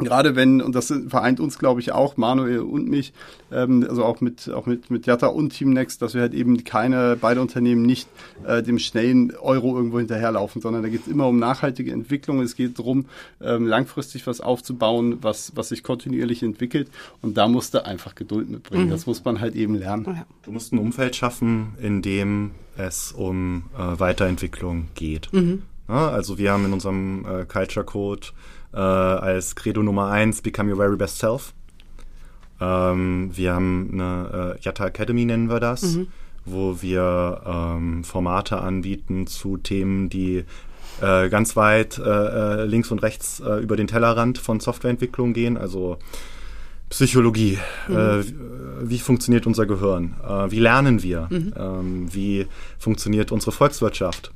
gerade 0.00 0.36
wenn, 0.36 0.60
und 0.60 0.74
das 0.74 0.92
vereint 1.08 1.40
uns, 1.40 1.58
glaube 1.58 1.80
ich, 1.80 1.92
auch, 1.92 2.16
Manuel 2.16 2.60
und 2.60 2.88
mich, 2.88 3.12
ähm, 3.52 3.86
also 3.88 4.04
auch 4.04 4.20
mit, 4.20 4.50
auch 4.50 4.66
mit, 4.66 4.90
mit 4.90 5.06
Jatta 5.06 5.28
und 5.28 5.50
Team 5.50 5.70
Next, 5.70 6.02
dass 6.02 6.14
wir 6.14 6.22
halt 6.22 6.34
eben 6.34 6.64
keine, 6.64 7.16
beide 7.20 7.40
Unternehmen 7.40 7.82
nicht 7.82 8.08
äh, 8.46 8.62
dem 8.62 8.78
schnellen 8.78 9.34
Euro 9.36 9.76
irgendwo 9.76 9.98
hinterherlaufen, 9.98 10.62
sondern 10.62 10.82
da 10.82 10.88
geht 10.88 11.02
es 11.02 11.08
immer 11.08 11.28
um 11.28 11.38
nachhaltige 11.38 11.92
Entwicklung. 11.92 12.40
Es 12.40 12.56
geht 12.56 12.78
darum, 12.78 13.06
ähm, 13.40 13.66
langfristig 13.66 14.26
was 14.26 14.40
aufzubauen, 14.40 15.18
was, 15.22 15.52
was 15.54 15.68
sich 15.70 15.82
kontinuierlich 15.82 16.42
entwickelt. 16.42 16.88
Und 17.22 17.36
da 17.36 17.48
musst 17.48 17.74
du 17.74 17.84
einfach 17.84 18.14
Geduld 18.14 18.50
mitbringen. 18.50 18.86
Mhm. 18.86 18.90
Das 18.90 19.06
muss 19.06 19.24
man 19.24 19.40
halt 19.40 19.54
eben 19.54 19.74
lernen. 19.74 20.24
Du 20.42 20.52
musst 20.52 20.72
ein 20.72 20.78
Umfeld 20.78 21.16
schaffen, 21.16 21.74
in 21.80 22.02
dem 22.02 22.52
es 22.76 23.12
um 23.12 23.64
äh, 23.76 23.98
Weiterentwicklung 23.98 24.88
geht. 24.94 25.32
Mhm. 25.32 25.62
Ja, 25.88 26.10
also 26.10 26.38
wir 26.38 26.52
haben 26.52 26.66
in 26.66 26.72
unserem 26.72 27.24
äh, 27.24 27.44
Culture 27.46 27.84
Code 27.84 28.28
äh, 28.72 28.78
als 28.78 29.56
Credo 29.56 29.82
Nummer 29.82 30.10
eins 30.10 30.42
Become 30.42 30.70
Your 30.70 30.76
Very 30.76 30.96
Best 30.96 31.18
Self. 31.18 31.54
Ähm, 32.60 33.30
wir 33.34 33.54
haben 33.54 33.90
eine 33.92 34.56
äh, 34.56 34.60
Yatta 34.62 34.86
Academy, 34.86 35.24
nennen 35.24 35.48
wir 35.48 35.60
das, 35.60 35.82
mhm. 35.82 36.08
wo 36.44 36.82
wir 36.82 37.42
ähm, 37.46 38.04
Formate 38.04 38.60
anbieten 38.60 39.26
zu 39.26 39.56
Themen, 39.56 40.08
die 40.08 40.44
äh, 41.00 41.28
ganz 41.28 41.54
weit 41.54 41.98
äh, 41.98 42.02
äh 42.02 42.64
links 42.64 42.90
und 42.90 43.02
rechts 43.02 43.40
äh, 43.40 43.62
über 43.62 43.76
den 43.76 43.86
Tellerrand 43.86 44.38
von 44.38 44.58
Softwareentwicklung 44.58 45.32
gehen. 45.32 45.56
Also 45.56 45.98
Psychologie, 46.90 47.58
mhm. 47.86 47.96
äh, 47.96 48.24
wie 48.82 48.98
funktioniert 48.98 49.46
unser 49.46 49.66
Gehirn, 49.66 50.14
wie 50.48 50.58
lernen 50.58 51.02
wir, 51.02 51.28
mhm. 51.30 51.52
ähm, 51.56 52.14
wie 52.14 52.46
funktioniert 52.78 53.30
unsere 53.30 53.52
Volkswirtschaft, 53.52 54.32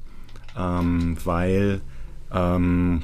ähm, 0.59 1.17
weil 1.25 1.81
ähm, 2.31 3.03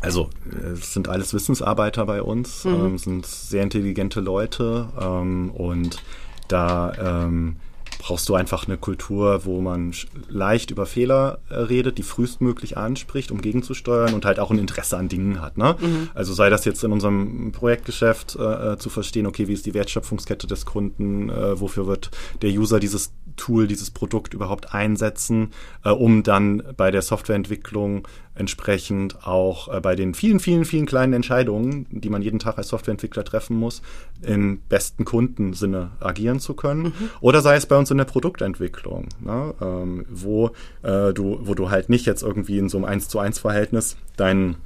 also, 0.00 0.30
es 0.74 0.92
sind 0.92 1.08
alles 1.08 1.32
Wissensarbeiter 1.34 2.06
bei 2.06 2.22
uns, 2.22 2.64
mhm. 2.64 2.74
ähm, 2.74 2.98
sind 2.98 3.26
sehr 3.26 3.62
intelligente 3.62 4.20
Leute 4.20 4.88
ähm, 5.00 5.50
und 5.50 6.02
da 6.48 7.24
ähm, 7.24 7.56
brauchst 7.98 8.28
du 8.28 8.34
einfach 8.34 8.66
eine 8.66 8.76
Kultur, 8.76 9.44
wo 9.44 9.60
man 9.60 9.92
leicht 10.28 10.70
über 10.70 10.86
Fehler 10.86 11.38
äh, 11.48 11.54
redet, 11.54 11.98
die 11.98 12.02
frühestmöglich 12.02 12.76
anspricht, 12.76 13.30
um 13.30 13.40
gegenzusteuern 13.40 14.14
und 14.14 14.24
halt 14.24 14.38
auch 14.38 14.50
ein 14.50 14.58
Interesse 14.58 14.96
an 14.96 15.08
Dingen 15.08 15.40
hat. 15.40 15.56
Ne? 15.58 15.76
Mhm. 15.80 16.10
Also 16.14 16.34
sei 16.34 16.50
das 16.50 16.64
jetzt 16.64 16.84
in 16.84 16.92
unserem 16.92 17.52
Projektgeschäft 17.52 18.36
äh, 18.36 18.74
äh, 18.74 18.78
zu 18.78 18.90
verstehen, 18.90 19.26
okay, 19.26 19.48
wie 19.48 19.54
ist 19.54 19.66
die 19.66 19.74
Wertschöpfungskette 19.74 20.46
des 20.46 20.66
Kunden, 20.66 21.30
äh, 21.30 21.58
wofür 21.58 21.86
wird 21.86 22.10
der 22.42 22.50
User 22.50 22.80
dieses 22.80 23.12
Tool, 23.36 23.66
dieses 23.66 23.90
Produkt 23.90 24.34
überhaupt 24.34 24.74
einsetzen, 24.74 25.52
äh, 25.84 25.90
um 25.90 26.22
dann 26.22 26.62
bei 26.76 26.90
der 26.90 27.02
Softwareentwicklung 27.02 28.06
entsprechend 28.36 29.26
auch 29.26 29.72
äh, 29.72 29.80
bei 29.80 29.96
den 29.96 30.14
vielen, 30.14 30.40
vielen, 30.40 30.64
vielen 30.64 30.86
kleinen 30.86 31.12
Entscheidungen, 31.12 31.86
die 31.90 32.10
man 32.10 32.22
jeden 32.22 32.38
Tag 32.38 32.58
als 32.58 32.68
Softwareentwickler 32.68 33.24
treffen 33.24 33.56
muss, 33.56 33.82
im 34.22 34.60
besten 34.68 35.04
Kundensinne 35.04 35.90
agieren 36.00 36.40
zu 36.40 36.54
können. 36.54 36.84
Mhm. 36.84 37.10
Oder 37.20 37.40
sei 37.42 37.56
es 37.56 37.66
bei 37.66 37.76
uns 37.76 37.90
in 37.90 37.98
der 37.98 38.04
Produktentwicklung, 38.04 39.08
ne, 39.20 39.54
ähm, 39.60 40.06
wo, 40.08 40.50
äh, 40.82 41.12
du, 41.12 41.40
wo 41.42 41.54
du 41.54 41.70
halt 41.70 41.88
nicht 41.88 42.06
jetzt 42.06 42.22
irgendwie 42.22 42.58
in 42.58 42.68
so 42.68 42.78
einem 42.78 42.86
1 42.86 43.08
zu 43.08 43.18
1 43.18 43.38
Verhältnis 43.38 43.96
deinen 44.16 44.56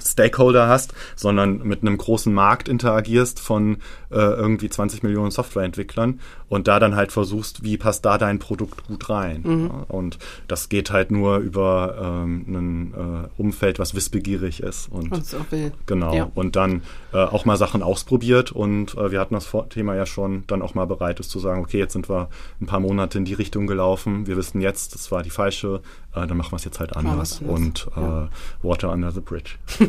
Stakeholder 0.00 0.68
hast, 0.68 0.94
sondern 1.16 1.58
mit 1.62 1.82
einem 1.82 1.96
großen 1.96 2.32
Markt 2.32 2.68
interagierst 2.68 3.40
von 3.40 3.76
äh, 4.10 4.16
irgendwie 4.16 4.68
20 4.68 5.02
Millionen 5.02 5.30
Softwareentwicklern 5.30 6.20
und 6.52 6.68
da 6.68 6.78
dann 6.78 6.96
halt 6.96 7.12
versuchst, 7.12 7.64
wie 7.64 7.78
passt 7.78 8.04
da 8.04 8.18
dein 8.18 8.38
Produkt 8.38 8.86
gut 8.86 9.08
rein. 9.08 9.40
Mhm. 9.42 9.66
Ja, 9.68 9.86
und 9.88 10.18
das 10.48 10.68
geht 10.68 10.90
halt 10.90 11.10
nur 11.10 11.38
über 11.38 11.96
ähm, 11.98 12.44
ein 12.46 12.94
äh, 12.94 13.40
Umfeld, 13.40 13.78
was 13.78 13.94
wissbegierig 13.94 14.62
ist. 14.62 14.92
Und, 14.92 15.12
und 15.12 15.34
auch 15.34 15.50
will. 15.50 15.72
Genau. 15.86 16.14
Ja. 16.14 16.30
Und 16.34 16.54
dann 16.54 16.82
äh, 17.14 17.16
auch 17.16 17.46
mal 17.46 17.56
Sachen 17.56 17.82
ausprobiert 17.82 18.52
und 18.52 18.94
äh, 18.98 19.10
wir 19.10 19.18
hatten 19.18 19.32
das 19.32 19.50
Thema 19.70 19.94
ja 19.94 20.04
schon, 20.04 20.44
dann 20.46 20.60
auch 20.60 20.74
mal 20.74 20.84
bereit 20.84 21.20
ist 21.20 21.30
zu 21.30 21.38
sagen, 21.38 21.62
okay, 21.62 21.78
jetzt 21.78 21.94
sind 21.94 22.10
wir 22.10 22.28
ein 22.60 22.66
paar 22.66 22.80
Monate 22.80 23.16
in 23.16 23.24
die 23.24 23.32
Richtung 23.32 23.66
gelaufen, 23.66 24.26
wir 24.26 24.36
wissen 24.36 24.60
jetzt, 24.60 24.94
das 24.94 25.10
war 25.10 25.22
die 25.22 25.30
falsche, 25.30 25.80
äh, 26.14 26.26
dann 26.26 26.36
machen 26.36 26.52
wir 26.52 26.56
es 26.56 26.64
jetzt 26.64 26.80
halt 26.80 26.94
anders. 26.94 27.40
anders. 27.40 27.40
Und 27.40 27.88
ja. 27.96 28.24
Äh, 28.24 28.28
Water 28.62 28.92
under 28.92 29.10
the 29.10 29.20
bridge. 29.20 29.52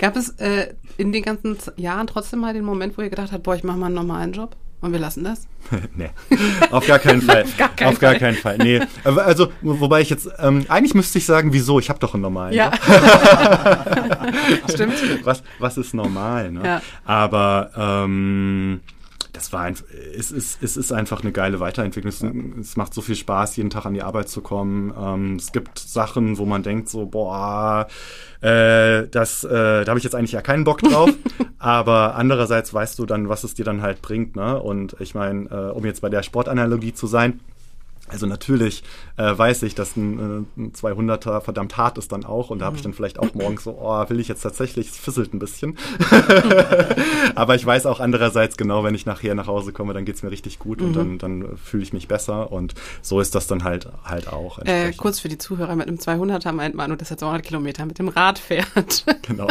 Gab 0.00 0.16
es 0.16 0.30
äh, 0.40 0.74
in 0.96 1.12
den 1.12 1.22
ganzen 1.22 1.56
Jahren 1.76 2.08
trotzdem 2.08 2.40
mal 2.40 2.54
den 2.54 2.64
Moment, 2.64 2.98
wo 2.98 3.02
ihr 3.02 3.10
gedacht 3.10 3.30
habt, 3.30 3.44
boah, 3.44 3.54
ich 3.54 3.62
mache 3.62 3.78
mal 3.78 3.86
einen 3.86 3.94
normalen 3.94 4.32
Job? 4.32 4.56
Und 4.82 4.92
wir 4.92 4.98
lassen 4.98 5.22
das? 5.22 5.46
nee, 5.96 6.10
auf 6.72 6.84
gar 6.86 6.98
keinen 6.98 7.22
Fall. 7.22 7.44
auf 7.44 7.56
gar 7.56 7.68
keinen, 7.68 7.88
auf 7.88 7.98
gar 8.00 8.10
Fall. 8.10 8.18
keinen 8.18 8.36
Fall. 8.36 8.58
Nee. 8.58 8.80
Also, 9.04 9.52
wobei 9.62 10.00
ich 10.00 10.10
jetzt, 10.10 10.28
ähm, 10.40 10.66
eigentlich 10.68 10.94
müsste 10.94 11.18
ich 11.18 11.24
sagen, 11.24 11.52
wieso? 11.52 11.78
Ich 11.78 11.88
habe 11.88 12.00
doch 12.00 12.14
einen 12.14 12.22
normalen. 12.22 12.52
Ja. 12.52 12.72
Stimmt. 14.68 14.94
Was, 15.24 15.44
was 15.60 15.78
ist 15.78 15.94
normal? 15.94 16.50
Ne? 16.50 16.60
Ja. 16.64 16.82
Aber 17.04 17.70
ähm, 17.76 18.80
das 19.32 19.52
war 19.52 19.62
ein, 19.62 19.76
es 20.16 20.30
ist, 20.30 20.62
es 20.62 20.76
ist 20.76 20.92
einfach 20.92 21.22
eine 21.22 21.32
geile 21.32 21.58
Weiterentwicklung. 21.58 22.58
Es, 22.60 22.76
macht 22.76 22.92
so 22.92 23.00
viel 23.00 23.16
Spaß, 23.16 23.56
jeden 23.56 23.70
Tag 23.70 23.86
an 23.86 23.94
die 23.94 24.02
Arbeit 24.02 24.28
zu 24.28 24.42
kommen. 24.42 24.92
Ähm, 24.98 25.36
es 25.36 25.52
gibt 25.52 25.78
Sachen, 25.78 26.36
wo 26.36 26.44
man 26.44 26.62
denkt 26.62 26.90
so, 26.90 27.06
boah, 27.06 27.86
äh, 28.42 29.08
das, 29.08 29.44
äh, 29.44 29.84
da 29.84 29.86
habe 29.86 29.98
ich 29.98 30.04
jetzt 30.04 30.14
eigentlich 30.14 30.32
ja 30.32 30.42
keinen 30.42 30.64
Bock 30.64 30.82
drauf. 30.82 31.10
aber 31.58 32.14
andererseits 32.16 32.74
weißt 32.74 32.98
du 32.98 33.06
dann, 33.06 33.28
was 33.30 33.44
es 33.44 33.54
dir 33.54 33.64
dann 33.64 33.80
halt 33.80 34.02
bringt. 34.02 34.36
Ne? 34.36 34.60
Und 34.60 34.96
ich 35.00 35.14
meine, 35.14 35.48
äh, 35.50 35.70
um 35.70 35.84
jetzt 35.86 36.02
bei 36.02 36.10
der 36.10 36.22
Sportanalogie 36.22 36.92
zu 36.92 37.06
sein, 37.06 37.40
also 38.12 38.26
natürlich 38.26 38.82
äh, 39.16 39.36
weiß 39.36 39.62
ich, 39.64 39.74
dass 39.74 39.96
ein, 39.96 40.46
äh, 40.56 40.60
ein 40.60 40.72
200er 40.72 41.40
verdammt 41.40 41.76
hart 41.76 41.98
ist 41.98 42.12
dann 42.12 42.24
auch 42.24 42.50
und 42.50 42.60
da 42.60 42.66
habe 42.66 42.76
ich 42.76 42.82
dann 42.82 42.92
vielleicht 42.92 43.18
auch 43.18 43.34
morgens 43.34 43.64
so, 43.64 43.78
oh, 43.80 44.08
will 44.08 44.20
ich 44.20 44.28
jetzt 44.28 44.42
tatsächlich, 44.42 44.88
es 44.88 44.98
fisselt 44.98 45.34
ein 45.34 45.38
bisschen. 45.38 45.76
Aber 47.34 47.54
ich 47.54 47.64
weiß 47.64 47.86
auch 47.86 48.00
andererseits 48.00 48.56
genau, 48.56 48.84
wenn 48.84 48.94
ich 48.94 49.06
nachher 49.06 49.34
nach 49.34 49.46
Hause 49.46 49.72
komme, 49.72 49.94
dann 49.94 50.04
geht's 50.04 50.22
mir 50.22 50.30
richtig 50.30 50.58
gut 50.58 50.80
mhm. 50.80 50.86
und 50.86 50.96
dann, 50.96 51.18
dann 51.18 51.56
fühle 51.56 51.82
ich 51.82 51.92
mich 51.92 52.08
besser 52.08 52.52
und 52.52 52.74
so 53.00 53.20
ist 53.20 53.34
das 53.34 53.46
dann 53.46 53.64
halt 53.64 53.88
halt 54.04 54.28
auch. 54.28 54.58
Äh, 54.60 54.92
kurz 54.92 55.20
für 55.20 55.28
die 55.28 55.38
Zuhörer, 55.38 55.74
mit 55.76 55.88
einem 55.88 55.96
200er 55.96 56.52
meint 56.52 56.74
man, 56.74 56.96
das 56.98 57.10
hat 57.10 57.20
200 57.20 57.42
Kilometer 57.42 57.86
mit 57.86 57.98
dem 57.98 58.08
Rad 58.08 58.38
fährt. 58.38 59.04
Genau. 59.22 59.48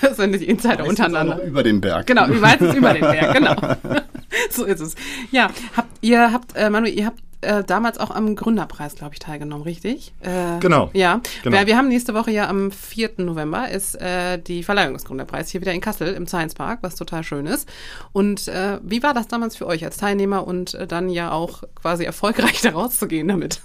das 0.00 0.16
sind 0.16 0.32
die 0.32 0.48
Insider 0.48 0.84
untereinander. 0.86 1.42
Über 1.42 1.62
den 1.62 1.80
Berg. 1.80 2.06
Genau, 2.06 2.26
meistens 2.28 2.74
über 2.74 2.92
den 2.92 3.02
Berg, 3.02 3.34
genau. 3.34 3.56
so 4.50 4.64
ist 4.64 4.80
es. 4.80 4.94
Ja, 5.30 5.50
habt 5.76 5.90
ihr 6.00 6.32
habt, 6.32 6.56
äh, 6.56 6.70
Manu, 6.70 6.86
ihr 6.86 7.06
habt 7.06 7.09
äh, 7.42 7.64
damals 7.64 7.98
auch 7.98 8.10
am 8.10 8.36
Gründerpreis, 8.36 8.96
glaube 8.96 9.14
ich, 9.14 9.18
teilgenommen, 9.18 9.62
richtig? 9.62 10.12
Äh, 10.20 10.58
genau. 10.60 10.90
Ja. 10.92 11.20
Genau. 11.42 11.56
Wir, 11.56 11.66
wir, 11.66 11.76
haben 11.76 11.88
nächste 11.88 12.12
Woche 12.12 12.30
ja 12.30 12.48
am 12.48 12.70
4. 12.70 13.12
November 13.18 13.70
ist 13.70 13.94
äh, 13.94 14.38
die 14.38 14.62
Verleihung 14.62 14.94
des 14.94 15.04
Gründerpreises 15.04 15.50
hier 15.50 15.60
wieder 15.62 15.72
in 15.72 15.80
Kassel 15.80 16.12
im 16.14 16.26
Science 16.26 16.54
Park, 16.54 16.80
was 16.82 16.96
total 16.96 17.24
schön 17.24 17.46
ist. 17.46 17.68
Und 18.12 18.48
äh, 18.48 18.78
wie 18.82 19.02
war 19.02 19.14
das 19.14 19.26
damals 19.26 19.56
für 19.56 19.66
euch 19.66 19.84
als 19.84 19.96
Teilnehmer 19.96 20.46
und 20.46 20.74
äh, 20.74 20.86
dann 20.86 21.08
ja 21.08 21.32
auch 21.32 21.62
quasi 21.74 22.04
erfolgreich 22.04 22.60
da 22.62 22.70
rauszugehen 22.70 23.28
damit? 23.28 23.62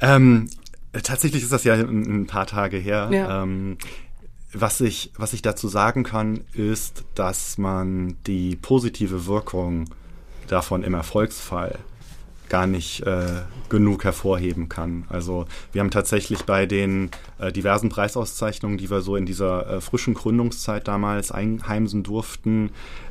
Ähm, 0.00 0.48
tatsächlich 1.02 1.42
ist 1.42 1.52
das 1.52 1.64
ja 1.64 1.74
ein, 1.74 2.22
ein 2.22 2.26
paar 2.26 2.46
Tage 2.46 2.78
her. 2.78 3.10
Ja. 3.12 3.42
Ähm, 3.42 3.76
was 4.52 4.80
ich, 4.80 5.12
was 5.16 5.34
ich 5.34 5.42
dazu 5.42 5.68
sagen 5.68 6.02
kann, 6.02 6.44
ist, 6.54 7.04
dass 7.14 7.58
man 7.58 8.16
die 8.26 8.56
positive 8.56 9.26
Wirkung 9.26 9.84
davon 10.48 10.82
im 10.82 10.94
Erfolgsfall 10.94 11.78
gar 12.50 12.66
nicht 12.66 13.06
äh, 13.06 13.24
genug 13.70 14.04
hervorheben 14.04 14.68
kann. 14.68 15.04
Also 15.08 15.46
wir 15.72 15.80
haben 15.80 15.90
tatsächlich 15.90 16.42
bei 16.44 16.66
den 16.66 17.10
äh, 17.38 17.50
diversen 17.50 17.88
Preisauszeichnungen, 17.88 18.76
die 18.76 18.90
wir 18.90 19.00
so 19.00 19.16
in 19.16 19.24
dieser 19.24 19.76
äh, 19.76 19.80
frischen 19.80 20.12
Gründungszeit 20.12 20.86
damals 20.86 21.30
einheimsen 21.32 22.02
durften, 22.02 22.70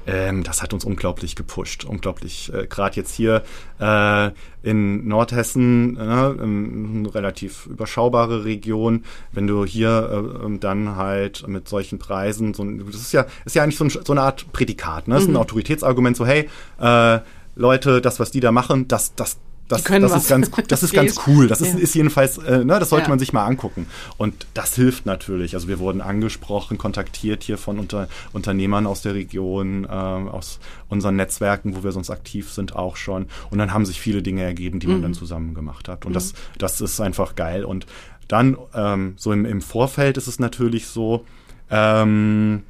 ähm, 0.10 0.44
das 0.44 0.62
hat 0.62 0.74
uns 0.74 0.86
unglaublich 0.86 1.36
gepusht. 1.36 1.86
Unglaublich, 1.86 2.52
äh, 2.54 2.68
gerade 2.68 2.96
jetzt 2.96 3.14
hier 3.14 3.44
äh, 3.80 4.32
in 4.64 5.08
Nordhessen, 5.08 5.98
äh, 5.98 6.00
eine 6.02 7.14
relativ 7.14 7.68
überschaubare 7.68 8.44
Region, 8.44 9.04
wenn 9.32 9.46
du 9.46 9.66
hier 9.66 10.10
äh, 10.42 10.46
ähm, 10.46 10.60
dann 10.60 10.96
halt 10.96 11.48
mit 11.48 11.68
solchen 11.68 12.00
Preisen, 12.00 12.54
so, 12.54 12.64
das 12.64 12.96
ist 12.96 13.14
ja, 13.14 13.26
ist 13.46 13.56
ja 13.56 13.64
eigentlich 13.64 13.78
so, 13.78 13.86
ein, 13.86 13.90
so 13.90 14.14
eine 14.14 14.22
Art 14.22 14.52
Prädikat, 14.52 15.08
ne? 15.08 15.16
Das 15.16 15.24
ist 15.24 15.30
ein 15.30 15.34
mhm. 15.34 15.40
Autoritätsargument, 15.40 16.18
so 16.18 16.26
hey, 16.26 16.50
äh, 16.80 17.20
Leute, 17.56 18.02
das, 18.02 18.20
was 18.20 18.32
die 18.32 18.40
da 18.40 18.52
machen, 18.52 18.88
das, 18.88 19.16
das, 19.16 19.38
das, 19.68 19.84
das 19.84 20.16
ist 20.16 20.30
ganz, 20.30 20.50
das 20.68 20.84
ist 20.84 20.94
ganz 20.94 21.16
cool. 21.28 21.48
Das 21.48 21.62
ist, 21.62 21.74
ja. 21.74 21.80
ist 21.80 21.94
jedenfalls, 21.94 22.40
äh, 22.40 22.64
ne, 22.64 22.80
das 22.80 22.90
sollte 22.90 23.06
ja. 23.06 23.10
man 23.10 23.20
sich 23.20 23.34
mal 23.34 23.46
angucken. 23.46 23.86
Und 24.18 24.48
das 24.56 24.76
hilft 24.76 25.06
natürlich. 25.06 25.54
Also 25.54 25.68
wir 25.68 25.78
wurden 25.78 26.02
angesprochen, 26.02 26.78
kontaktiert 26.78 27.44
hier 27.44 27.58
von 27.58 27.78
unter, 27.78 28.08
Unternehmern 28.34 28.88
aus 28.88 29.04
der 29.04 29.14
Region, 29.14 29.86
äh, 29.86 29.88
aus 29.88 30.60
unseren 30.90 31.16
Netzwerken, 31.16 31.76
wo 31.76 31.84
wir 31.84 31.92
sonst 31.92 32.10
aktiv 32.10 32.52
sind, 32.52 32.76
auch 32.76 32.96
schon. 32.96 33.28
Und 33.52 33.60
dann 33.60 33.72
haben 33.72 33.86
sich 33.86 34.02
viele 34.02 34.24
Dinge 34.24 34.42
ergeben, 34.44 34.80
die 34.80 34.88
man 34.88 34.98
mhm. 34.98 35.04
dann 35.04 35.14
zusammen 35.14 35.54
gemacht 35.54 35.88
hat. 35.88 36.06
Und 36.06 36.12
mhm. 36.12 36.16
das, 36.16 36.34
das 36.58 36.82
ist 36.82 37.00
einfach 37.00 37.36
geil. 37.36 37.64
Und 37.64 37.86
dann 38.28 38.58
ähm, 38.74 39.14
so 39.18 39.32
im, 39.32 39.46
im 39.46 39.62
Vorfeld 39.62 40.18
ist 40.18 40.28
es 40.28 40.40
natürlich 40.40 40.88
so, 40.88 41.26
ähm, 41.70 42.64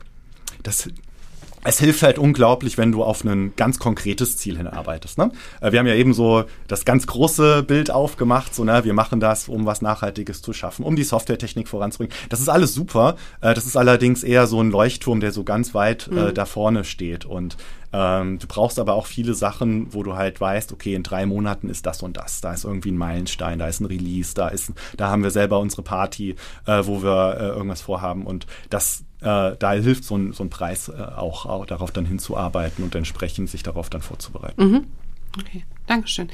das 0.64 0.90
es 1.64 1.80
hilft 1.80 2.04
halt 2.04 2.18
unglaublich, 2.18 2.78
wenn 2.78 2.92
du 2.92 3.04
auf 3.04 3.24
ein 3.24 3.54
ganz 3.56 3.80
konkretes 3.80 4.38
Ziel 4.38 4.58
hinarbeitest. 4.58 5.18
Ne? 5.18 5.32
Äh, 5.62 5.72
wir 5.72 5.80
haben 5.80 5.88
ja 5.88 5.96
eben 5.96 6.14
so 6.14 6.46
das 6.68 6.86
ganz 6.86 7.08
große 7.08 7.64
Bild 7.64 7.92
aufgemacht, 7.92 8.56
so, 8.56 8.64
ne, 8.64 8.84
wir 8.84 8.94
machen 8.94 9.20
das, 9.20 9.50
um 9.50 9.66
was 9.66 9.82
Nachhaltiges 9.82 10.42
zu 10.42 10.54
schaffen, 10.54 10.84
um 10.84 10.96
die 10.96 11.04
Softwaretechnik 11.04 11.68
voranzubringen. 11.68 12.16
Das 12.30 12.40
ist 12.40 12.50
alles 12.50 12.74
super. 12.74 13.16
Äh, 13.42 13.54
das 13.54 13.66
ist 13.66 13.78
allerdings 13.78 14.24
eher 14.24 14.48
so 14.48 14.62
ein 14.62 14.72
Leuchtturm, 14.72 15.20
der 15.20 15.32
so 15.32 15.44
ganz 15.44 15.74
weit 15.74 16.08
äh, 16.08 16.30
mhm. 16.30 16.34
da 16.34 16.46
vorne 16.46 16.84
steht. 16.84 17.26
Und 17.26 17.58
ähm, 17.92 18.38
du 18.40 18.48
brauchst 18.48 18.80
aber 18.80 18.94
auch 18.94 19.08
viele 19.08 19.34
Sachen, 19.34 19.94
wo 19.94 20.04
du 20.04 20.16
halt 20.16 20.40
weißt, 20.40 20.72
okay, 20.72 20.94
in 20.94 21.04
drei 21.04 21.26
Monaten 21.26 21.70
ist 21.70 21.86
das 21.86 22.04
und 22.04 22.18
das. 22.18 22.42
Da 22.42 22.54
ist 22.54 22.64
irgendwie 22.64 22.92
ein 22.92 22.98
Meilenstein, 22.98 23.60
da 23.60 23.68
ist 23.68 23.80
ein 23.80 23.86
Release, 23.86 24.34
da 24.36 24.48
ist, 24.48 24.72
da 24.96 25.10
haben 25.10 25.24
wir 25.24 25.32
selber 25.32 25.60
unsere 25.60 25.82
Party, 25.82 26.36
äh, 26.66 26.84
wo 26.86 27.02
wir 27.04 27.38
äh, 27.40 27.48
irgendwas 27.48 27.82
vorhaben. 27.82 28.26
Und 28.26 28.46
das, 28.70 29.04
äh, 29.22 29.56
da 29.58 29.72
hilft 29.74 30.04
so 30.04 30.18
ein, 30.18 30.34
so 30.34 30.44
ein 30.44 30.50
Preis 30.50 30.90
äh, 30.90 30.94
auch, 30.94 31.46
auch, 31.46 31.66
darauf 31.66 31.92
dann 31.92 32.06
hinzuarbeiten 32.06 32.84
und 32.84 32.96
entsprechend 32.96 33.50
sich 33.50 33.64
darauf 33.64 33.90
dann 33.90 34.02
vorzubereiten. 34.02 34.64
Mhm. 34.64 34.86
Okay, 35.38 35.64
Dankeschön. 35.86 36.30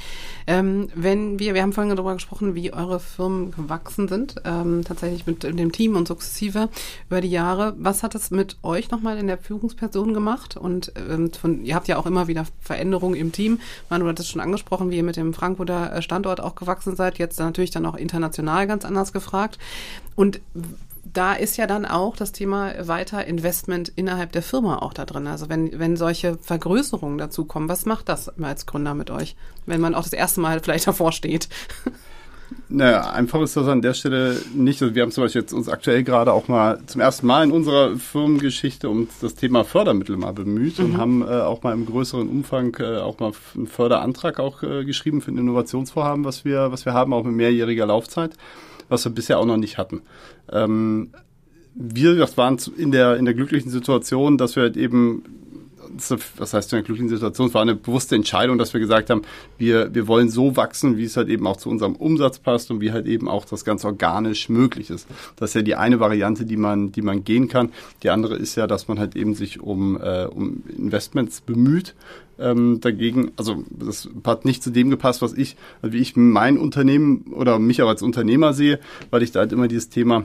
Ähm, 0.46 0.88
wenn 0.94 1.38
wir, 1.38 1.54
wir 1.54 1.62
haben 1.62 1.72
vorhin 1.72 1.94
darüber 1.94 2.14
gesprochen, 2.14 2.54
wie 2.54 2.72
eure 2.72 2.98
Firmen 2.98 3.50
gewachsen 3.50 4.08
sind, 4.08 4.36
ähm, 4.44 4.84
tatsächlich 4.84 5.26
mit 5.26 5.42
dem 5.42 5.72
Team 5.72 5.96
und 5.96 6.08
sukzessive 6.08 6.70
über 7.08 7.20
die 7.20 7.30
Jahre. 7.30 7.74
Was 7.78 8.02
hat 8.02 8.14
es 8.14 8.30
mit 8.30 8.56
euch 8.62 8.90
nochmal 8.90 9.18
in 9.18 9.26
der 9.26 9.38
Führungsperson 9.38 10.14
gemacht? 10.14 10.56
Und 10.56 10.92
ähm, 10.96 11.30
von, 11.32 11.64
ihr 11.64 11.74
habt 11.74 11.88
ja 11.88 11.98
auch 11.98 12.06
immer 12.06 12.26
wieder 12.26 12.46
Veränderungen 12.60 13.16
im 13.16 13.32
Team. 13.32 13.60
Manu 13.90 14.06
hat 14.06 14.20
es 14.20 14.28
schon 14.28 14.40
angesprochen, 14.40 14.90
wie 14.90 14.96
ihr 14.96 15.02
mit 15.02 15.16
dem 15.16 15.34
Frankfurter 15.34 16.00
Standort 16.00 16.40
auch 16.40 16.54
gewachsen 16.54 16.96
seid. 16.96 17.18
Jetzt 17.18 17.38
natürlich 17.38 17.70
dann 17.70 17.86
auch 17.86 17.96
international 17.96 18.66
ganz 18.66 18.84
anders 18.84 19.12
gefragt. 19.12 19.58
Und 20.14 20.40
da 21.16 21.32
ist 21.32 21.56
ja 21.56 21.66
dann 21.66 21.84
auch 21.84 22.16
das 22.16 22.32
Thema 22.32 22.74
weiter 22.86 23.24
Investment 23.26 23.92
innerhalb 23.96 24.32
der 24.32 24.42
Firma 24.42 24.78
auch 24.78 24.92
da 24.92 25.04
drin. 25.04 25.26
Also 25.26 25.48
wenn, 25.48 25.78
wenn 25.78 25.96
solche 25.96 26.36
Vergrößerungen 26.38 27.18
dazu 27.18 27.44
kommen, 27.44 27.68
was 27.68 27.86
macht 27.86 28.08
das 28.08 28.28
als 28.40 28.66
Gründer 28.66 28.94
mit 28.94 29.10
euch, 29.10 29.36
wenn 29.64 29.80
man 29.80 29.94
auch 29.94 30.04
das 30.04 30.12
erste 30.12 30.40
Mal 30.40 30.60
vielleicht 30.60 30.86
davor 30.86 31.12
steht? 31.12 31.48
Naja, 32.68 33.10
einfach 33.10 33.40
ist 33.40 33.56
das 33.56 33.66
an 33.66 33.82
der 33.82 33.94
Stelle 33.94 34.40
nicht. 34.54 34.80
Wir 34.80 35.02
haben 35.02 35.10
zum 35.10 35.24
Beispiel 35.24 35.40
jetzt 35.40 35.52
uns 35.52 35.68
aktuell 35.68 36.04
gerade 36.04 36.32
auch 36.32 36.48
mal 36.48 36.80
zum 36.86 37.00
ersten 37.00 37.26
Mal 37.26 37.44
in 37.44 37.50
unserer 37.50 37.96
Firmengeschichte 37.96 38.88
um 38.88 39.08
das 39.20 39.34
Thema 39.34 39.64
Fördermittel 39.64 40.16
mal 40.16 40.32
bemüht 40.32 40.78
mhm. 40.78 40.84
und 40.84 40.96
haben 40.96 41.22
äh, 41.22 41.26
auch 41.26 41.62
mal 41.62 41.72
im 41.72 41.86
größeren 41.86 42.28
Umfang 42.28 42.76
äh, 42.78 42.98
auch 42.98 43.18
mal 43.18 43.32
einen 43.54 43.66
Förderantrag 43.66 44.38
auch 44.38 44.62
äh, 44.62 44.84
geschrieben 44.84 45.20
für 45.20 45.30
ein 45.30 45.38
Innovationsvorhaben, 45.38 46.24
was 46.24 46.44
wir, 46.44 46.70
was 46.72 46.84
wir 46.84 46.92
haben, 46.92 47.12
auch 47.12 47.24
mit 47.24 47.34
mehrjähriger 47.34 47.86
Laufzeit, 47.86 48.36
was 48.88 49.04
wir 49.04 49.12
bisher 49.12 49.38
auch 49.38 49.46
noch 49.46 49.56
nicht 49.56 49.78
hatten. 49.78 50.02
Ähm, 50.50 51.10
wir 51.74 52.26
waren 52.36 52.58
in 52.76 52.90
der, 52.90 53.16
in 53.16 53.24
der 53.26 53.34
glücklichen 53.34 53.70
Situation, 53.70 54.38
dass 54.38 54.56
wir 54.56 54.62
halt 54.62 54.76
eben 54.76 55.22
was 56.36 56.54
heißt 56.54 56.72
in 56.72 56.78
einer 56.78 56.84
glücklichen 56.84 57.08
Situation, 57.08 57.48
es 57.48 57.54
war 57.54 57.62
eine 57.62 57.74
bewusste 57.74 58.14
Entscheidung, 58.14 58.58
dass 58.58 58.72
wir 58.72 58.80
gesagt 58.80 59.10
haben, 59.10 59.22
wir, 59.58 59.94
wir 59.94 60.08
wollen 60.08 60.28
so 60.28 60.56
wachsen, 60.56 60.96
wie 60.96 61.04
es 61.04 61.16
halt 61.16 61.28
eben 61.28 61.46
auch 61.46 61.56
zu 61.56 61.68
unserem 61.68 61.96
Umsatz 61.96 62.38
passt 62.38 62.70
und 62.70 62.80
wie 62.80 62.92
halt 62.92 63.06
eben 63.06 63.28
auch 63.28 63.44
das 63.44 63.64
ganz 63.64 63.84
organisch 63.84 64.48
möglich 64.48 64.90
ist. 64.90 65.06
Das 65.36 65.50
ist 65.50 65.54
ja 65.54 65.62
die 65.62 65.74
eine 65.74 66.00
Variante, 66.00 66.44
die 66.44 66.56
man, 66.56 66.92
die 66.92 67.02
man 67.02 67.24
gehen 67.24 67.48
kann. 67.48 67.72
Die 68.02 68.10
andere 68.10 68.36
ist 68.36 68.56
ja, 68.56 68.66
dass 68.66 68.88
man 68.88 68.98
halt 68.98 69.16
eben 69.16 69.34
sich 69.34 69.60
um, 69.60 70.00
äh, 70.00 70.26
um 70.26 70.62
Investments 70.76 71.40
bemüht. 71.40 71.94
Ähm, 72.38 72.80
dagegen, 72.82 73.32
also 73.36 73.64
das 73.70 74.10
hat 74.24 74.44
nicht 74.44 74.62
zu 74.62 74.70
dem 74.70 74.90
gepasst, 74.90 75.22
was 75.22 75.32
ich, 75.32 75.56
wie 75.80 75.98
ich 75.98 76.16
mein 76.16 76.58
Unternehmen 76.58 77.32
oder 77.32 77.58
mich 77.58 77.80
auch 77.80 77.88
als 77.88 78.02
Unternehmer 78.02 78.52
sehe, 78.52 78.78
weil 79.10 79.22
ich 79.22 79.32
da 79.32 79.40
halt 79.40 79.52
immer 79.52 79.68
dieses 79.68 79.88
Thema 79.88 80.24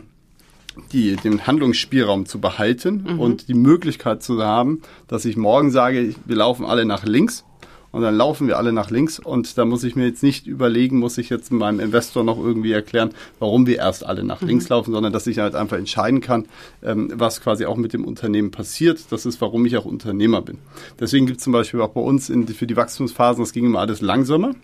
die, 0.91 1.15
den 1.15 1.45
Handlungsspielraum 1.47 2.25
zu 2.25 2.39
behalten 2.39 3.05
mhm. 3.07 3.19
und 3.19 3.47
die 3.47 3.53
Möglichkeit 3.53 4.23
zu 4.23 4.41
haben, 4.43 4.81
dass 5.07 5.25
ich 5.25 5.37
morgen 5.37 5.71
sage, 5.71 6.15
wir 6.25 6.35
laufen 6.35 6.65
alle 6.65 6.85
nach 6.85 7.05
links 7.05 7.43
und 7.91 8.01
dann 8.01 8.15
laufen 8.15 8.47
wir 8.47 8.57
alle 8.57 8.71
nach 8.71 8.89
links 8.89 9.19
und 9.19 9.57
da 9.57 9.65
muss 9.65 9.83
ich 9.83 9.95
mir 9.95 10.05
jetzt 10.05 10.23
nicht 10.23 10.47
überlegen, 10.47 10.97
muss 10.97 11.17
ich 11.17 11.29
jetzt 11.29 11.51
meinem 11.51 11.79
Investor 11.79 12.23
noch 12.23 12.39
irgendwie 12.39 12.71
erklären, 12.71 13.11
warum 13.39 13.67
wir 13.67 13.77
erst 13.77 14.05
alle 14.05 14.23
nach 14.23 14.41
mhm. 14.41 14.47
links 14.47 14.69
laufen, 14.69 14.93
sondern 14.93 15.11
dass 15.11 15.27
ich 15.27 15.39
halt 15.39 15.55
einfach 15.55 15.77
entscheiden 15.77 16.21
kann, 16.21 16.45
ähm, 16.83 17.11
was 17.13 17.41
quasi 17.41 17.65
auch 17.65 17.75
mit 17.75 17.93
dem 17.93 18.05
Unternehmen 18.05 18.51
passiert. 18.51 19.11
Das 19.11 19.25
ist, 19.25 19.41
warum 19.41 19.65
ich 19.65 19.77
auch 19.77 19.85
Unternehmer 19.85 20.41
bin. 20.41 20.59
Deswegen 20.99 21.25
gibt 21.25 21.39
es 21.39 21.43
zum 21.43 21.53
Beispiel 21.53 21.81
auch 21.81 21.89
bei 21.89 22.01
uns 22.01 22.29
in, 22.29 22.47
für 22.47 22.67
die 22.67 22.77
Wachstumsphasen, 22.77 23.43
das 23.43 23.51
ging 23.51 23.65
immer 23.65 23.79
alles 23.79 24.01
langsamer. 24.01 24.55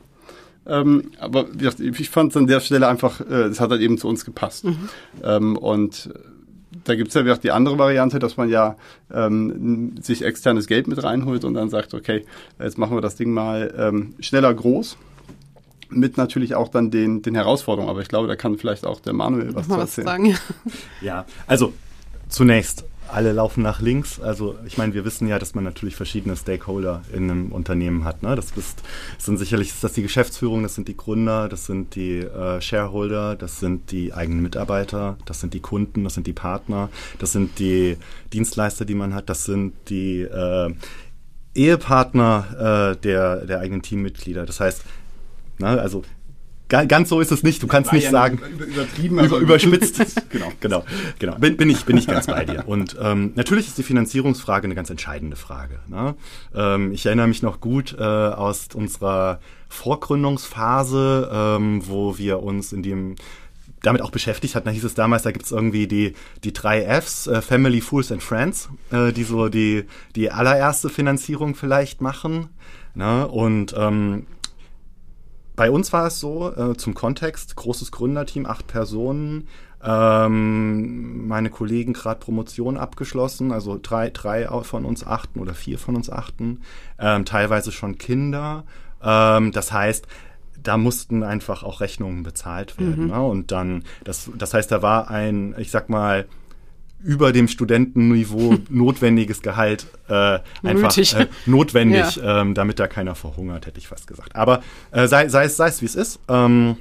Ähm, 0.67 1.11
aber 1.19 1.45
ich 1.79 2.09
fand 2.09 2.31
es 2.31 2.37
an 2.37 2.47
der 2.47 2.59
Stelle 2.59 2.87
einfach, 2.87 3.21
äh, 3.21 3.43
es 3.45 3.59
hat 3.59 3.71
halt 3.71 3.81
eben 3.81 3.97
zu 3.97 4.07
uns 4.07 4.25
gepasst. 4.25 4.65
Mhm. 4.65 4.89
Ähm, 5.23 5.57
und 5.57 6.09
da 6.83 6.95
gibt 6.95 7.09
es 7.09 7.13
ja 7.13 7.35
die 7.35 7.51
andere 7.51 7.77
Variante, 7.77 8.19
dass 8.19 8.37
man 8.37 8.49
ja 8.49 8.75
ähm, 9.13 9.95
sich 10.01 10.23
externes 10.23 10.67
Geld 10.67 10.87
mit 10.87 11.03
reinholt 11.03 11.43
und 11.43 11.53
dann 11.53 11.69
sagt, 11.69 11.93
okay, 11.93 12.25
jetzt 12.59 12.77
machen 12.77 12.95
wir 12.95 13.01
das 13.01 13.15
Ding 13.15 13.31
mal 13.31 13.73
ähm, 13.77 14.13
schneller 14.19 14.53
groß. 14.53 14.97
Mit 15.89 16.17
natürlich 16.17 16.55
auch 16.55 16.67
dann 16.67 16.91
den, 16.91 17.21
den 17.21 17.35
Herausforderungen. 17.35 17.89
Aber 17.89 18.01
ich 18.01 18.09
glaube, 18.09 18.27
da 18.27 18.35
kann 18.35 18.57
vielleicht 18.57 18.85
auch 18.85 18.99
der 18.99 19.13
Manuel 19.13 19.55
was, 19.55 19.69
was 19.69 19.75
zu 19.75 19.79
erzählen. 19.79 20.07
Sagen, 20.07 20.25
ja. 20.25 20.35
ja, 21.01 21.25
also 21.47 21.73
zunächst 22.27 22.83
alle 23.09 23.31
laufen 23.31 23.63
nach 23.63 23.81
links. 23.81 24.19
Also 24.19 24.55
ich 24.65 24.77
meine, 24.77 24.93
wir 24.93 25.05
wissen 25.05 25.27
ja, 25.27 25.39
dass 25.39 25.55
man 25.55 25.63
natürlich 25.63 25.95
verschiedene 25.95 26.35
Stakeholder 26.35 27.01
in 27.13 27.29
einem 27.29 27.51
Unternehmen 27.51 28.03
hat. 28.03 28.23
Ne? 28.23 28.35
Das, 28.35 28.51
ist, 28.51 28.81
sind 29.17 29.37
sicherlich 29.37 29.73
das 29.79 29.93
die 29.93 30.01
Geschäftsführung, 30.01 30.63
das 30.63 30.75
sind 30.75 30.87
die 30.87 30.97
Gründer, 30.97 31.49
das 31.49 31.65
sind 31.65 31.95
die 31.95 32.19
äh, 32.19 32.61
Shareholder, 32.61 33.35
das 33.35 33.59
sind 33.59 33.91
die 33.91 34.13
eigenen 34.13 34.41
Mitarbeiter, 34.41 35.17
das 35.25 35.39
sind 35.39 35.53
die 35.53 35.59
Kunden, 35.59 36.03
das 36.03 36.13
sind 36.13 36.27
die 36.27 36.33
Partner, 36.33 36.89
das 37.19 37.31
sind 37.31 37.59
die 37.59 37.97
Dienstleister, 38.33 38.85
die 38.85 38.95
man 38.95 39.13
hat, 39.13 39.29
das 39.29 39.45
sind 39.45 39.73
die 39.89 40.21
äh, 40.21 40.73
Ehepartner 41.55 42.93
äh, 42.93 43.01
der, 43.01 43.45
der 43.45 43.59
eigenen 43.59 43.81
Teammitglieder. 43.81 44.45
Das 44.45 44.59
heißt, 44.59 44.83
na, 45.59 45.75
ne, 45.75 45.81
also 45.81 46.03
Ganz 46.69 47.09
so 47.09 47.21
ist 47.21 47.31
es 47.31 47.43
nicht. 47.43 47.63
Du 47.63 47.67
kannst 47.67 47.93
nicht 47.93 48.05
ja 48.05 48.11
sagen, 48.11 48.39
übertrieben, 48.59 49.19
über, 49.19 49.37
überspitzt. 49.37 50.01
genau, 50.29 50.51
genau, 50.59 50.83
genau. 51.17 51.35
Bin, 51.35 51.55
bin, 51.55 51.69
ich, 51.69 51.85
bin 51.85 51.97
ich 51.97 52.07
ganz 52.07 52.27
bei 52.27 52.43
dir. 52.43 52.67
Und 52.67 52.97
ähm, 53.01 53.31
natürlich 53.35 53.67
ist 53.67 53.77
die 53.77 53.83
Finanzierungsfrage 53.83 54.65
eine 54.65 54.75
ganz 54.75 54.89
entscheidende 54.89 55.37
Frage. 55.37 55.79
Ne? 55.87 56.15
Ähm, 56.53 56.91
ich 56.91 57.05
erinnere 57.05 57.27
mich 57.27 57.41
noch 57.41 57.61
gut 57.61 57.95
äh, 57.97 58.03
aus 58.03 58.67
unserer 58.73 59.39
Vorgründungsphase, 59.69 61.29
ähm, 61.31 61.87
wo 61.87 62.17
wir 62.17 62.43
uns 62.43 62.73
in 62.73 62.83
dem 62.83 63.15
damit 63.81 64.01
auch 64.01 64.11
beschäftigt 64.11 64.55
hatten. 64.55 64.65
Da 64.65 64.71
hieß 64.71 64.83
es 64.83 64.95
damals, 64.95 65.23
da 65.23 65.31
gibt 65.31 65.45
es 65.45 65.51
irgendwie 65.51 65.87
die, 65.87 66.13
die 66.43 66.51
drei 66.51 66.81
Fs, 66.83 67.27
äh, 67.27 67.41
Family, 67.41 67.79
Fools 67.79 68.11
and 68.11 68.23
Friends, 68.23 68.69
äh, 68.91 69.13
die 69.13 69.23
so 69.23 69.49
die, 69.49 69.85
die 70.15 70.31
allererste 70.31 70.89
Finanzierung 70.89 71.55
vielleicht 71.55 72.01
machen. 72.01 72.49
Ne? 72.95 73.27
Und 73.27 73.75
ähm, 73.77 74.25
bei 75.57 75.71
uns 75.71 75.91
war 75.91 76.07
es 76.07 76.19
so, 76.21 76.53
äh, 76.55 76.77
zum 76.77 76.93
Kontext, 76.93 77.55
großes 77.55 77.91
Gründerteam, 77.91 78.45
acht 78.45 78.67
Personen, 78.67 79.47
ähm, 79.83 81.27
meine 81.27 81.49
Kollegen 81.49 81.93
gerade 81.93 82.19
Promotion 82.19 82.77
abgeschlossen, 82.77 83.51
also 83.51 83.79
drei, 83.81 84.11
drei 84.11 84.47
von 84.63 84.85
uns 84.85 85.05
achten 85.05 85.39
oder 85.39 85.55
vier 85.55 85.79
von 85.79 85.95
uns 85.95 86.09
achten, 86.09 86.61
ähm, 86.99 87.25
teilweise 87.25 87.71
schon 87.71 87.97
Kinder. 87.97 88.65
Ähm, 89.01 89.51
das 89.51 89.71
heißt, 89.71 90.07
da 90.61 90.77
mussten 90.77 91.23
einfach 91.23 91.63
auch 91.63 91.81
Rechnungen 91.81 92.21
bezahlt 92.21 92.79
werden. 92.79 93.05
Mhm. 93.05 93.11
Ne? 93.11 93.21
Und 93.21 93.51
dann, 93.51 93.83
das, 94.03 94.29
das 94.37 94.53
heißt, 94.53 94.71
da 94.71 94.83
war 94.83 95.09
ein, 95.09 95.55
ich 95.57 95.71
sag 95.71 95.89
mal, 95.89 96.27
über 97.03 97.31
dem 97.31 97.47
Studentenniveau 97.47 98.57
notwendiges 98.69 99.41
Gehalt 99.41 99.87
äh, 100.07 100.39
einfach 100.63 100.97
äh, 100.97 101.27
notwendig, 101.45 102.15
ja. 102.17 102.41
ähm, 102.41 102.53
damit 102.53 102.79
da 102.79 102.87
keiner 102.87 103.15
verhungert, 103.15 103.65
hätte 103.65 103.79
ich 103.79 103.87
fast 103.87 104.07
gesagt. 104.07 104.35
Aber 104.35 104.61
äh, 104.91 105.07
sei, 105.07 105.29
sei, 105.29 105.45
es, 105.45 105.57
sei 105.57 105.67
es 105.67 105.81
wie 105.81 105.85
es 105.85 105.95
ist. 105.95 106.19
Ähm, 106.27 106.77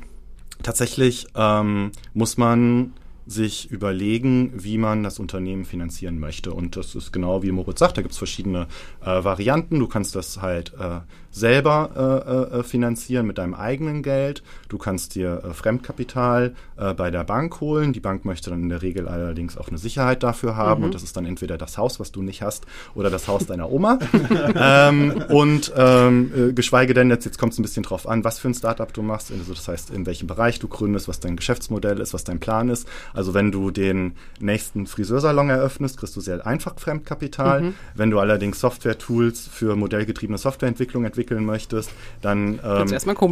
tatsächlich 0.62 1.26
ähm, 1.34 1.92
muss 2.14 2.36
man 2.36 2.92
sich 3.26 3.70
überlegen, 3.70 4.52
wie 4.54 4.78
man 4.78 5.02
das 5.02 5.18
Unternehmen 5.18 5.64
finanzieren 5.64 6.20
möchte. 6.20 6.52
Und 6.52 6.76
das 6.76 6.94
ist 6.94 7.12
genau 7.12 7.42
wie 7.42 7.50
Moritz 7.50 7.80
sagt, 7.80 7.98
da 7.98 8.02
gibt 8.02 8.12
es 8.12 8.18
verschiedene 8.18 8.68
äh, 9.04 9.24
Varianten. 9.24 9.80
Du 9.80 9.88
kannst 9.88 10.14
das 10.14 10.40
halt 10.40 10.72
äh, 10.78 11.00
selber 11.36 12.48
äh, 12.52 12.58
äh, 12.58 12.62
finanzieren 12.62 13.26
mit 13.26 13.36
deinem 13.36 13.54
eigenen 13.54 14.02
Geld. 14.02 14.42
Du 14.70 14.78
kannst 14.78 15.14
dir 15.14 15.42
äh, 15.44 15.52
Fremdkapital 15.52 16.54
äh, 16.76 16.94
bei 16.94 17.10
der 17.10 17.24
Bank 17.24 17.60
holen. 17.60 17.92
Die 17.92 18.00
Bank 18.00 18.24
möchte 18.24 18.48
dann 18.48 18.62
in 18.62 18.68
der 18.70 18.80
Regel 18.80 19.06
allerdings 19.06 19.58
auch 19.58 19.68
eine 19.68 19.76
Sicherheit 19.76 20.22
dafür 20.22 20.56
haben. 20.56 20.80
Mhm. 20.80 20.86
Und 20.86 20.94
das 20.94 21.02
ist 21.02 21.16
dann 21.16 21.26
entweder 21.26 21.58
das 21.58 21.76
Haus, 21.76 22.00
was 22.00 22.10
du 22.10 22.22
nicht 22.22 22.40
hast, 22.40 22.64
oder 22.94 23.10
das 23.10 23.28
Haus 23.28 23.44
deiner 23.46 23.70
Oma. 23.70 23.98
ähm, 24.56 25.24
und 25.28 25.72
ähm, 25.76 26.32
äh, 26.34 26.52
geschweige 26.54 26.94
denn, 26.94 27.10
jetzt, 27.10 27.26
jetzt 27.26 27.38
kommt 27.38 27.52
es 27.52 27.58
ein 27.58 27.62
bisschen 27.62 27.82
drauf 27.82 28.08
an, 28.08 28.24
was 28.24 28.38
für 28.38 28.48
ein 28.48 28.54
Startup 28.54 28.90
du 28.90 29.02
machst. 29.02 29.30
Also 29.30 29.52
das 29.52 29.68
heißt, 29.68 29.90
in 29.90 30.06
welchem 30.06 30.26
Bereich 30.26 30.58
du 30.58 30.68
gründest, 30.68 31.06
was 31.06 31.20
dein 31.20 31.36
Geschäftsmodell 31.36 32.00
ist, 32.00 32.14
was 32.14 32.24
dein 32.24 32.40
Plan 32.40 32.70
ist. 32.70 32.88
Also 33.12 33.34
wenn 33.34 33.52
du 33.52 33.70
den 33.70 34.12
nächsten 34.40 34.86
Friseursalon 34.86 35.50
eröffnest, 35.50 35.98
kriegst 35.98 36.16
du 36.16 36.20
sehr 36.20 36.46
einfach 36.46 36.78
Fremdkapital. 36.78 37.60
Mhm. 37.60 37.74
Wenn 37.94 38.10
du 38.10 38.20
allerdings 38.20 38.58
Software-Tools 38.60 39.48
für 39.52 39.76
modellgetriebene 39.76 40.38
Softwareentwicklung 40.38 41.04
entwickelst, 41.04 41.25
entwickeln 41.26 41.44
möchtest, 41.44 41.90
dann, 42.22 42.60
ähm, 42.64 42.86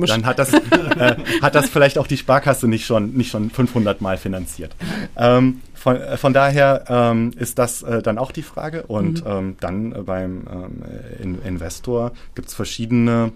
dann 0.06 0.26
hat 0.26 0.38
das, 0.38 0.52
äh, 0.52 1.16
hat 1.40 1.54
das 1.54 1.68
vielleicht 1.68 1.98
auch 1.98 2.06
die 2.06 2.16
Sparkasse 2.16 2.68
nicht 2.68 2.86
schon, 2.86 3.12
nicht 3.12 3.30
schon 3.30 3.50
500 3.50 4.00
Mal 4.00 4.16
finanziert. 4.16 4.74
Ähm, 5.16 5.60
von, 5.74 5.96
äh, 5.96 6.16
von 6.16 6.32
daher 6.32 6.84
ähm, 6.88 7.32
ist 7.36 7.58
das 7.58 7.82
äh, 7.82 8.02
dann 8.02 8.18
auch 8.18 8.32
die 8.32 8.42
Frage. 8.42 8.84
Und 8.84 9.24
mhm. 9.24 9.30
ähm, 9.30 9.56
dann 9.60 9.92
äh, 9.92 10.02
beim 10.02 10.44
ähm, 10.50 10.82
in 11.22 11.42
Investor 11.42 12.12
gibt 12.34 12.48
es 12.48 12.54
verschiedene 12.54 13.32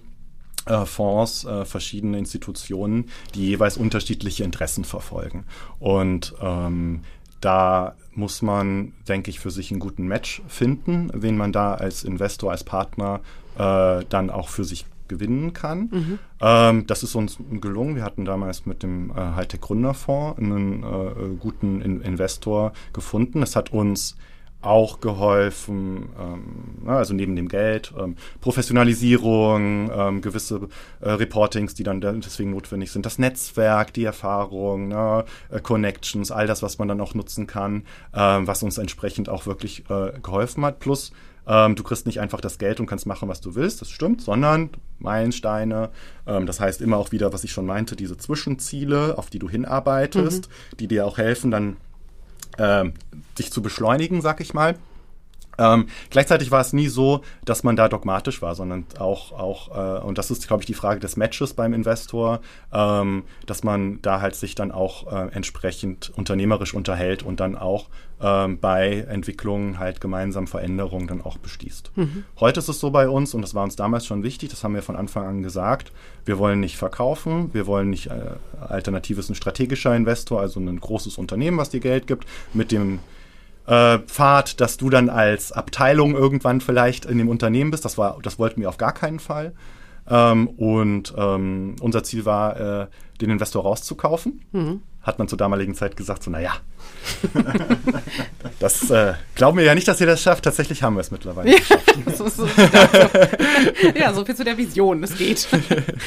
äh, 0.66 0.84
Fonds, 0.84 1.44
äh, 1.44 1.64
verschiedene 1.64 2.18
Institutionen, 2.18 3.06
die 3.34 3.46
jeweils 3.46 3.76
unterschiedliche 3.76 4.44
Interessen 4.44 4.84
verfolgen. 4.84 5.44
Und 5.78 6.34
ähm, 6.42 7.02
da 7.40 7.94
muss 8.14 8.42
man, 8.42 8.94
denke 9.06 9.30
ich, 9.30 9.38
für 9.38 9.52
sich 9.52 9.70
einen 9.70 9.78
guten 9.78 10.09
Match 10.09 10.42
finden, 10.48 11.11
wen 11.14 11.36
man 11.36 11.52
da 11.52 11.74
als 11.74 12.02
Investor, 12.02 12.50
als 12.50 12.64
Partner 12.64 13.20
äh, 13.59 14.04
dann 14.09 14.30
auch 14.30 14.48
für 14.48 14.64
sich 14.64 14.86
gewinnen 15.09 15.52
kann. 15.52 15.88
Mhm. 15.90 16.18
Ähm, 16.40 16.86
das 16.86 17.02
ist 17.02 17.14
uns 17.14 17.38
gelungen. 17.50 17.96
Wir 17.96 18.04
hatten 18.04 18.24
damals 18.24 18.66
mit 18.66 18.82
dem 18.82 19.11
äh, 19.11 19.14
Hightech 19.14 19.61
Gründerfonds 19.61 20.38
einen 20.38 20.82
äh, 20.82 21.36
guten 21.38 21.80
In 21.80 22.02
Investor 22.02 22.72
gefunden. 22.92 23.40
Das 23.40 23.56
hat 23.56 23.72
uns 23.72 24.16
auch 24.61 25.00
geholfen, 25.00 26.09
ähm, 26.18 26.88
also 26.88 27.14
neben 27.14 27.36
dem 27.36 27.48
Geld, 27.48 27.94
ähm, 27.96 28.16
Professionalisierung, 28.40 29.90
ähm, 29.94 30.20
gewisse 30.20 30.68
äh, 31.00 31.11
Reportings, 31.11 31.74
die 31.74 31.84
dann 31.84 32.00
deswegen 32.00 32.50
notwendig 32.50 32.90
sind, 32.90 33.06
das 33.06 33.18
Netzwerk, 33.18 33.92
die 33.92 34.04
Erfahrung, 34.04 34.88
ne, 34.88 35.24
äh, 35.50 35.61
Connections, 35.61 36.32
all 36.32 36.48
das, 36.48 36.62
was 36.62 36.78
man 36.78 36.88
dann 36.88 37.00
auch 37.00 37.14
nutzen 37.14 37.46
kann, 37.46 37.84
äh, 38.12 38.18
was 38.18 38.64
uns 38.64 38.78
entsprechend 38.78 39.28
auch 39.28 39.46
wirklich 39.46 39.88
äh, 39.90 40.12
geholfen 40.20 40.64
hat. 40.64 40.80
Plus 40.80 41.12
ähm, 41.49 41.74
du 41.74 41.82
kriegst 41.82 42.05
nicht 42.07 42.20
einfach 42.20 42.42
das 42.42 42.59
Geld 42.59 42.78
und 42.78 42.86
kannst 42.86 43.07
machen, 43.07 43.28
was 43.28 43.40
du 43.40 43.55
willst, 43.55 43.80
das 43.80 43.90
stimmt, 43.90 44.20
sondern 44.20 44.68
Meilensteine. 44.99 45.88
Ähm, 46.26 46.44
das 46.44 46.61
heißt 46.61 46.82
immer 46.82 46.99
auch 46.99 47.11
wieder, 47.11 47.32
was 47.32 47.42
ich 47.42 47.53
schon 47.53 47.64
meinte, 47.64 47.96
diese 47.96 48.18
Zwischenziele, 48.18 49.16
auf 49.16 49.30
die 49.30 49.38
du 49.38 49.49
hinarbeitest, 49.49 50.49
mhm. 50.49 50.76
die 50.76 50.88
dir 50.88 51.07
auch 51.07 51.16
helfen, 51.16 51.51
dann 51.51 51.78
ähm, 52.59 52.92
dich 53.38 53.51
zu 53.51 53.62
beschleunigen, 53.62 54.20
sag 54.20 54.40
ich 54.40 54.53
mal. 54.53 54.76
Ähm, 55.59 55.86
gleichzeitig 56.11 56.50
war 56.50 56.61
es 56.61 56.72
nie 56.72 56.88
so, 56.88 57.22
dass 57.44 57.64
man 57.64 57.76
da 57.76 57.88
dogmatisch 57.88 58.42
war, 58.42 58.54
sondern 58.54 58.86
auch, 58.98 59.32
auch 59.32 60.00
äh, 60.00 60.04
und 60.04 60.18
das 60.18 60.30
ist, 60.30 60.46
glaube 60.46 60.62
ich, 60.62 60.66
die 60.66 60.74
Frage 60.74 61.00
des 61.00 61.16
Matches 61.16 61.54
beim 61.54 61.74
Investor, 61.74 62.40
ähm, 62.72 63.24
dass 63.46 63.64
man 63.64 64.00
da 64.02 64.20
halt 64.20 64.34
sich 64.34 64.54
dann 64.54 64.70
auch 64.70 65.12
äh, 65.12 65.28
entsprechend 65.32 66.12
unternehmerisch 66.16 66.74
unterhält 66.74 67.22
und 67.22 67.40
dann 67.40 67.56
auch 67.56 67.86
ähm, 68.20 68.59
bei 68.59 69.06
Entwicklungen 69.09 69.78
halt 69.78 70.00
gemeinsam 70.00 70.46
Veränderungen 70.46 71.06
dann 71.06 71.22
auch 71.22 71.38
bestießt. 71.38 71.92
Mhm. 71.96 72.24
Heute 72.40 72.61
ist 72.61 72.68
es 72.68 72.80
so 72.80 72.90
bei 72.90 73.09
uns, 73.09 73.34
und 73.34 73.42
das 73.42 73.54
war 73.54 73.64
uns 73.64 73.76
damals 73.76 74.06
schon 74.06 74.22
wichtig, 74.22 74.50
das 74.50 74.64
haben 74.64 74.74
wir 74.74 74.82
von 74.82 74.96
Anfang 74.96 75.26
an 75.26 75.42
gesagt, 75.42 75.92
wir 76.24 76.38
wollen 76.38 76.61
nicht 76.61 76.76
verkaufen, 76.76 77.50
wir 77.52 77.66
wollen 77.66 77.90
nicht, 77.90 78.09
äh, 78.09 78.36
alternativ 78.61 79.18
ist 79.18 79.28
ein 79.28 79.34
strategischer 79.34 79.94
Investor, 79.94 80.40
also 80.40 80.61
ein 80.61 80.80
großes 80.80 81.18
Unternehmen, 81.18 81.59
was 81.59 81.70
dir 81.70 81.80
Geld 81.80 82.06
gibt, 82.06 82.26
mit 82.54 82.72
dem 82.72 82.98
äh, 83.68 83.98
Pfad, 83.98 84.60
dass 84.60 84.78
du 84.78 84.88
dann 84.88 85.10
als 85.10 85.52
Abteilung 85.52 86.14
irgendwann 86.14 86.60
vielleicht 86.60 87.04
in 87.04 87.18
dem 87.18 87.28
Unternehmen 87.28 87.70
bist. 87.70 87.84
Das 87.84 87.98
war, 87.98 88.18
das 88.22 88.38
wollten 88.38 88.60
wir 88.62 88.68
auf 88.68 88.78
gar 88.78 88.92
keinen 88.92 89.20
Fall. 89.20 89.52
Ähm, 90.08 90.48
und 90.48 91.12
ähm, 91.16 91.76
unser 91.80 92.02
Ziel 92.02 92.24
war, 92.24 92.58
äh, 92.58 92.86
den 93.20 93.30
Investor 93.30 93.62
rauszukaufen. 93.62 94.40
Mhm. 94.52 94.80
Hat 95.02 95.18
man 95.18 95.28
zur 95.28 95.38
damaligen 95.38 95.74
Zeit 95.74 95.96
gesagt, 95.96 96.22
so, 96.22 96.30
naja, 96.30 96.52
das 98.58 98.90
äh, 98.90 99.14
glauben 99.34 99.58
wir 99.58 99.64
ja 99.64 99.74
nicht, 99.74 99.88
dass 99.88 100.00
ihr 100.00 100.06
das 100.06 100.22
schafft. 100.22 100.44
Tatsächlich 100.44 100.82
haben 100.82 100.96
wir 100.96 101.00
es 101.00 101.10
mittlerweile 101.10 101.56
geschafft. 101.56 101.94
so, 102.16 102.28
so, 102.28 102.46
ja, 103.94 104.12
so 104.12 104.24
viel 104.24 104.34
zu 104.34 104.44
der 104.44 104.56
Vision. 104.56 105.02
Es 105.02 105.16
geht. 105.16 105.48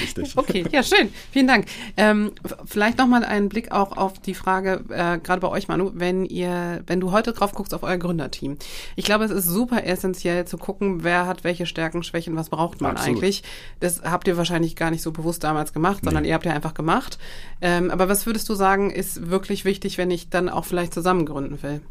Richtig. 0.02 0.38
Okay, 0.38 0.66
ja, 0.72 0.84
schön. 0.84 1.14
Vielen 1.32 1.48
Dank. 1.48 1.66
Ähm, 1.98 2.32
vielleicht 2.66 2.98
nochmal 2.98 3.24
einen 3.24 3.50
Blick 3.50 3.72
auch 3.72 3.98
auf 3.98 4.20
die 4.20 4.34
Frage, 4.34 4.84
äh, 4.90 5.18
gerade 5.20 5.42
bei 5.42 5.48
euch, 5.48 5.68
Manu, 5.68 5.92
wenn 5.94 6.26
ihr, 6.26 6.84
wenn 6.88 7.00
du 7.00 7.12
heute 7.12 7.34
drauf 7.34 7.54
guckst 7.54 7.74
auf 7.74 7.84
euer 7.84 7.98
Gründerteam. 7.98 8.58
Ich 8.96 9.06
glaube, 9.06 9.26
es 9.26 9.32
ist 9.32 9.46
super 9.46 9.86
essentiell 9.86 10.46
zu 10.46 10.58
gucken, 10.58 11.04
wer 11.04 11.28
hat 11.28 11.44
welche 11.44 11.66
Stärken, 11.66 12.04
Schwächen, 12.04 12.36
was 12.36 12.50
braucht 12.50 12.82
man 12.82 12.92
Absolut. 12.92 13.18
eigentlich. 13.18 13.44
Das 13.80 14.02
habt 14.04 14.28
ihr 14.28 14.38
wahrscheinlich 14.38 14.76
gar 14.76 14.92
nicht 14.92 15.02
so 15.02 15.12
bewusst 15.12 15.44
damals 15.44 15.74
gemacht, 15.74 16.04
sondern 16.04 16.24
nee. 16.24 16.30
ihr 16.30 16.36
habt 16.36 16.46
ja 16.46 16.54
einfach 16.54 16.74
gemacht. 16.74 17.18
Ähm, 17.62 17.92
aber 17.92 18.10
was 18.10 18.26
würdest 18.26 18.50
du 18.50 18.56
sagen, 18.56 18.90
ist 18.90 19.30
wirklich 19.30 19.66
wichtig, 19.66 19.98
wenn 19.98 20.12
ich 20.12 20.30
dann 20.30 20.50
auch 20.50 20.61
vielleicht 20.66 20.94
zusammen 20.94 21.26
gründen 21.26 21.62
will? 21.62 21.82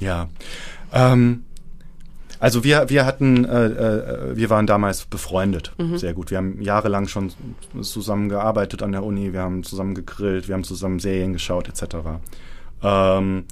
Ja. 0.00 0.28
Ähm, 0.92 1.44
also 2.42 2.64
wir, 2.64 2.88
wir 2.88 3.06
hatten, 3.06 3.44
äh, 3.44 3.66
äh, 3.66 4.36
wir 4.36 4.50
waren 4.50 4.66
damals 4.66 5.04
befreundet, 5.04 5.72
mhm. 5.78 5.96
sehr 5.96 6.12
gut. 6.12 6.32
Wir 6.32 6.38
haben 6.38 6.60
jahrelang 6.60 7.06
schon 7.06 7.32
zusammen 7.82 8.28
gearbeitet 8.28 8.82
an 8.82 8.90
der 8.90 9.04
Uni, 9.04 9.32
wir 9.32 9.42
haben 9.42 9.62
zusammen 9.62 9.94
gegrillt, 9.94 10.48
wir 10.48 10.56
haben 10.56 10.64
zusammen 10.64 10.98
Serien 10.98 11.32
geschaut, 11.32 11.68
etc. 11.68 11.96
Ähm, 12.82 13.44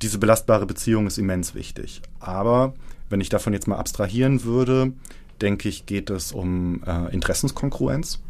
diese 0.00 0.16
belastbare 0.16 0.64
Beziehung 0.64 1.06
ist 1.06 1.18
immens 1.18 1.54
wichtig. 1.54 2.00
Aber 2.18 2.72
wenn 3.10 3.20
ich 3.20 3.28
davon 3.28 3.52
jetzt 3.52 3.68
mal 3.68 3.76
abstrahieren 3.76 4.42
würde, 4.44 4.92
denke 5.42 5.68
ich, 5.68 5.84
geht 5.84 6.08
es 6.08 6.32
um 6.32 6.82
äh, 6.86 7.12
Interessenskongruenz. 7.12 8.20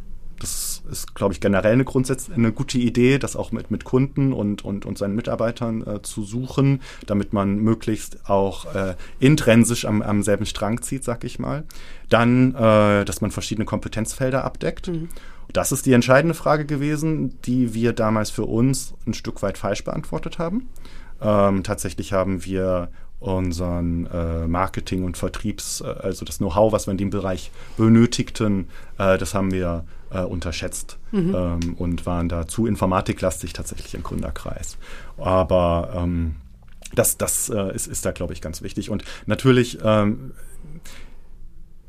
Das 0.41 0.83
ist, 0.91 1.15
glaube 1.15 1.33
ich, 1.35 1.41
generell 1.41 1.75
eine 1.75 1.85
grundsätzlich 1.85 2.37
eine 2.37 2.51
gute 2.51 2.79
Idee, 2.79 3.19
das 3.19 3.37
auch 3.37 3.53
mit, 3.53 3.71
mit 3.71 3.85
Kunden 3.85 4.33
und, 4.33 4.65
und, 4.65 4.87
und 4.87 4.99
seinen 4.99 5.15
Mitarbeitern 5.15 5.87
äh, 5.87 6.03
zu 6.03 6.25
suchen, 6.25 6.81
damit 7.07 7.33
man 7.33 7.59
möglichst 7.59 8.29
auch 8.29 8.75
äh, 8.75 8.97
intrinsisch 9.21 9.85
am, 9.85 10.03
am 10.03 10.23
selben 10.23 10.47
Strang 10.47 10.83
zieht, 10.83 11.05
sag 11.05 11.25
ich 11.25 11.39
mal. 11.39 11.65
Dann, 12.09 12.55
äh, 12.55 13.05
dass 13.05 13.21
man 13.21 13.31
verschiedene 13.31 13.67
Kompetenzfelder 13.67 14.45
abdeckt. 14.45 14.89
Mhm. 14.89 15.09
Das 15.53 15.73
ist 15.73 15.87
die 15.87 15.93
entscheidende 15.93 16.35
Frage 16.35 16.65
gewesen, 16.65 17.41
die 17.43 17.75
wir 17.75 17.93
damals 17.93 18.31
für 18.31 18.45
uns 18.45 18.95
ein 19.07 19.15
Stück 19.15 19.43
weit 19.43 19.59
falsch 19.59 19.85
beantwortet 19.85 20.39
haben. 20.39 20.69
Ähm, 21.21 21.63
tatsächlich 21.63 22.13
haben 22.13 22.45
wir 22.45 22.89
unseren 23.21 24.07
äh, 24.07 24.47
Marketing- 24.47 25.05
und 25.05 25.17
Vertriebs-, 25.17 25.83
äh, 25.83 25.95
also 26.03 26.25
das 26.25 26.39
Know-how, 26.39 26.73
was 26.73 26.87
wir 26.87 26.93
in 26.93 26.99
dem 26.99 27.11
Bereich 27.11 27.51
benötigten, 27.77 28.69
äh, 28.99 29.19
das 29.19 29.35
haben 29.35 29.53
wir 29.53 29.85
äh, 30.11 30.23
unterschätzt 30.23 30.99
mhm. 31.13 31.35
ähm, 31.35 31.75
und 31.79 32.07
waren 32.07 32.29
da 32.29 32.47
zu 32.47 32.67
informatiklastig 32.67 33.53
tatsächlich 33.53 33.95
im 33.95 34.03
Gründerkreis. 34.03 34.77
Aber 35.17 35.93
ähm, 35.97 36.37
das, 36.95 37.17
das 37.17 37.49
äh, 37.49 37.75
ist, 37.75 37.87
ist 37.87 38.05
da, 38.05 38.13
glaube 38.13 38.33
ich, 38.33 38.41
ganz 38.41 38.63
wichtig. 38.63 38.91
Und 38.91 39.05
natürlich, 39.27 39.79
ähm, 39.83 40.33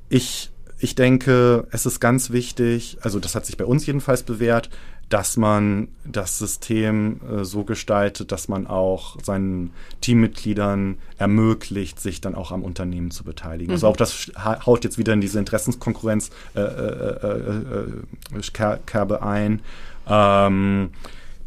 ich, 0.09 0.51
ich 0.79 0.95
denke, 0.95 1.67
es 1.71 1.85
ist 1.85 1.99
ganz 1.99 2.31
wichtig, 2.31 2.97
also 3.01 3.19
das 3.19 3.35
hat 3.35 3.45
sich 3.45 3.57
bei 3.57 3.65
uns 3.65 3.85
jedenfalls 3.85 4.23
bewährt, 4.23 4.69
dass 5.11 5.35
man 5.35 5.89
das 6.05 6.39
System 6.39 7.19
äh, 7.29 7.43
so 7.43 7.65
gestaltet, 7.65 8.31
dass 8.31 8.47
man 8.47 8.65
auch 8.65 9.17
seinen 9.21 9.71
Teammitgliedern 9.99 10.97
ermöglicht, 11.17 11.99
sich 11.99 12.21
dann 12.21 12.33
auch 12.33 12.53
am 12.53 12.63
Unternehmen 12.63 13.11
zu 13.11 13.25
beteiligen. 13.25 13.71
Also 13.71 13.87
mhm. 13.87 13.91
Also 13.91 13.93
auch 13.93 13.97
das 13.97 14.65
haut 14.65 14.85
jetzt 14.85 14.97
wieder 14.97 15.11
in 15.11 15.19
diese 15.19 15.37
Interessenskonkurrenz 15.37 16.29
äh, 16.55 16.61
äh, 16.61 17.27
äh, 17.27 18.37
äh 18.37 18.77
Kerbe 18.85 19.21
ein. 19.21 19.59
Ähm, 20.07 20.91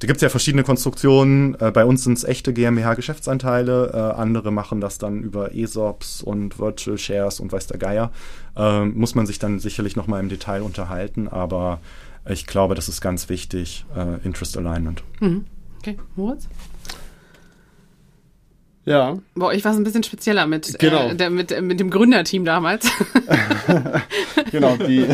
da 0.05 0.07
gibt 0.07 0.19
es 0.19 0.23
ja 0.23 0.29
verschiedene 0.29 0.65
Konstruktionen. 0.65 1.59
Äh, 1.59 1.71
bei 1.71 1.87
uns 1.87 2.05
sind 2.05 2.19
es 2.19 2.25
echte 2.25 2.53
GmbH-Geschäftsanteile. 2.53 3.91
Äh, 3.95 4.21
andere 4.21 4.51
machen 4.53 4.83
das 4.83 4.99
dann 4.99 5.23
über 5.23 5.55
ESOPs 5.55 6.21
und 6.21 6.59
Virtual 6.59 6.99
Shares 6.99 7.41
und 7.41 7.51
weiß 7.51 7.69
der 7.69 7.79
Geier. 7.79 8.13
Ähm, 8.55 8.93
muss 8.99 9.15
man 9.15 9.25
sich 9.25 9.39
dann 9.39 9.61
sicherlich 9.61 9.97
nochmal 9.97 10.21
im 10.21 10.29
Detail 10.29 10.61
unterhalten, 10.61 11.27
aber 11.27 11.81
ich 12.29 12.47
glaube, 12.47 12.75
das 12.75 12.91
ist 12.91 13.01
ganz 13.01 13.31
wichtig, 13.31 13.87
äh, 13.97 14.23
Interest 14.27 14.59
Alignment. 14.59 15.03
Mhm. 15.21 15.47
Okay, 15.79 15.97
Moritz? 16.17 16.49
Ja. 18.85 19.17
Boah, 19.35 19.55
ich 19.55 19.65
war 19.65 19.73
es 19.73 19.79
ein 19.79 19.85
bisschen 19.85 20.03
spezieller 20.03 20.47
mit, 20.47 20.75
äh, 20.75 20.79
genau. 20.79 21.09
äh, 21.09 21.15
der, 21.17 21.31
mit, 21.31 21.51
äh, 21.51 21.63
mit 21.63 21.81
dem 21.81 21.89
Gründerteam 21.89 22.45
damals. 22.45 22.87
genau, 24.51 24.77
die. 24.77 25.07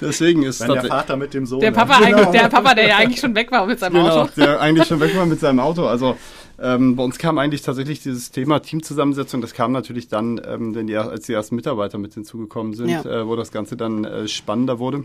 Deswegen 0.00 0.42
ist 0.42 0.60
Wenn 0.60 0.72
der 0.72 0.84
Vater 0.84 1.16
mit 1.16 1.34
dem 1.34 1.46
Sohn. 1.46 1.60
Der 1.60 1.70
Papa, 1.70 2.00
genau. 2.04 2.30
der 2.32 2.48
Papa, 2.48 2.74
der 2.74 2.88
ja 2.88 2.96
eigentlich 2.96 3.20
schon 3.20 3.34
weg 3.34 3.50
war 3.50 3.66
mit 3.66 3.78
seinem 3.78 3.94
genau, 3.94 4.08
Auto. 4.08 4.30
Der 4.36 4.60
eigentlich 4.60 4.88
schon 4.88 5.00
weg 5.00 5.16
war 5.16 5.26
mit 5.26 5.40
seinem 5.40 5.60
Auto. 5.60 5.86
Also 5.86 6.16
ähm, 6.60 6.96
bei 6.96 7.02
uns 7.02 7.18
kam 7.18 7.38
eigentlich 7.38 7.62
tatsächlich 7.62 8.02
dieses 8.02 8.30
Thema 8.30 8.60
Teamzusammensetzung, 8.60 9.40
das 9.40 9.54
kam 9.54 9.72
natürlich 9.72 10.08
dann, 10.08 10.40
ähm, 10.46 10.74
wenn 10.74 10.86
die, 10.86 10.96
als 10.96 11.26
die 11.26 11.32
ersten 11.32 11.56
Mitarbeiter 11.56 11.98
mit 11.98 12.14
hinzugekommen 12.14 12.74
sind, 12.74 12.90
ja. 12.90 13.04
äh, 13.04 13.26
wo 13.26 13.36
das 13.36 13.52
Ganze 13.52 13.76
dann 13.76 14.04
äh, 14.04 14.28
spannender 14.28 14.78
wurde. 14.78 15.04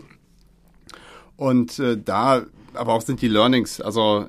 Und 1.36 1.78
äh, 1.78 1.96
da 1.96 2.42
aber 2.74 2.94
auch 2.94 3.02
sind 3.02 3.22
die 3.22 3.28
Learnings, 3.28 3.80
also 3.80 4.26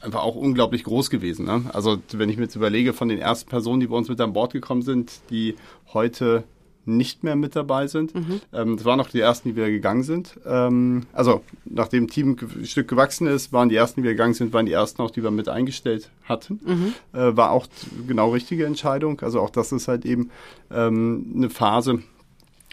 einfach 0.00 0.22
auch 0.22 0.36
unglaublich 0.36 0.84
groß 0.84 1.10
gewesen. 1.10 1.46
Ne? 1.46 1.64
Also 1.72 1.98
wenn 2.12 2.28
ich 2.28 2.36
mir 2.36 2.44
jetzt 2.44 2.56
überlege, 2.56 2.92
von 2.92 3.08
den 3.08 3.18
ersten 3.18 3.48
Personen, 3.48 3.80
die 3.80 3.88
bei 3.88 3.96
uns 3.96 4.08
mit 4.08 4.20
an 4.20 4.32
Bord 4.32 4.52
gekommen 4.52 4.82
sind, 4.82 5.12
die 5.30 5.56
heute 5.92 6.44
nicht 6.88 7.22
mehr 7.22 7.36
mit 7.36 7.54
dabei 7.54 7.86
sind. 7.86 8.14
Mhm. 8.14 8.40
Ähm, 8.52 8.76
das 8.76 8.84
waren 8.84 9.00
auch 9.00 9.08
die 9.08 9.20
ersten, 9.20 9.48
die 9.48 9.56
wieder 9.56 9.70
gegangen 9.70 10.02
sind. 10.02 10.38
Ähm, 10.46 11.06
also 11.12 11.42
nachdem 11.64 12.06
das 12.06 12.14
Team 12.14 12.36
ein 12.40 12.66
Stück 12.66 12.88
gewachsen 12.88 13.26
ist, 13.26 13.52
waren 13.52 13.68
die 13.68 13.76
ersten, 13.76 14.00
die 14.00 14.04
wir 14.04 14.12
gegangen 14.12 14.34
sind, 14.34 14.52
waren 14.52 14.66
die 14.66 14.72
ersten 14.72 15.02
auch, 15.02 15.10
die 15.10 15.22
wir 15.22 15.30
mit 15.30 15.48
eingestellt 15.48 16.10
hatten. 16.24 16.60
Mhm. 16.64 16.94
Äh, 17.18 17.36
war 17.36 17.50
auch 17.52 17.66
genau 18.06 18.30
richtige 18.30 18.66
Entscheidung. 18.66 19.20
Also 19.20 19.40
auch 19.40 19.50
das 19.50 19.72
ist 19.72 19.88
halt 19.88 20.04
eben 20.04 20.30
ähm, 20.70 21.32
eine 21.36 21.50
Phase, 21.50 22.00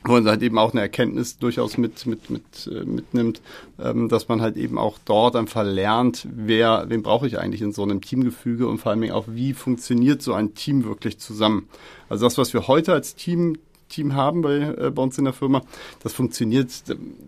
wo 0.06 0.14
man 0.14 0.28
halt 0.28 0.44
eben 0.44 0.58
auch 0.58 0.72
eine 0.72 0.82
Erkenntnis 0.82 1.38
durchaus 1.38 1.78
mit, 1.78 2.06
mit, 2.06 2.30
mit, 2.30 2.70
äh, 2.72 2.86
mitnimmt, 2.86 3.42
ähm, 3.80 4.08
dass 4.08 4.28
man 4.28 4.42
halt 4.42 4.56
eben 4.56 4.78
auch 4.78 5.00
dort 5.04 5.36
einfach 5.36 5.64
lernt, 5.64 6.28
wer, 6.32 6.86
wen 6.88 7.02
brauche 7.02 7.28
ich 7.28 7.40
eigentlich 7.40 7.62
in 7.62 7.72
so 7.72 7.84
einem 7.84 8.02
Teamgefüge 8.02 8.68
und 8.68 8.78
vor 8.78 8.92
allem 8.92 9.10
auch, 9.12 9.26
wie 9.28 9.54
funktioniert 9.54 10.22
so 10.22 10.34
ein 10.34 10.54
Team 10.54 10.86
wirklich 10.86 11.18
zusammen. 11.20 11.68
Also 12.08 12.26
das, 12.26 12.38
was 12.38 12.54
wir 12.54 12.68
heute 12.68 12.94
als 12.94 13.16
Team 13.16 13.58
Team 13.96 14.14
haben 14.14 14.42
bei, 14.42 14.58
äh, 14.58 14.92
bei 14.92 15.02
uns 15.02 15.18
in 15.18 15.24
der 15.24 15.34
Firma. 15.34 15.62
Das 16.04 16.14
funktioniert, 16.14 16.68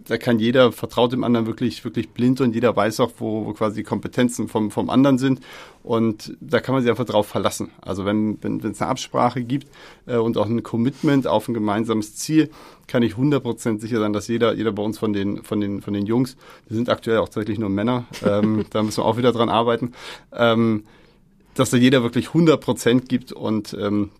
da 0.07 0.17
kann 0.17 0.39
jeder 0.39 0.71
vertraut 0.71 1.13
dem 1.13 1.23
anderen 1.23 1.47
wirklich, 1.47 1.83
wirklich 1.85 2.09
blind 2.09 2.41
und 2.41 2.53
jeder 2.53 2.75
weiß 2.75 2.99
auch, 2.99 3.11
wo, 3.19 3.45
wo 3.45 3.53
quasi 3.53 3.77
die 3.77 3.83
Kompetenzen 3.83 4.47
vom, 4.49 4.69
vom 4.69 4.89
anderen 4.89 5.17
sind. 5.17 5.39
Und 5.83 6.35
da 6.41 6.59
kann 6.59 6.75
man 6.75 6.81
sich 6.81 6.91
einfach 6.91 7.05
drauf 7.05 7.27
verlassen. 7.27 7.71
Also 7.81 8.03
wenn, 8.03 8.43
wenn, 8.43 8.61
wenn 8.61 8.71
es 8.71 8.81
eine 8.81 8.91
Absprache 8.91 9.41
gibt 9.43 9.67
äh, 10.05 10.17
und 10.17 10.37
auch 10.37 10.45
ein 10.45 10.61
Commitment 10.61 11.27
auf 11.27 11.47
ein 11.47 11.53
gemeinsames 11.53 12.15
Ziel, 12.15 12.49
kann 12.87 13.03
ich 13.03 13.13
100% 13.13 13.79
sicher 13.79 13.99
sein, 13.99 14.11
dass 14.11 14.27
jeder, 14.27 14.53
jeder 14.53 14.73
bei 14.73 14.83
uns 14.83 14.99
von 14.99 15.13
den, 15.13 15.43
von 15.43 15.61
den, 15.61 15.81
von 15.81 15.93
den 15.93 16.05
Jungs, 16.05 16.35
wir 16.67 16.75
sind 16.75 16.89
aktuell 16.89 17.19
auch 17.19 17.29
tatsächlich 17.29 17.59
nur 17.59 17.69
Männer, 17.69 18.05
ähm, 18.25 18.65
da 18.69 18.83
müssen 18.83 19.01
wir 19.01 19.05
auch 19.05 19.17
wieder 19.17 19.31
dran 19.31 19.49
arbeiten, 19.49 19.93
ähm, 20.33 20.83
dass 21.55 21.69
da 21.69 21.77
jeder 21.77 22.03
wirklich 22.03 22.27
100% 22.27 23.07
gibt 23.07 23.31
und 23.31 23.75
ähm, 23.79 24.11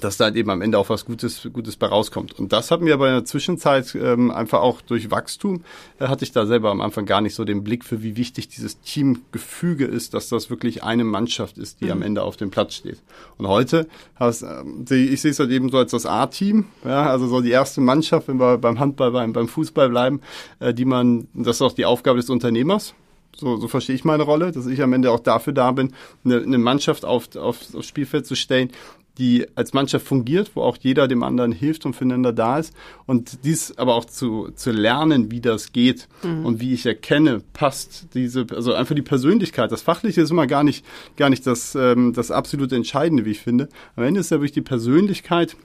dass 0.00 0.16
da 0.16 0.26
halt 0.26 0.36
eben 0.36 0.50
am 0.50 0.62
Ende 0.62 0.78
auch 0.78 0.88
was 0.88 1.04
Gutes, 1.04 1.48
Gutes 1.52 1.76
bei 1.76 1.86
rauskommt. 1.86 2.38
Und 2.38 2.52
das 2.52 2.70
hat 2.70 2.80
mir 2.80 2.94
aber 2.94 3.08
in 3.08 3.14
der 3.14 3.24
Zwischenzeit 3.24 3.94
ähm, 3.94 4.30
einfach 4.30 4.60
auch 4.60 4.80
durch 4.80 5.10
Wachstum, 5.10 5.62
äh, 5.98 6.08
hatte 6.08 6.24
ich 6.24 6.32
da 6.32 6.46
selber 6.46 6.70
am 6.70 6.80
Anfang 6.80 7.06
gar 7.06 7.20
nicht 7.20 7.34
so 7.34 7.44
den 7.44 7.64
Blick 7.64 7.84
für, 7.84 8.02
wie 8.02 8.16
wichtig 8.16 8.48
dieses 8.48 8.80
Teamgefüge 8.80 9.86
ist, 9.86 10.14
dass 10.14 10.28
das 10.28 10.50
wirklich 10.50 10.82
eine 10.82 11.04
Mannschaft 11.04 11.58
ist, 11.58 11.80
die 11.80 11.86
mhm. 11.86 11.92
am 11.92 12.02
Ende 12.02 12.22
auf 12.22 12.36
dem 12.36 12.50
Platz 12.50 12.74
steht. 12.74 13.02
Und 13.38 13.48
heute, 13.48 13.86
hast, 14.16 14.42
äh, 14.42 14.62
ich 14.94 15.20
sehe 15.20 15.30
es 15.30 15.38
halt 15.38 15.50
eben 15.50 15.70
so 15.70 15.78
als 15.78 15.92
das 15.92 16.06
A-Team, 16.06 16.66
ja, 16.84 17.06
also 17.06 17.26
so 17.26 17.40
die 17.40 17.50
erste 17.50 17.80
Mannschaft, 17.80 18.28
wenn 18.28 18.38
wir 18.38 18.58
beim 18.58 18.78
Handball, 18.78 19.12
beim, 19.12 19.32
beim 19.32 19.48
Fußball 19.48 19.88
bleiben, 19.88 20.20
äh, 20.60 20.74
die 20.74 20.84
man, 20.84 21.28
das 21.34 21.56
ist 21.56 21.62
auch 21.62 21.72
die 21.72 21.84
Aufgabe 21.84 22.18
des 22.18 22.30
Unternehmers, 22.30 22.94
so, 23.36 23.56
so 23.56 23.68
verstehe 23.68 23.94
ich 23.94 24.04
meine 24.04 24.22
Rolle, 24.22 24.50
dass 24.50 24.66
ich 24.66 24.82
am 24.82 24.92
Ende 24.92 25.10
auch 25.10 25.20
dafür 25.20 25.52
da 25.52 25.70
bin, 25.72 25.92
eine, 26.24 26.38
eine 26.38 26.58
Mannschaft 26.58 27.04
auf, 27.04 27.36
auf, 27.36 27.58
aufs 27.74 27.86
Spielfeld 27.86 28.26
zu 28.26 28.34
stellen, 28.34 28.70
die 29.18 29.46
als 29.54 29.72
Mannschaft 29.72 30.06
fungiert, 30.06 30.50
wo 30.54 30.62
auch 30.62 30.76
jeder 30.80 31.08
dem 31.08 31.22
anderen 31.22 31.52
hilft 31.52 31.86
und 31.86 31.94
füreinander 31.94 32.32
da 32.32 32.58
ist. 32.58 32.74
Und 33.06 33.44
dies 33.44 33.76
aber 33.78 33.94
auch 33.94 34.04
zu, 34.04 34.50
zu 34.54 34.70
lernen, 34.70 35.30
wie 35.30 35.40
das 35.40 35.72
geht 35.72 36.08
mhm. 36.22 36.44
und 36.44 36.60
wie 36.60 36.74
ich 36.74 36.86
erkenne, 36.86 37.42
passt 37.52 38.08
diese, 38.14 38.46
also 38.50 38.74
einfach 38.74 38.94
die 38.94 39.02
Persönlichkeit. 39.02 39.72
Das 39.72 39.82
Fachliche 39.82 40.20
ist 40.20 40.30
immer 40.30 40.46
gar 40.46 40.64
nicht, 40.64 40.84
gar 41.16 41.30
nicht 41.30 41.46
das, 41.46 41.74
ähm, 41.74 42.12
das 42.12 42.30
absolut 42.30 42.72
Entscheidende, 42.72 43.24
wie 43.24 43.30
ich 43.32 43.40
finde. 43.40 43.68
Am 43.96 44.04
Ende 44.04 44.20
ist 44.20 44.30
ja 44.30 44.38
wirklich 44.38 44.52
die 44.52 44.62
Persönlichkeit, 44.62 45.56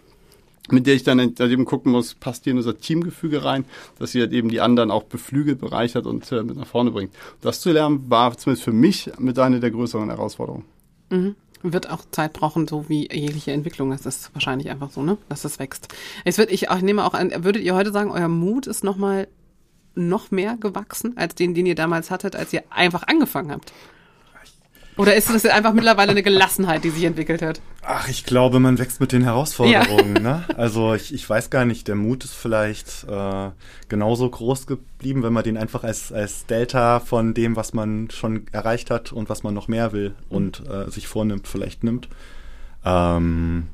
mit 0.69 0.87
der 0.87 0.93
ich 0.93 1.03
dann 1.03 1.19
eben 1.19 1.65
gucken 1.65 1.91
muss, 1.91 2.13
passt 2.13 2.43
hier 2.43 2.51
in 2.51 2.57
unser 2.57 2.77
Teamgefüge 2.77 3.43
rein, 3.43 3.65
dass 3.99 4.11
sie 4.11 4.21
halt 4.21 4.31
eben 4.31 4.49
die 4.49 4.61
anderen 4.61 4.91
auch 4.91 5.03
beflügelt, 5.03 5.59
bereichert 5.59 6.05
und 6.05 6.31
äh, 6.31 6.43
mit 6.43 6.55
nach 6.55 6.67
vorne 6.67 6.91
bringt. 6.91 7.13
Das 7.41 7.61
zu 7.61 7.71
lernen 7.71 8.09
war 8.09 8.37
zumindest 8.37 8.63
für 8.63 8.71
mich 8.71 9.09
mit 9.17 9.37
einer 9.39 9.59
der 9.59 9.71
größeren 9.71 10.09
Herausforderungen. 10.09 10.65
Mhm. 11.09 11.35
Wird 11.63 11.89
auch 11.89 12.03
Zeit 12.11 12.33
brauchen, 12.33 12.67
so 12.67 12.89
wie 12.89 13.07
jegliche 13.11 13.51
Entwicklung. 13.51 13.91
Das 13.91 14.05
ist 14.05 14.33
wahrscheinlich 14.33 14.69
einfach 14.69 14.89
so, 14.89 15.03
ne? 15.03 15.17
Dass 15.29 15.45
es 15.45 15.59
wächst. 15.59 15.89
Es 16.25 16.37
wird, 16.37 16.51
ich, 16.51 16.63
ich 16.69 16.81
nehme 16.81 17.05
auch 17.05 17.13
an, 17.13 17.31
würdet 17.43 17.63
ihr 17.63 17.75
heute 17.75 17.91
sagen, 17.91 18.11
euer 18.11 18.27
Mut 18.27 18.67
ist 18.67 18.83
nochmal 18.83 19.27
noch 19.93 20.31
mehr 20.31 20.57
gewachsen 20.57 21.17
als 21.17 21.35
den, 21.35 21.53
den 21.53 21.65
ihr 21.65 21.75
damals 21.75 22.11
hattet, 22.11 22.35
als 22.35 22.53
ihr 22.53 22.63
einfach 22.69 23.03
angefangen 23.07 23.51
habt? 23.51 23.73
Oder 24.97 25.15
ist 25.15 25.33
das 25.33 25.45
einfach 25.45 25.73
mittlerweile 25.73 26.11
eine 26.11 26.23
Gelassenheit, 26.23 26.83
die 26.83 26.89
sich 26.89 27.05
entwickelt 27.05 27.41
hat? 27.41 27.61
Ach, 27.81 28.07
ich 28.09 28.25
glaube, 28.25 28.59
man 28.59 28.77
wächst 28.77 28.99
mit 28.99 29.11
den 29.11 29.23
Herausforderungen. 29.23 30.17
Ja. 30.17 30.21
Ne? 30.21 30.45
Also 30.57 30.93
ich, 30.93 31.13
ich 31.13 31.27
weiß 31.27 31.49
gar 31.49 31.65
nicht, 31.65 31.87
der 31.87 31.95
Mut 31.95 32.25
ist 32.25 32.33
vielleicht 32.33 33.05
äh, 33.09 33.49
genauso 33.87 34.29
groß 34.29 34.67
geblieben, 34.67 35.23
wenn 35.23 35.33
man 35.33 35.43
den 35.43 35.57
einfach 35.57 35.83
als, 35.83 36.11
als 36.11 36.45
Delta 36.45 36.99
von 36.99 37.33
dem, 37.33 37.55
was 37.55 37.73
man 37.73 38.09
schon 38.11 38.47
erreicht 38.51 38.91
hat 38.91 39.11
und 39.11 39.29
was 39.29 39.43
man 39.43 39.53
noch 39.53 39.67
mehr 39.67 39.93
will 39.93 40.13
und 40.29 40.63
äh, 40.69 40.89
sich 40.91 41.07
vornimmt, 41.07 41.47
vielleicht 41.47 41.83
nimmt. 41.83 42.09
Ähm, 42.83 43.67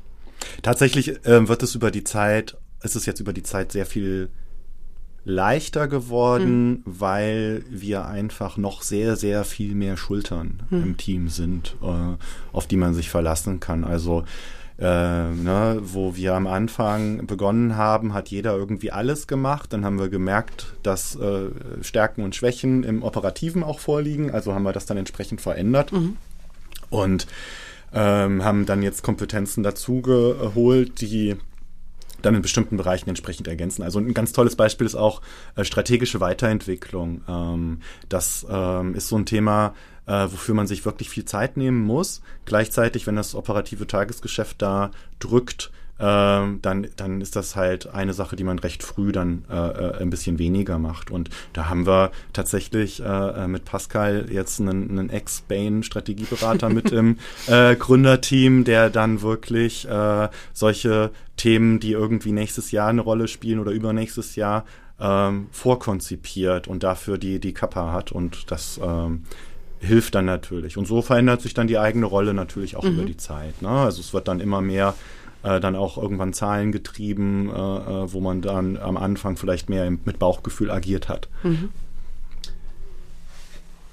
tatsächlich 0.62 1.24
äh, 1.26 1.48
wird 1.48 1.62
es 1.62 1.74
über 1.74 1.90
die 1.90 2.04
Zeit, 2.04 2.56
ist 2.82 2.96
es 2.96 3.06
jetzt 3.06 3.20
über 3.20 3.32
die 3.32 3.42
Zeit 3.42 3.72
sehr 3.72 3.86
viel 3.86 4.30
leichter 5.28 5.88
geworden, 5.88 6.70
mhm. 6.70 6.82
weil 6.86 7.62
wir 7.70 8.06
einfach 8.06 8.56
noch 8.56 8.82
sehr, 8.82 9.14
sehr 9.16 9.44
viel 9.44 9.74
mehr 9.74 9.96
Schultern 9.96 10.62
mhm. 10.70 10.82
im 10.82 10.96
Team 10.96 11.28
sind, 11.28 11.76
äh, 11.82 12.16
auf 12.52 12.66
die 12.66 12.76
man 12.76 12.94
sich 12.94 13.10
verlassen 13.10 13.60
kann. 13.60 13.84
Also 13.84 14.24
äh, 14.78 14.84
ne, 14.84 15.80
wo 15.82 16.16
wir 16.16 16.34
am 16.34 16.46
Anfang 16.46 17.26
begonnen 17.26 17.76
haben, 17.76 18.14
hat 18.14 18.28
jeder 18.28 18.56
irgendwie 18.56 18.90
alles 18.90 19.26
gemacht. 19.26 19.72
Dann 19.72 19.84
haben 19.84 19.98
wir 19.98 20.08
gemerkt, 20.08 20.74
dass 20.82 21.14
äh, 21.16 21.50
Stärken 21.82 22.22
und 22.22 22.34
Schwächen 22.34 22.82
im 22.82 23.02
Operativen 23.02 23.62
auch 23.62 23.80
vorliegen. 23.80 24.30
Also 24.30 24.54
haben 24.54 24.62
wir 24.62 24.72
das 24.72 24.86
dann 24.86 24.96
entsprechend 24.96 25.40
verändert. 25.40 25.92
Mhm. 25.92 26.16
Und 26.90 27.26
ähm, 27.92 28.44
haben 28.44 28.66
dann 28.66 28.82
jetzt 28.82 29.02
Kompetenzen 29.02 29.62
dazugeholt, 29.62 31.00
die 31.00 31.36
dann 32.22 32.34
in 32.34 32.42
bestimmten 32.42 32.76
Bereichen 32.76 33.08
entsprechend 33.08 33.48
ergänzen. 33.48 33.82
Also 33.82 33.98
ein 33.98 34.14
ganz 34.14 34.32
tolles 34.32 34.56
Beispiel 34.56 34.86
ist 34.86 34.94
auch 34.94 35.22
äh, 35.56 35.64
strategische 35.64 36.20
Weiterentwicklung. 36.20 37.22
Ähm, 37.28 37.80
das 38.08 38.46
ähm, 38.50 38.94
ist 38.94 39.08
so 39.08 39.16
ein 39.16 39.26
Thema, 39.26 39.74
äh, 40.06 40.24
wofür 40.24 40.54
man 40.54 40.66
sich 40.66 40.84
wirklich 40.84 41.10
viel 41.10 41.24
Zeit 41.24 41.56
nehmen 41.56 41.80
muss. 41.80 42.22
Gleichzeitig, 42.44 43.06
wenn 43.06 43.16
das 43.16 43.34
operative 43.34 43.86
Tagesgeschäft 43.86 44.60
da 44.62 44.90
drückt, 45.18 45.70
ähm, 46.00 46.60
dann, 46.62 46.86
dann 46.96 47.20
ist 47.20 47.36
das 47.36 47.56
halt 47.56 47.92
eine 47.92 48.12
Sache, 48.12 48.36
die 48.36 48.44
man 48.44 48.58
recht 48.58 48.82
früh 48.82 49.12
dann 49.12 49.44
äh, 49.50 49.54
äh, 49.54 50.00
ein 50.00 50.10
bisschen 50.10 50.38
weniger 50.38 50.78
macht. 50.78 51.10
Und 51.10 51.30
da 51.52 51.68
haben 51.68 51.86
wir 51.86 52.12
tatsächlich 52.32 53.00
äh, 53.00 53.04
äh 53.04 53.48
mit 53.48 53.64
Pascal 53.64 54.26
jetzt 54.30 54.60
einen, 54.60 54.90
einen 54.90 55.10
Ex-Bain-Strategieberater 55.10 56.68
mit 56.68 56.92
im 56.92 57.18
äh, 57.46 57.74
Gründerteam, 57.74 58.64
der 58.64 58.90
dann 58.90 59.22
wirklich 59.22 59.88
äh, 59.88 60.28
solche 60.52 61.10
Themen, 61.36 61.80
die 61.80 61.92
irgendwie 61.92 62.32
nächstes 62.32 62.70
Jahr 62.70 62.88
eine 62.88 63.00
Rolle 63.00 63.28
spielen 63.28 63.58
oder 63.58 63.72
übernächstes 63.72 64.36
Jahr, 64.36 64.64
ähm, 65.00 65.48
vorkonzipiert 65.52 66.68
und 66.68 66.82
dafür 66.82 67.18
die, 67.18 67.38
die 67.38 67.54
Kappa 67.54 67.92
hat. 67.92 68.12
Und 68.12 68.50
das 68.50 68.80
ähm, 68.82 69.24
hilft 69.80 70.14
dann 70.14 70.24
natürlich. 70.24 70.76
Und 70.76 70.86
so 70.86 71.02
verändert 71.02 71.40
sich 71.40 71.54
dann 71.54 71.66
die 71.66 71.78
eigene 71.78 72.06
Rolle 72.06 72.34
natürlich 72.34 72.76
auch 72.76 72.84
mhm. 72.84 72.94
über 72.94 73.02
die 73.04 73.16
Zeit. 73.16 73.62
Ne? 73.62 73.68
Also 73.68 74.00
es 74.00 74.12
wird 74.12 74.28
dann 74.28 74.40
immer 74.40 74.60
mehr 74.60 74.94
äh, 75.42 75.60
dann 75.60 75.76
auch 75.76 75.98
irgendwann 75.98 76.32
Zahlen 76.32 76.72
getrieben, 76.72 77.50
äh, 77.50 77.52
äh, 77.52 78.12
wo 78.12 78.20
man 78.20 78.40
dann 78.42 78.76
am 78.76 78.96
Anfang 78.96 79.36
vielleicht 79.36 79.68
mehr 79.68 79.90
mit 79.90 80.18
Bauchgefühl 80.18 80.70
agiert 80.70 81.08
hat. 81.08 81.28
Mhm. 81.42 81.70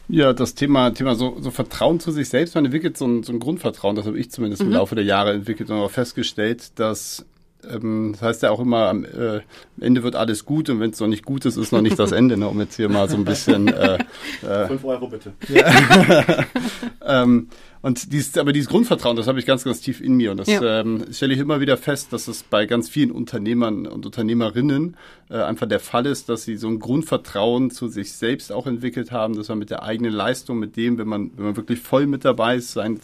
Ja, 0.07 0.33
das 0.33 0.53
Thema, 0.53 0.91
Thema 0.91 1.15
so, 1.15 1.37
so 1.39 1.49
Vertrauen 1.49 1.99
zu 1.99 2.11
sich 2.11 2.29
selbst, 2.29 2.53
man 2.53 2.65
entwickelt 2.65 2.95
so 2.95 3.07
ein, 3.07 3.23
so 3.23 3.33
ein 3.33 3.39
Grundvertrauen, 3.39 3.95
das 3.95 4.05
habe 4.05 4.19
ich 4.19 4.29
zumindest 4.29 4.61
mhm. 4.61 4.69
im 4.69 4.73
Laufe 4.75 4.93
der 4.93 5.03
Jahre 5.03 5.33
entwickelt 5.33 5.69
und 5.71 5.77
auch 5.77 5.89
festgestellt, 5.89 6.79
dass 6.79 7.25
ähm, 7.69 8.11
das 8.13 8.21
heißt 8.21 8.43
ja 8.43 8.51
auch 8.51 8.59
immer, 8.59 8.87
am 8.89 9.05
äh, 9.05 9.41
Ende 9.79 10.03
wird 10.03 10.15
alles 10.15 10.45
gut 10.45 10.69
und 10.69 10.79
wenn 10.79 10.91
es 10.91 10.99
noch 10.99 11.07
nicht 11.07 11.25
gut 11.25 11.45
ist, 11.45 11.57
ist 11.57 11.71
noch 11.71 11.81
nicht 11.81 11.97
das 11.97 12.11
Ende, 12.11 12.37
ne, 12.37 12.47
um 12.47 12.59
jetzt 12.59 12.75
hier 12.75 12.89
mal 12.89 13.09
so 13.09 13.17
ein 13.17 13.25
bisschen. 13.25 13.67
Äh, 13.67 13.97
äh, 14.47 14.67
Fünf 14.67 14.83
Euro 14.83 15.07
bitte. 15.07 15.33
Ja. 15.49 16.45
ähm, 17.23 17.49
und 17.85 18.11
dieses, 18.11 18.35
aber 18.39 18.51
dieses 18.51 18.67
Grundvertrauen, 18.67 19.15
das 19.15 19.27
habe 19.27 19.37
ich 19.37 19.45
ganz, 19.45 19.63
ganz 19.63 19.79
tief 19.79 20.01
in 20.01 20.15
mir. 20.15 20.31
Und 20.31 20.37
das 20.37 20.47
ja. 20.47 20.79
ähm, 20.79 21.05
stelle 21.11 21.35
ich 21.35 21.39
immer 21.39 21.59
wieder 21.59 21.77
fest, 21.77 22.11
dass 22.13 22.27
es 22.27 22.41
bei 22.41 22.65
ganz 22.65 22.89
vielen 22.89 23.11
Unternehmern 23.11 23.85
und 23.85 24.07
Unternehmerinnen 24.07 24.97
äh, 25.29 25.35
einfach 25.35 25.67
der 25.67 25.79
Fall 25.79 26.07
ist, 26.07 26.27
dass 26.27 26.45
sie 26.45 26.57
so 26.57 26.67
ein 26.67 26.79
Grundvertrauen 26.79 27.69
zu 27.69 27.87
sich 27.87 28.13
selbst 28.13 28.51
auch 28.51 28.65
entwickelt 28.65 29.11
haben, 29.11 29.35
dass 29.35 29.49
man 29.49 29.59
mit 29.59 29.69
der 29.69 29.83
eigenen 29.83 30.13
Leistung, 30.13 30.57
mit 30.57 30.77
dem, 30.77 30.97
wenn 30.97 31.07
man, 31.07 31.29
wenn 31.35 31.45
man 31.45 31.57
wirklich 31.57 31.79
voll 31.79 32.07
mit 32.07 32.25
dabei 32.25 32.55
ist, 32.55 32.71
sein, 32.71 32.99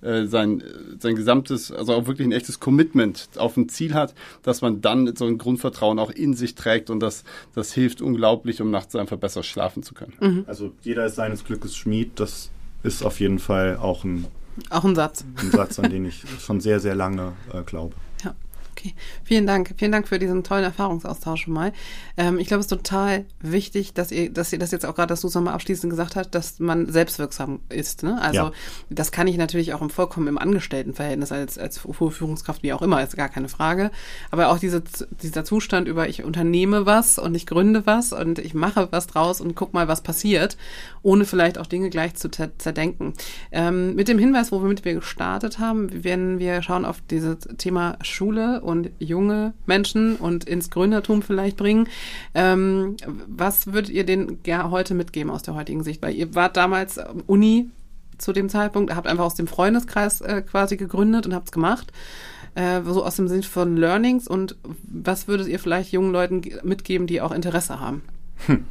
äh, 0.00 0.24
sein, 0.24 0.62
sein 0.98 1.14
gesamtes, 1.14 1.70
also 1.70 1.92
auch 1.92 2.06
wirklich 2.06 2.26
ein 2.26 2.32
echtes 2.32 2.58
Commitment 2.58 3.28
auf 3.36 3.58
ein 3.58 3.68
Ziel 3.68 3.92
hat, 3.92 4.14
dass 4.42 4.62
man 4.62 4.80
dann 4.80 5.14
so 5.14 5.26
ein 5.26 5.36
Grundvertrauen 5.36 5.98
auch 5.98 6.10
in 6.10 6.32
sich 6.32 6.54
trägt 6.54 6.88
und 6.88 7.00
das, 7.00 7.24
das 7.54 7.74
hilft 7.74 8.00
unglaublich, 8.00 8.62
um 8.62 8.70
nachts 8.70 8.96
einfach 8.96 9.18
besser 9.18 9.42
schlafen 9.42 9.82
zu 9.82 9.92
können. 9.92 10.14
Mhm. 10.20 10.44
Also 10.46 10.72
jeder 10.80 11.04
ist 11.04 11.16
seines 11.16 11.44
Glückes 11.44 11.76
Schmied, 11.76 12.12
das 12.18 12.50
ist 12.82 13.02
auf 13.02 13.20
jeden 13.20 13.38
Fall 13.38 13.76
auch 13.76 14.04
ein, 14.04 14.26
auch 14.70 14.84
ein 14.84 14.94
Satz. 14.94 15.24
Ein 15.40 15.50
Satz, 15.50 15.78
an 15.78 15.90
den 15.90 16.04
ich 16.06 16.24
schon 16.40 16.60
sehr, 16.60 16.80
sehr 16.80 16.94
lange 16.94 17.32
äh, 17.52 17.62
glaube. 17.62 17.94
Okay, 18.82 18.94
vielen 19.22 19.46
Dank. 19.46 19.74
Vielen 19.76 19.92
Dank 19.92 20.08
für 20.08 20.18
diesen 20.18 20.42
tollen 20.42 20.64
Erfahrungsaustausch 20.64 21.42
schon 21.42 21.54
mal. 21.54 21.72
Ähm, 22.16 22.38
ich 22.38 22.48
glaube, 22.48 22.60
es 22.60 22.66
ist 22.66 22.70
total 22.70 23.24
wichtig, 23.40 23.94
dass 23.94 24.10
ihr, 24.10 24.30
dass 24.32 24.52
ihr 24.52 24.58
das 24.58 24.72
jetzt 24.72 24.84
auch 24.84 24.94
gerade, 24.96 25.08
dass 25.08 25.20
du 25.20 25.28
es 25.28 25.34
nochmal 25.34 25.54
abschließend 25.54 25.88
gesagt 25.88 26.16
hast, 26.16 26.30
dass 26.30 26.58
man 26.58 26.90
selbstwirksam 26.90 27.60
ist. 27.68 28.02
Ne? 28.02 28.20
Also 28.20 28.40
ja. 28.40 28.52
das 28.90 29.12
kann 29.12 29.28
ich 29.28 29.36
natürlich 29.36 29.72
auch 29.72 29.82
im 29.82 29.90
vollkommen 29.90 30.26
im 30.26 30.38
Angestelltenverhältnis 30.38 31.30
als, 31.30 31.58
als 31.58 31.78
Führungskraft, 31.78 32.62
wie 32.62 32.72
auch 32.72 32.82
immer, 32.82 33.02
ist 33.02 33.16
gar 33.16 33.28
keine 33.28 33.48
Frage. 33.48 33.92
Aber 34.30 34.48
auch 34.48 34.58
diese, 34.58 34.82
dieser 35.22 35.44
Zustand 35.44 35.86
über, 35.86 36.08
ich 36.08 36.24
unternehme 36.24 36.84
was 36.84 37.18
und 37.18 37.34
ich 37.36 37.46
gründe 37.46 37.86
was 37.86 38.12
und 38.12 38.40
ich 38.40 38.54
mache 38.54 38.88
was 38.90 39.06
draus 39.06 39.40
und 39.40 39.54
guck 39.54 39.74
mal, 39.74 39.86
was 39.86 40.00
passiert, 40.00 40.56
ohne 41.02 41.24
vielleicht 41.24 41.58
auch 41.58 41.66
Dinge 41.66 41.90
gleich 41.90 42.14
zu 42.14 42.30
zerdenken. 42.30 43.14
Ähm, 43.52 43.94
mit 43.94 44.08
dem 44.08 44.18
Hinweis, 44.18 44.50
womit 44.50 44.84
wir 44.84 44.94
gestartet 44.94 45.60
haben, 45.60 46.02
werden 46.02 46.40
wir 46.40 46.62
schauen 46.62 46.84
auf 46.84 47.00
dieses 47.10 47.38
Thema 47.58 47.98
Schule 48.02 48.60
und 48.62 48.71
junge 48.98 49.54
Menschen 49.66 50.16
und 50.16 50.44
ins 50.44 50.70
Gründertum 50.70 51.22
vielleicht 51.22 51.56
bringen. 51.56 51.88
Ähm, 52.34 52.96
was 53.26 53.66
würdet 53.66 53.90
ihr 53.90 54.04
denen 54.04 54.38
ja 54.46 54.70
heute 54.70 54.94
mitgeben 54.94 55.30
aus 55.30 55.42
der 55.42 55.54
heutigen 55.54 55.82
Sicht? 55.82 56.02
Weil 56.02 56.14
ihr 56.14 56.34
wart 56.34 56.56
damals 56.56 56.98
Uni 57.26 57.68
zu 58.18 58.32
dem 58.32 58.48
Zeitpunkt, 58.48 58.94
habt 58.94 59.06
einfach 59.06 59.24
aus 59.24 59.34
dem 59.34 59.46
Freundeskreis 59.46 60.20
äh, 60.20 60.42
quasi 60.42 60.76
gegründet 60.76 61.26
und 61.26 61.34
habt 61.34 61.48
es 61.48 61.52
gemacht. 61.52 61.92
Äh, 62.54 62.82
so 62.82 63.04
aus 63.04 63.16
dem 63.16 63.28
Sinn 63.28 63.42
von 63.42 63.76
Learnings 63.76 64.28
und 64.28 64.56
was 64.82 65.26
würdet 65.26 65.48
ihr 65.48 65.58
vielleicht 65.58 65.92
jungen 65.92 66.12
Leuten 66.12 66.42
mitgeben, 66.62 67.06
die 67.06 67.20
auch 67.20 67.32
Interesse 67.32 67.80
haben? 67.80 68.02
Hm. 68.46 68.64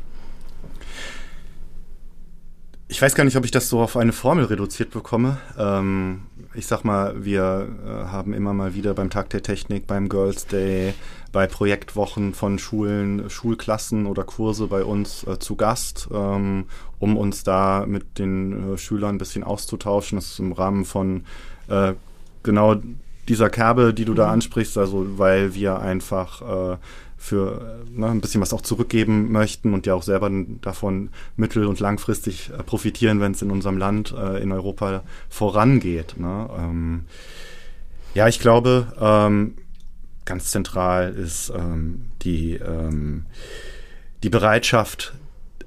Ich 2.87 3.01
weiß 3.01 3.15
gar 3.15 3.23
nicht, 3.23 3.37
ob 3.37 3.45
ich 3.45 3.51
das 3.51 3.69
so 3.69 3.79
auf 3.79 3.95
eine 3.95 4.11
Formel 4.11 4.45
reduziert 4.45 4.91
bekomme. 4.91 5.37
Ähm, 5.57 6.23
ich 6.53 6.67
sag 6.67 6.83
mal, 6.83 7.23
wir 7.23 7.67
äh, 7.85 7.89
haben 8.07 8.33
immer 8.33 8.53
mal 8.53 8.75
wieder 8.75 8.93
beim 8.93 9.09
Tag 9.09 9.29
der 9.29 9.41
Technik, 9.41 9.87
beim 9.87 10.09
Girls 10.09 10.47
Day, 10.47 10.93
bei 11.31 11.47
Projektwochen 11.47 12.33
von 12.33 12.59
Schulen, 12.59 13.29
Schulklassen 13.29 14.05
oder 14.05 14.23
Kurse 14.23 14.67
bei 14.67 14.83
uns 14.83 15.25
äh, 15.25 15.39
zu 15.39 15.55
Gast, 15.55 16.09
ähm, 16.13 16.65
um 16.99 17.15
uns 17.15 17.43
da 17.43 17.85
mit 17.87 18.19
den 18.19 18.73
äh, 18.73 18.77
Schülern 18.77 19.15
ein 19.15 19.17
bisschen 19.17 19.43
auszutauschen. 19.43 20.17
Das 20.17 20.31
ist 20.31 20.39
im 20.39 20.51
Rahmen 20.51 20.83
von 20.83 21.25
äh, 21.69 21.93
genau 22.43 22.75
dieser 23.29 23.49
Kerbe, 23.49 23.93
die 23.93 24.05
du 24.05 24.13
da 24.13 24.27
mhm. 24.27 24.33
ansprichst, 24.33 24.77
also 24.77 25.17
weil 25.17 25.53
wir 25.55 25.79
einfach 25.79 26.41
äh, 26.73 26.77
für 27.21 27.85
ne, 27.87 28.07
ein 28.07 28.19
bisschen 28.19 28.41
was 28.41 28.51
auch 28.51 28.61
zurückgeben 28.61 29.31
möchten 29.31 29.75
und 29.75 29.85
ja 29.85 29.93
auch 29.93 30.01
selber 30.01 30.31
davon 30.61 31.11
mittel- 31.35 31.67
und 31.67 31.79
langfristig 31.79 32.49
äh, 32.49 32.63
profitieren, 32.63 33.19
wenn 33.21 33.33
es 33.33 33.43
in 33.43 33.51
unserem 33.51 33.77
Land, 33.77 34.11
äh, 34.17 34.41
in 34.41 34.51
Europa 34.51 35.03
vorangeht. 35.29 36.15
Ne? 36.17 36.49
Ähm, 36.57 37.05
ja, 38.15 38.27
ich 38.27 38.39
glaube, 38.39 38.91
ähm, 38.99 39.53
ganz 40.25 40.49
zentral 40.49 41.13
ist 41.13 41.53
ähm, 41.55 42.07
die, 42.23 42.55
ähm, 42.55 43.27
die 44.23 44.29
Bereitschaft, 44.29 45.13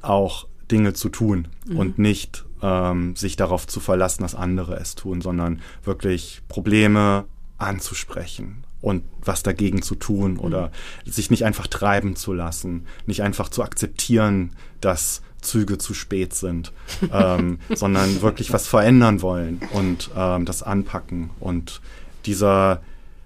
auch 0.02 0.48
Dinge 0.72 0.92
zu 0.92 1.09
tun 1.09 1.46
mhm. 1.66 1.78
und 1.78 1.98
nicht 2.00 2.44
ähm, 2.62 3.14
sich 3.14 3.36
darauf 3.36 3.68
zu 3.68 3.78
verlassen, 3.78 4.22
dass 4.22 4.34
andere 4.34 4.74
es 4.74 4.96
tun, 4.96 5.20
sondern 5.20 5.62
wirklich 5.84 6.42
Probleme 6.48 7.26
anzusprechen 7.59 8.64
und 8.85 9.03
was 9.22 9.43
dagegen 9.43 9.82
zu 9.82 9.95
tun 9.95 10.37
oder 10.37 10.70
mhm. 11.05 11.11
sich 11.11 11.30
nicht 11.30 11.45
einfach 11.45 11.66
treiben 11.66 12.16
zu 12.16 12.32
lassen, 12.32 12.87
nicht 13.07 13.22
einfach 13.22 13.49
zu 13.49 13.62
akzeptieren, 13.62 14.51
dass 14.80 15.22
Züge 15.41 15.78
zu 15.78 15.95
spät 15.95 16.35
sind, 16.35 16.72
ähm, 17.12 17.59
sondern 17.74 18.22
wirklich 18.22 18.53
was 18.53 18.66
verändern 18.66 19.22
wollen 19.22 19.61
und 19.72 20.11
ähm, 20.16 20.45
das 20.45 20.62
anpacken 20.62 21.30
und 21.41 21.80
dieser, 22.26 22.82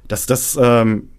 dass 0.07 0.27
das, 0.27 0.59
ähm, 0.61 1.11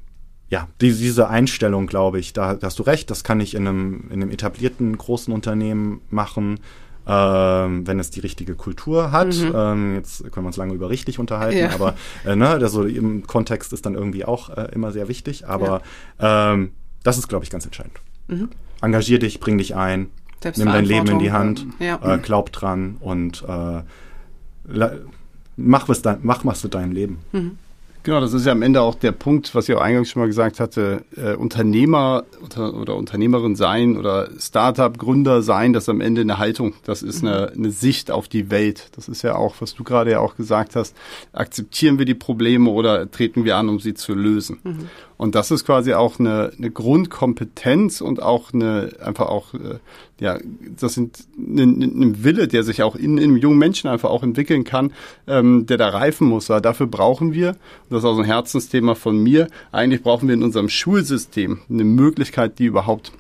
ja, 0.50 0.68
die, 0.82 0.94
diese 0.94 1.30
Einstellung, 1.30 1.88
glaube 1.88 2.20
ich, 2.20 2.34
da, 2.34 2.56
da, 2.56 2.68
hast 2.68 2.80
du 2.80 2.84
recht, 2.84 3.12
das 3.12 3.24
kann 3.24 3.40
ich 3.40 3.56
in 3.56 3.68
einem, 3.68 4.06
in 4.10 4.22
einem 4.22 4.32
etablierten 4.32 4.98
großen 4.98 5.34
Unternehmen 5.34 6.02
machen, 6.10 6.60
ähm, 7.08 7.88
wenn 7.88 8.00
es 8.00 8.12
die 8.12 8.20
richtige 8.20 8.56
Kultur 8.56 9.12
hat. 9.12 9.36
Mhm. 9.36 9.52
Ähm, 9.56 9.96
jetzt 9.96 10.24
können 10.32 10.46
wir 10.46 10.48
uns 10.48 10.58
lange 10.58 10.74
über 10.74 10.90
richtig 10.90 11.20
unterhalten, 11.20 11.58
ja. 11.58 11.72
aber 11.72 11.96
äh, 12.26 12.36
ne, 12.36 12.50
also 12.50 12.84
im 12.84 13.26
Kontext 13.26 13.74
ist 13.74 13.86
dann 13.86 13.96
irgendwie 13.96 14.26
auch 14.26 14.50
äh, 14.50 14.70
immer 14.74 14.92
sehr 14.92 15.08
wichtig. 15.08 15.48
Aber 15.48 15.82
ja. 16.20 16.54
ähm, 16.54 16.72
das 17.04 17.18
ist, 17.18 17.28
glaube 17.28 17.44
ich, 17.44 17.50
ganz 17.50 17.66
entscheidend. 17.66 18.00
Mhm. 18.28 18.50
Engagier 18.82 19.20
dich, 19.20 19.40
bring 19.40 19.58
dich 19.58 19.76
ein, 19.76 20.10
nimm 20.56 20.68
dein 20.68 20.86
Leben 20.86 21.08
in 21.08 21.20
die 21.20 21.32
Hand, 21.32 21.66
ja. 21.80 22.00
äh, 22.02 22.18
glaub 22.20 22.52
dran 22.52 22.98
und 23.00 23.44
äh, 23.48 23.82
mach 25.58 25.90
was, 25.90 26.02
dein, 26.02 26.20
mach 26.22 26.46
was 26.46 26.62
für 26.62 26.70
dein 26.70 26.92
Leben. 26.92 27.20
Mhm. 27.32 27.58
Genau, 28.04 28.22
das 28.22 28.34
ist 28.34 28.46
ja 28.46 28.54
am 28.54 28.62
Ende 28.62 28.82
auch 28.82 28.96
der 28.96 29.12
Punkt, 29.12 29.54
was 29.54 29.68
ich 29.68 29.76
auch 29.76 29.82
eingangs 29.82 30.10
schon 30.10 30.22
mal 30.22 30.28
gesagt 30.28 30.60
hatte, 30.60 31.04
äh, 31.18 31.34
Unternehmer 31.36 32.24
oder, 32.44 32.74
oder 32.74 32.96
Unternehmerin 32.96 33.56
sein 33.56 33.98
oder 33.98 34.30
Startup-Gründer 34.40 35.42
sein, 35.42 35.74
das 35.74 35.84
ist 35.84 35.90
am 35.90 36.00
Ende 36.00 36.22
eine 36.22 36.38
Haltung, 36.38 36.76
das 36.86 37.02
ist 37.04 37.24
eine, 37.24 37.52
eine 37.52 37.72
Sicht 37.72 38.10
auf 38.10 38.30
die 38.30 38.50
Welt. 38.50 38.90
Das 38.96 39.10
ist 39.10 39.22
ja 39.22 39.36
auch, 39.36 39.56
was 39.60 39.76
du 39.76 39.84
gerade 39.84 40.12
ja 40.12 40.20
auch 40.20 40.38
gesagt 40.38 40.76
hast, 40.76 40.96
akzeptieren 41.34 42.00
wir 42.00 42.06
die 42.06 42.16
Probleme 42.16 42.70
oder 42.70 43.12
treten 43.12 43.44
wir 43.44 43.58
an, 43.58 43.68
um 43.68 43.80
sie 43.80 43.94
zu 43.94 44.14
lösen. 44.14 44.60
Mhm. 44.64 44.90
Und 45.20 45.36
das 45.36 45.52
ist 45.52 45.66
quasi 45.66 45.94
auch 45.94 46.18
eine, 46.18 46.54
eine 46.58 46.72
Grundkompetenz 46.72 48.00
und 48.00 48.24
auch 48.24 48.54
eine, 48.54 48.94
einfach 49.04 49.28
auch, 49.28 49.54
äh, 49.54 49.80
ja, 50.18 50.40
das 50.80 50.94
sind 50.94 51.28
ein, 51.38 51.82
ein 51.82 52.24
Wille, 52.24 52.48
der 52.48 52.64
sich 52.64 52.84
auch 52.84 52.96
in, 52.96 53.18
in 53.18 53.26
einem 53.26 53.36
jungen 53.36 53.58
Menschen 53.58 53.90
einfach 53.90 54.10
auch 54.10 54.24
entwickeln 54.24 54.64
kann, 54.64 54.94
ähm, 55.28 55.66
der 55.66 55.76
da 55.76 55.90
reifen 55.90 56.26
muss. 56.26 56.48
Weil 56.48 56.62
dafür 56.62 56.88
brauchen 56.88 57.34
wir, 57.34 57.50
und 57.50 57.58
das 57.90 58.00
ist 58.00 58.06
auch 58.06 58.16
so 58.16 58.22
ein 58.22 58.28
Herzensthema 58.28 58.96
von 58.96 59.22
mir, 59.22 59.50
eigentlich 59.74 60.04
brauchen 60.04 60.30
wir 60.30 60.36
in 60.36 60.42
unserem 60.42 60.70
Schulsystem 60.70 61.60
eine 61.70 61.84
Möglichkeit, 61.84 62.58
die 62.58 62.66
überhaupt 62.66 63.12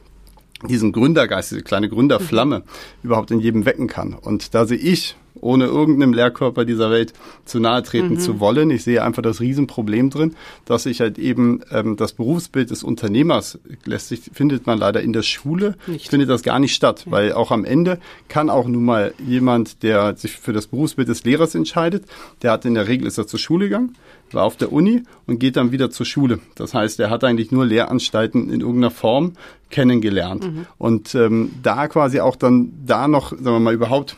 diesen 0.69 0.93
Gründergeist, 0.93 1.51
diese 1.51 1.63
kleine 1.63 1.89
Gründerflamme 1.89 2.59
mhm. 2.59 2.63
überhaupt 3.03 3.31
in 3.31 3.41
jedem 3.41 3.65
wecken 3.65 3.87
kann. 3.87 4.13
Und 4.13 4.55
da 4.55 4.65
sehe 4.65 4.77
ich 4.77 5.17
ohne 5.41 5.65
irgendeinem 5.65 6.13
Lehrkörper 6.13 6.65
dieser 6.65 6.91
Welt 6.91 7.13
zu 7.45 7.59
nahe 7.59 7.83
treten 7.83 8.15
mhm. 8.15 8.19
zu 8.19 8.39
wollen. 8.39 8.71
Ich 8.71 8.83
sehe 8.83 9.03
einfach 9.03 9.21
das 9.21 9.39
Riesenproblem 9.39 10.09
drin, 10.09 10.35
dass 10.65 10.83
sich 10.83 11.01
halt 11.01 11.17
eben 11.17 11.61
ähm, 11.71 11.95
das 11.95 12.13
Berufsbild 12.13 12.69
des 12.71 12.83
Unternehmers 12.83 13.59
lässt 13.85 14.09
sich, 14.09 14.21
findet 14.33 14.67
man 14.67 14.77
leider 14.77 15.01
in 15.01 15.13
der 15.13 15.23
Schule, 15.23 15.75
nicht. 15.87 16.09
findet 16.09 16.29
das 16.29 16.43
gar 16.43 16.59
nicht 16.59 16.75
statt, 16.75 17.03
ja. 17.05 17.11
weil 17.11 17.33
auch 17.33 17.51
am 17.51 17.65
Ende 17.65 17.99
kann 18.27 18.49
auch 18.49 18.67
nun 18.67 18.85
mal 18.85 19.13
jemand, 19.25 19.83
der 19.83 20.15
sich 20.15 20.33
für 20.33 20.53
das 20.53 20.67
Berufsbild 20.67 21.07
des 21.07 21.23
Lehrers 21.23 21.55
entscheidet, 21.55 22.05
der 22.41 22.51
hat 22.51 22.65
in 22.65 22.73
der 22.73 22.87
Regel 22.87 23.07
ist 23.07 23.17
er 23.17 23.27
zur 23.27 23.39
Schule 23.39 23.65
gegangen, 23.65 23.95
war 24.31 24.43
auf 24.43 24.57
der 24.57 24.71
Uni 24.71 25.03
und 25.25 25.39
geht 25.39 25.55
dann 25.55 25.71
wieder 25.71 25.89
zur 25.89 26.05
Schule. 26.05 26.39
Das 26.55 26.73
heißt, 26.73 26.99
er 26.99 27.09
hat 27.09 27.23
eigentlich 27.23 27.51
nur 27.51 27.65
Lehranstalten 27.65 28.49
in 28.49 28.61
irgendeiner 28.61 28.91
Form 28.91 29.33
kennengelernt. 29.69 30.45
Mhm. 30.45 30.65
Und 30.77 31.15
ähm, 31.15 31.51
da 31.63 31.87
quasi 31.87 32.19
auch 32.19 32.35
dann 32.35 32.73
da 32.85 33.07
noch, 33.07 33.31
sagen 33.31 33.45
wir 33.45 33.59
mal, 33.59 33.73
überhaupt 33.73 34.15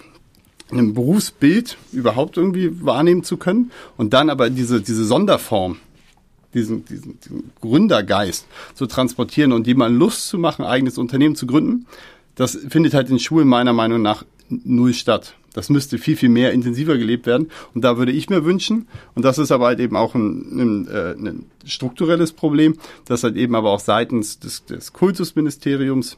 ein 0.72 0.93
Berufsbild 0.93 1.78
überhaupt 1.91 2.38
irgendwie 2.38 2.84
wahrnehmen 2.84 3.24
zu 3.24 3.38
können 3.38 3.72
und 3.97 4.13
dann 4.13 4.30
aber 4.30 4.49
diese, 4.49 4.82
diese 4.82 5.05
Sonderform, 5.05 5.78
diesen, 6.53 6.86
diesen, 6.86 7.19
diesen 7.19 7.51
Gründergeist 7.61 8.47
zu 8.76 8.86
transportieren 8.86 9.51
und 9.51 9.67
jemandem 9.67 9.99
Lust 9.99 10.28
zu 10.28 10.38
machen, 10.38 10.65
eigenes 10.65 10.97
Unternehmen 10.97 11.36
zu 11.36 11.47
gründen, 11.47 11.86
das 12.36 12.57
findet 12.69 12.93
halt 12.93 13.09
in 13.09 13.19
Schulen 13.19 13.47
meiner 13.47 13.74
Meinung 13.74 14.01
nach 14.01 14.26
null 14.49 14.93
statt. 14.93 15.36
Das 15.53 15.69
müsste 15.69 15.97
viel, 15.97 16.15
viel 16.15 16.30
mehr 16.30 16.53
intensiver 16.53 16.97
gelebt 16.97 17.26
werden. 17.26 17.49
Und 17.74 17.84
da 17.84 17.97
würde 17.97 18.11
ich 18.13 18.30
mir 18.30 18.45
wünschen, 18.45 18.88
und 19.15 19.26
das 19.26 19.38
ist 19.38 19.51
aber 19.51 19.65
halt 19.65 19.80
eben 19.80 19.97
auch 19.97 20.15
ein, 20.15 20.59
ein, 20.59 20.88
äh, 20.88 21.11
ein 21.11 21.45
strukturelles 21.65 22.32
Problem, 22.32 22.78
dass 23.05 23.24
halt 23.24 23.36
eben 23.36 23.55
aber 23.55 23.72
auch 23.72 23.82
seitens 23.82 24.39
des, 24.39 24.65
des 24.65 24.93
Kultusministeriums 24.93 26.17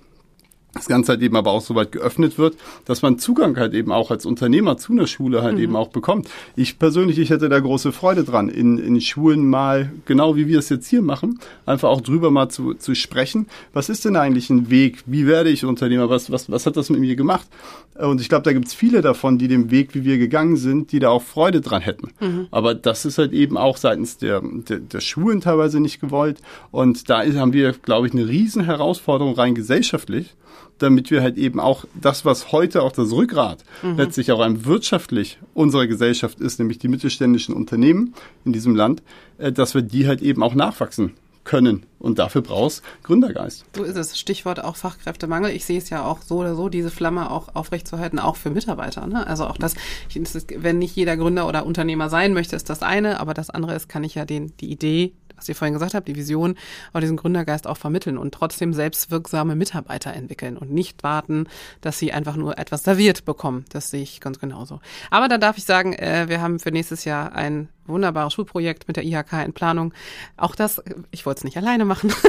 das 0.73 0.87
Ganze 0.87 1.13
halt 1.13 1.21
eben 1.21 1.35
aber 1.35 1.51
auch 1.51 1.61
so 1.61 1.75
weit 1.75 1.91
geöffnet 1.91 2.37
wird, 2.37 2.55
dass 2.85 3.03
man 3.03 3.19
Zugang 3.19 3.57
halt 3.57 3.73
eben 3.73 3.91
auch 3.91 4.09
als 4.09 4.25
Unternehmer 4.25 4.77
zu 4.77 4.93
einer 4.93 5.05
Schule 5.05 5.43
halt 5.43 5.55
mhm. 5.55 5.63
eben 5.63 5.75
auch 5.75 5.89
bekommt. 5.89 6.29
Ich 6.55 6.79
persönlich, 6.79 7.19
ich 7.19 7.29
hätte 7.29 7.47
da 7.47 7.59
große 7.59 7.91
Freude 7.91 8.23
dran, 8.23 8.49
in, 8.49 8.79
in 8.79 8.99
Schulen 8.99 9.47
mal, 9.47 9.91
genau 10.05 10.35
wie 10.35 10.47
wir 10.47 10.59
es 10.59 10.69
jetzt 10.69 10.87
hier 10.87 11.03
machen, 11.03 11.39
einfach 11.67 11.89
auch 11.89 12.01
drüber 12.01 12.31
mal 12.31 12.49
zu, 12.49 12.73
zu 12.73 12.95
sprechen. 12.95 13.47
Was 13.73 13.89
ist 13.89 14.03
denn 14.05 14.15
eigentlich 14.15 14.49
ein 14.49 14.71
Weg? 14.71 15.03
Wie 15.05 15.27
werde 15.27 15.49
ich 15.49 15.63
Unternehmer? 15.63 16.09
Was, 16.09 16.31
was, 16.31 16.49
was 16.49 16.65
hat 16.65 16.75
das 16.75 16.89
mit 16.89 16.99
mir 16.99 17.15
gemacht? 17.15 17.47
Und 17.95 18.19
ich 18.21 18.29
glaube, 18.29 18.43
da 18.43 18.53
gibt's 18.53 18.73
viele 18.73 19.01
davon, 19.01 19.37
die 19.37 19.47
dem 19.47 19.69
Weg, 19.69 19.93
wie 19.93 20.03
wir 20.03 20.17
gegangen 20.17 20.57
sind, 20.57 20.91
die 20.91 20.99
da 20.99 21.09
auch 21.09 21.21
Freude 21.21 21.61
dran 21.61 21.83
hätten. 21.83 22.09
Mhm. 22.19 22.47
Aber 22.49 22.73
das 22.73 23.05
ist 23.05 23.19
halt 23.19 23.33
eben 23.33 23.57
auch 23.57 23.77
seitens 23.77 24.17
der, 24.17 24.41
der, 24.41 24.79
der 24.79 24.99
Schulen 25.01 25.41
teilweise 25.41 25.79
nicht 25.79 26.01
gewollt. 26.01 26.39
Und 26.71 27.11
da 27.11 27.23
haben 27.23 27.53
wir, 27.53 27.73
glaube 27.73 28.07
ich, 28.07 28.13
eine 28.13 28.27
riesen 28.27 28.63
Herausforderung 28.63 29.35
rein 29.35 29.53
gesellschaftlich 29.53 30.33
damit 30.77 31.11
wir 31.11 31.21
halt 31.21 31.37
eben 31.37 31.59
auch 31.59 31.85
das, 31.99 32.25
was 32.25 32.51
heute 32.51 32.81
auch 32.83 32.91
das 32.91 33.11
Rückgrat 33.11 33.63
mhm. 33.81 33.97
letztlich 33.97 34.31
auch 34.31 34.39
einem 34.39 34.65
wirtschaftlich 34.65 35.39
unserer 35.53 35.87
Gesellschaft 35.87 36.39
ist, 36.39 36.59
nämlich 36.59 36.79
die 36.79 36.87
mittelständischen 36.87 37.55
Unternehmen 37.55 38.13
in 38.45 38.53
diesem 38.53 38.75
Land, 38.75 39.03
äh, 39.37 39.51
dass 39.51 39.73
wir 39.75 39.81
die 39.81 40.07
halt 40.07 40.21
eben 40.21 40.43
auch 40.43 40.55
nachwachsen 40.55 41.13
können. 41.43 41.85
Und 41.99 42.19
dafür 42.19 42.41
brauchst 42.41 42.83
Gründergeist. 43.03 43.65
So 43.75 43.83
ist 43.83 43.97
es. 43.97 44.19
Stichwort 44.19 44.63
auch 44.63 44.75
Fachkräftemangel. 44.75 45.51
Ich 45.51 45.65
sehe 45.65 45.77
es 45.77 45.89
ja 45.89 46.05
auch 46.05 46.21
so 46.21 46.37
oder 46.37 46.55
so, 46.55 46.69
diese 46.69 46.91
Flamme 46.91 47.31
auch 47.31 47.55
aufrechtzuerhalten, 47.55 48.19
auch 48.19 48.35
für 48.35 48.49
Mitarbeiter. 48.49 49.07
Ne? 49.07 49.25
Also 49.25 49.45
auch 49.45 49.57
das, 49.57 49.75
wenn 50.13 50.79
nicht 50.79 50.95
jeder 50.95 51.17
Gründer 51.17 51.47
oder 51.47 51.65
Unternehmer 51.65 52.09
sein 52.09 52.33
möchte, 52.33 52.55
ist 52.55 52.69
das 52.69 52.81
eine, 52.81 53.19
aber 53.19 53.33
das 53.33 53.49
andere 53.49 53.75
ist, 53.75 53.89
kann 53.89 54.03
ich 54.03 54.15
ja 54.15 54.25
den, 54.25 54.55
die 54.57 54.71
Idee 54.71 55.13
was 55.35 55.49
ihr 55.49 55.55
vorhin 55.55 55.73
gesagt 55.73 55.93
habt, 55.93 56.07
die 56.07 56.15
Vision, 56.15 56.55
aber 56.91 57.01
diesen 57.01 57.17
Gründergeist 57.17 57.67
auch 57.67 57.77
vermitteln 57.77 58.17
und 58.17 58.33
trotzdem 58.33 58.73
selbstwirksame 58.73 59.55
Mitarbeiter 59.55 60.13
entwickeln 60.13 60.57
und 60.57 60.71
nicht 60.71 61.03
warten, 61.03 61.47
dass 61.81 61.99
sie 61.99 62.11
einfach 62.13 62.35
nur 62.35 62.57
etwas 62.57 62.83
serviert 62.83 63.25
bekommen. 63.25 63.65
Das 63.69 63.89
sehe 63.89 64.01
ich 64.01 64.19
ganz 64.19 64.39
genauso. 64.39 64.79
Aber 65.09 65.27
da 65.27 65.37
darf 65.37 65.57
ich 65.57 65.65
sagen, 65.65 65.93
äh, 65.93 66.25
wir 66.27 66.41
haben 66.41 66.59
für 66.59 66.71
nächstes 66.71 67.05
Jahr 67.05 67.33
ein 67.33 67.69
wunderbares 67.85 68.33
Schulprojekt 68.33 68.87
mit 68.87 68.97
der 68.97 69.03
IHK 69.03 69.45
in 69.45 69.53
Planung. 69.53 69.93
Auch 70.37 70.55
das, 70.55 70.81
ich 71.11 71.25
wollte 71.25 71.39
es 71.39 71.43
nicht 71.43 71.57
alleine 71.57 71.85
machen. 71.85 72.13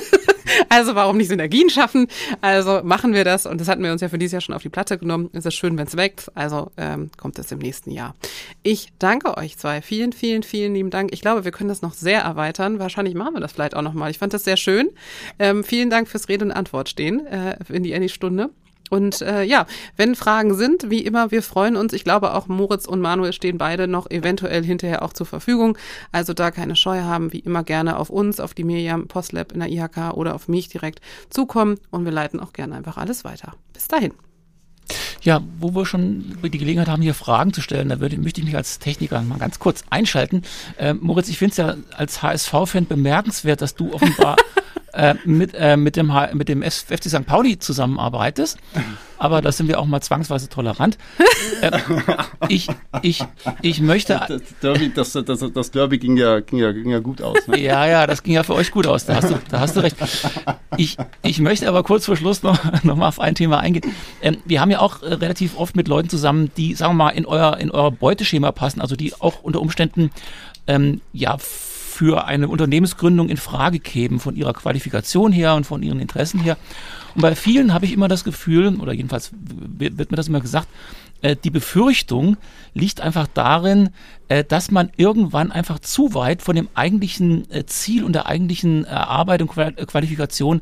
Also 0.68 0.94
warum 0.94 1.16
nicht 1.16 1.28
Synergien 1.28 1.70
schaffen? 1.70 2.06
Also 2.40 2.80
machen 2.84 3.12
wir 3.12 3.24
das 3.24 3.46
und 3.46 3.60
das 3.60 3.68
hatten 3.68 3.82
wir 3.82 3.92
uns 3.92 4.00
ja 4.00 4.08
für 4.08 4.18
dieses 4.18 4.32
Jahr 4.32 4.40
schon 4.40 4.54
auf 4.54 4.62
die 4.62 4.68
Platte 4.68 4.98
genommen. 4.98 5.30
Es 5.32 5.46
ist 5.46 5.54
schön, 5.54 5.76
wenn 5.78 5.86
es 5.86 5.96
wächst. 5.96 6.36
Also 6.36 6.70
ähm, 6.76 7.10
kommt 7.16 7.38
es 7.38 7.50
im 7.52 7.58
nächsten 7.58 7.90
Jahr. 7.90 8.14
Ich 8.62 8.88
danke 8.98 9.36
euch 9.36 9.56
zwei. 9.58 9.82
Vielen, 9.82 10.12
vielen, 10.12 10.42
vielen 10.42 10.74
lieben 10.74 10.90
Dank. 10.90 11.12
Ich 11.12 11.20
glaube, 11.20 11.44
wir 11.44 11.52
können 11.52 11.68
das 11.68 11.82
noch 11.82 11.94
sehr 11.94 12.20
erweitern. 12.20 12.78
Wahrscheinlich 12.78 13.14
machen 13.14 13.34
wir 13.34 13.40
das 13.40 13.52
vielleicht 13.52 13.74
auch 13.74 13.82
nochmal. 13.82 14.10
Ich 14.10 14.18
fand 14.18 14.32
das 14.34 14.44
sehr 14.44 14.56
schön. 14.56 14.90
Ähm, 15.38 15.64
vielen 15.64 15.90
Dank 15.90 16.08
fürs 16.08 16.28
Rede 16.28 16.44
und 16.44 16.52
Antwort 16.52 16.88
stehen 16.88 17.26
äh, 17.26 17.56
in 17.68 17.82
die 17.82 17.94
Annie-Stunde. 17.94 18.50
Und 18.90 19.22
äh, 19.22 19.42
ja, 19.42 19.66
wenn 19.96 20.14
Fragen 20.14 20.54
sind, 20.54 20.90
wie 20.90 21.00
immer, 21.00 21.30
wir 21.30 21.42
freuen 21.42 21.76
uns. 21.76 21.92
Ich 21.92 22.04
glaube, 22.04 22.34
auch 22.34 22.46
Moritz 22.46 22.86
und 22.86 23.00
Manuel 23.00 23.32
stehen 23.32 23.58
beide 23.58 23.88
noch 23.88 24.10
eventuell 24.10 24.62
hinterher 24.62 25.02
auch 25.02 25.12
zur 25.12 25.26
Verfügung. 25.26 25.78
Also 26.12 26.34
da 26.34 26.50
keine 26.50 26.76
Scheu 26.76 27.00
haben, 27.00 27.32
wie 27.32 27.40
immer 27.40 27.64
gerne 27.64 27.98
auf 27.98 28.10
uns, 28.10 28.40
auf 28.40 28.54
die 28.54 28.64
Miriam 28.64 29.08
Postlab 29.08 29.52
in 29.52 29.60
der 29.60 29.70
IHK 29.70 30.14
oder 30.14 30.34
auf 30.34 30.48
mich 30.48 30.68
direkt 30.68 31.00
zukommen. 31.30 31.78
Und 31.90 32.04
wir 32.04 32.12
leiten 32.12 32.40
auch 32.40 32.52
gerne 32.52 32.74
einfach 32.76 32.96
alles 32.96 33.24
weiter. 33.24 33.54
Bis 33.72 33.88
dahin. 33.88 34.12
Ja, 35.22 35.40
wo 35.58 35.74
wir 35.74 35.86
schon 35.86 36.36
die 36.42 36.58
Gelegenheit 36.58 36.88
haben, 36.88 37.00
hier 37.00 37.14
Fragen 37.14 37.54
zu 37.54 37.62
stellen, 37.62 37.88
da 37.88 38.00
würde, 38.00 38.18
möchte 38.18 38.40
ich 38.40 38.46
mich 38.46 38.56
als 38.56 38.78
Techniker 38.78 39.22
mal 39.22 39.38
ganz 39.38 39.58
kurz 39.58 39.82
einschalten. 39.88 40.42
Äh, 40.76 40.92
Moritz, 40.92 41.28
ich 41.28 41.38
finde 41.38 41.50
es 41.52 41.56
ja 41.56 41.76
als 41.96 42.22
HSV-Fan 42.22 42.86
bemerkenswert, 42.86 43.62
dass 43.62 43.74
du 43.74 43.94
offenbar 43.94 44.36
äh, 44.94 45.14
mit, 45.24 45.54
äh, 45.54 45.76
mit 45.76 45.96
dem, 45.96 46.12
mit 46.34 46.48
dem 46.48 46.62
FC 46.62 47.08
St. 47.08 47.26
Pauli 47.26 47.58
zusammenarbeitest. 47.58 48.58
Aber 49.18 49.40
da 49.40 49.52
sind 49.52 49.68
wir 49.68 49.78
auch 49.78 49.86
mal 49.86 50.00
zwangsweise 50.00 50.48
tolerant. 50.48 50.98
Äh, 51.60 51.78
ich, 52.48 52.68
ich, 53.02 53.24
ich 53.62 53.80
möchte. 53.80 54.20
Das 54.28 54.42
Derby, 54.60 54.92
das, 54.92 55.12
das, 55.12 55.44
das 55.52 55.70
Derby 55.70 55.98
ging, 55.98 56.16
ja, 56.16 56.40
ging, 56.40 56.58
ja, 56.58 56.72
ging 56.72 56.90
ja 56.90 56.98
gut 56.98 57.22
aus. 57.22 57.46
Ne? 57.46 57.58
Ja, 57.60 57.86
ja, 57.86 58.06
das 58.06 58.22
ging 58.22 58.34
ja 58.34 58.42
für 58.42 58.54
euch 58.54 58.70
gut 58.70 58.86
aus. 58.86 59.06
Da 59.06 59.16
hast 59.16 59.30
du, 59.30 59.38
da 59.48 59.60
hast 59.60 59.76
du 59.76 59.80
recht. 59.80 59.96
Ich, 60.76 60.96
ich 61.22 61.40
möchte 61.40 61.68
aber 61.68 61.82
kurz 61.82 62.06
vor 62.06 62.16
Schluss 62.16 62.42
noch, 62.42 62.58
noch 62.82 62.96
mal 62.96 63.08
auf 63.08 63.20
ein 63.20 63.34
Thema 63.34 63.60
eingehen. 63.60 63.94
Ähm, 64.20 64.38
wir 64.44 64.60
haben 64.60 64.70
ja 64.70 64.80
auch 64.80 65.02
äh, 65.02 65.14
relativ 65.14 65.56
oft 65.56 65.76
mit 65.76 65.88
Leuten 65.88 66.08
zusammen, 66.08 66.50
die, 66.56 66.74
sagen 66.74 66.92
wir 66.92 67.04
mal, 67.04 67.10
in 67.10 67.26
euer, 67.26 67.56
in 67.58 67.70
euer 67.70 67.90
Beuteschema 67.90 68.52
passen, 68.52 68.80
also 68.80 68.96
die 68.96 69.14
auch 69.14 69.42
unter 69.42 69.60
Umständen 69.60 70.10
ähm, 70.66 71.00
ja 71.12 71.38
für 71.94 72.26
eine 72.26 72.48
Unternehmensgründung 72.48 73.28
in 73.28 73.36
Frage 73.36 73.78
kämen, 73.78 74.18
von 74.18 74.34
ihrer 74.34 74.52
Qualifikation 74.52 75.30
her 75.30 75.54
und 75.54 75.64
von 75.64 75.82
ihren 75.82 76.00
Interessen 76.00 76.40
her. 76.40 76.56
Und 77.14 77.22
bei 77.22 77.36
vielen 77.36 77.72
habe 77.72 77.84
ich 77.86 77.92
immer 77.92 78.08
das 78.08 78.24
Gefühl, 78.24 78.74
oder 78.80 78.92
jedenfalls 78.92 79.30
wird 79.32 80.10
mir 80.10 80.16
das 80.16 80.26
immer 80.26 80.40
gesagt, 80.40 80.66
äh, 81.24 81.36
die 81.42 81.50
Befürchtung 81.50 82.36
liegt 82.74 83.00
einfach 83.00 83.28
darin, 83.32 83.90
äh, 84.28 84.42
dass 84.42 84.72
man 84.72 84.90
irgendwann 84.96 85.52
einfach 85.52 85.78
zu 85.78 86.14
weit 86.14 86.42
von 86.42 86.56
dem 86.56 86.68
eigentlichen 86.74 87.50
äh, 87.50 87.64
Ziel 87.64 88.02
und 88.02 88.12
der 88.12 88.26
eigentlichen 88.26 88.86
Arbeit 88.86 89.40
und 89.40 89.48
Qualifikation 89.48 90.60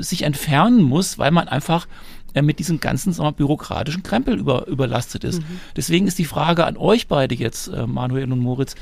sich 0.00 0.22
entfernen 0.22 0.82
muss, 0.82 1.18
weil 1.18 1.30
man 1.30 1.46
einfach 1.46 1.86
mit 2.34 2.58
diesem 2.58 2.80
ganzen 2.80 3.12
sagen 3.12 3.28
wir, 3.28 3.32
bürokratischen 3.32 4.02
Krempel 4.02 4.36
über, 4.36 4.66
überlastet 4.66 5.22
ist. 5.22 5.40
Mhm. 5.40 5.60
Deswegen 5.76 6.08
ist 6.08 6.18
die 6.18 6.24
Frage 6.24 6.66
an 6.66 6.76
euch 6.76 7.06
beide 7.06 7.36
jetzt, 7.36 7.70
Manuel 7.86 8.32
und 8.32 8.40
Moritz, 8.40 8.74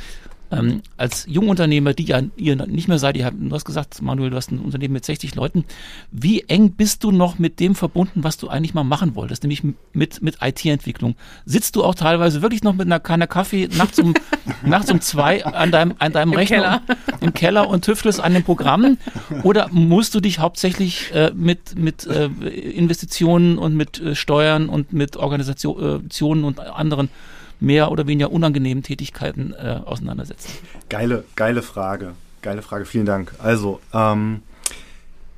ähm, 0.51 0.83
als 0.97 1.27
Jungunternehmer, 1.29 1.95
die 1.95 2.05
ja 2.05 2.21
ihr 2.37 2.57
nicht 2.67 2.89
mehr 2.89 2.99
seid, 2.99 3.17
ihr 3.17 3.25
habt, 3.25 3.37
du 3.39 3.51
hast 3.55 3.65
gesagt, 3.65 4.01
Manuel, 4.03 4.31
du 4.31 4.37
hast 4.37 4.53
ein 4.53 4.59
Unternehmen 4.59 4.95
mit 4.95 5.05
60 5.05 5.35
Leuten. 5.35 5.65
Wie 6.11 6.43
eng 6.43 6.73
bist 6.73 7.05
du 7.05 7.11
noch 7.11 7.39
mit 7.39 7.61
dem 7.61 7.75
verbunden, 7.75 8.25
was 8.25 8.37
du 8.37 8.49
eigentlich 8.49 8.75
mal 8.75 8.85
machen 8.85 9.15
wolltest, 9.15 9.43
nämlich 9.43 9.63
mit, 9.93 10.23
mit 10.23 10.39
IT-Entwicklung? 10.41 11.17
Sitzt 11.45 11.77
du 11.77 11.85
auch 11.85 11.95
teilweise 11.95 12.43
wirklich 12.43 12.63
noch 12.63 12.75
mit 12.75 12.87
einer 12.87 13.01
Kanne 13.01 13.27
Kaffee 13.27 13.69
nachts 13.77 13.99
um, 13.99 14.15
nachts 14.65 14.91
um 14.91 15.01
zwei 15.01 15.45
an 15.45 15.71
deinem, 15.71 15.95
an 15.99 16.13
deinem 16.13 16.33
Im 16.33 16.39
Rechner 16.39 16.57
Keller. 16.57 16.83
im 17.21 17.33
Keller 17.35 17.69
und 17.69 17.85
tüftelst 17.85 18.21
an 18.21 18.35
den 18.35 18.45
Programmen? 18.45 18.99
Oder 19.43 19.69
musst 19.71 20.15
du 20.15 20.21
dich 20.21 20.39
hauptsächlich 20.39 21.13
äh, 21.15 21.33
mit, 21.35 21.79
mit 21.79 22.07
äh, 22.07 22.27
Investitionen 22.27 23.59
und 23.59 23.75
mit 23.75 24.01
äh, 24.01 24.15
Steuern 24.15 24.69
und 24.69 24.93
mit 24.93 25.17
Organisationen 25.17 26.45
und 26.45 26.61
anderen 26.61 27.09
mehr 27.61 27.91
oder 27.91 28.07
weniger 28.07 28.31
unangenehmen 28.33 28.83
Tätigkeiten 28.83 29.53
äh, 29.55 29.81
auseinandersetzen? 29.85 30.51
Geile, 30.89 31.25
geile 31.37 31.63
Frage. 31.63 32.13
Geile 32.43 32.63
Frage, 32.63 32.85
vielen 32.85 33.07
Dank. 33.07 33.33
Also, 33.39 33.81
ähm, 33.93 34.43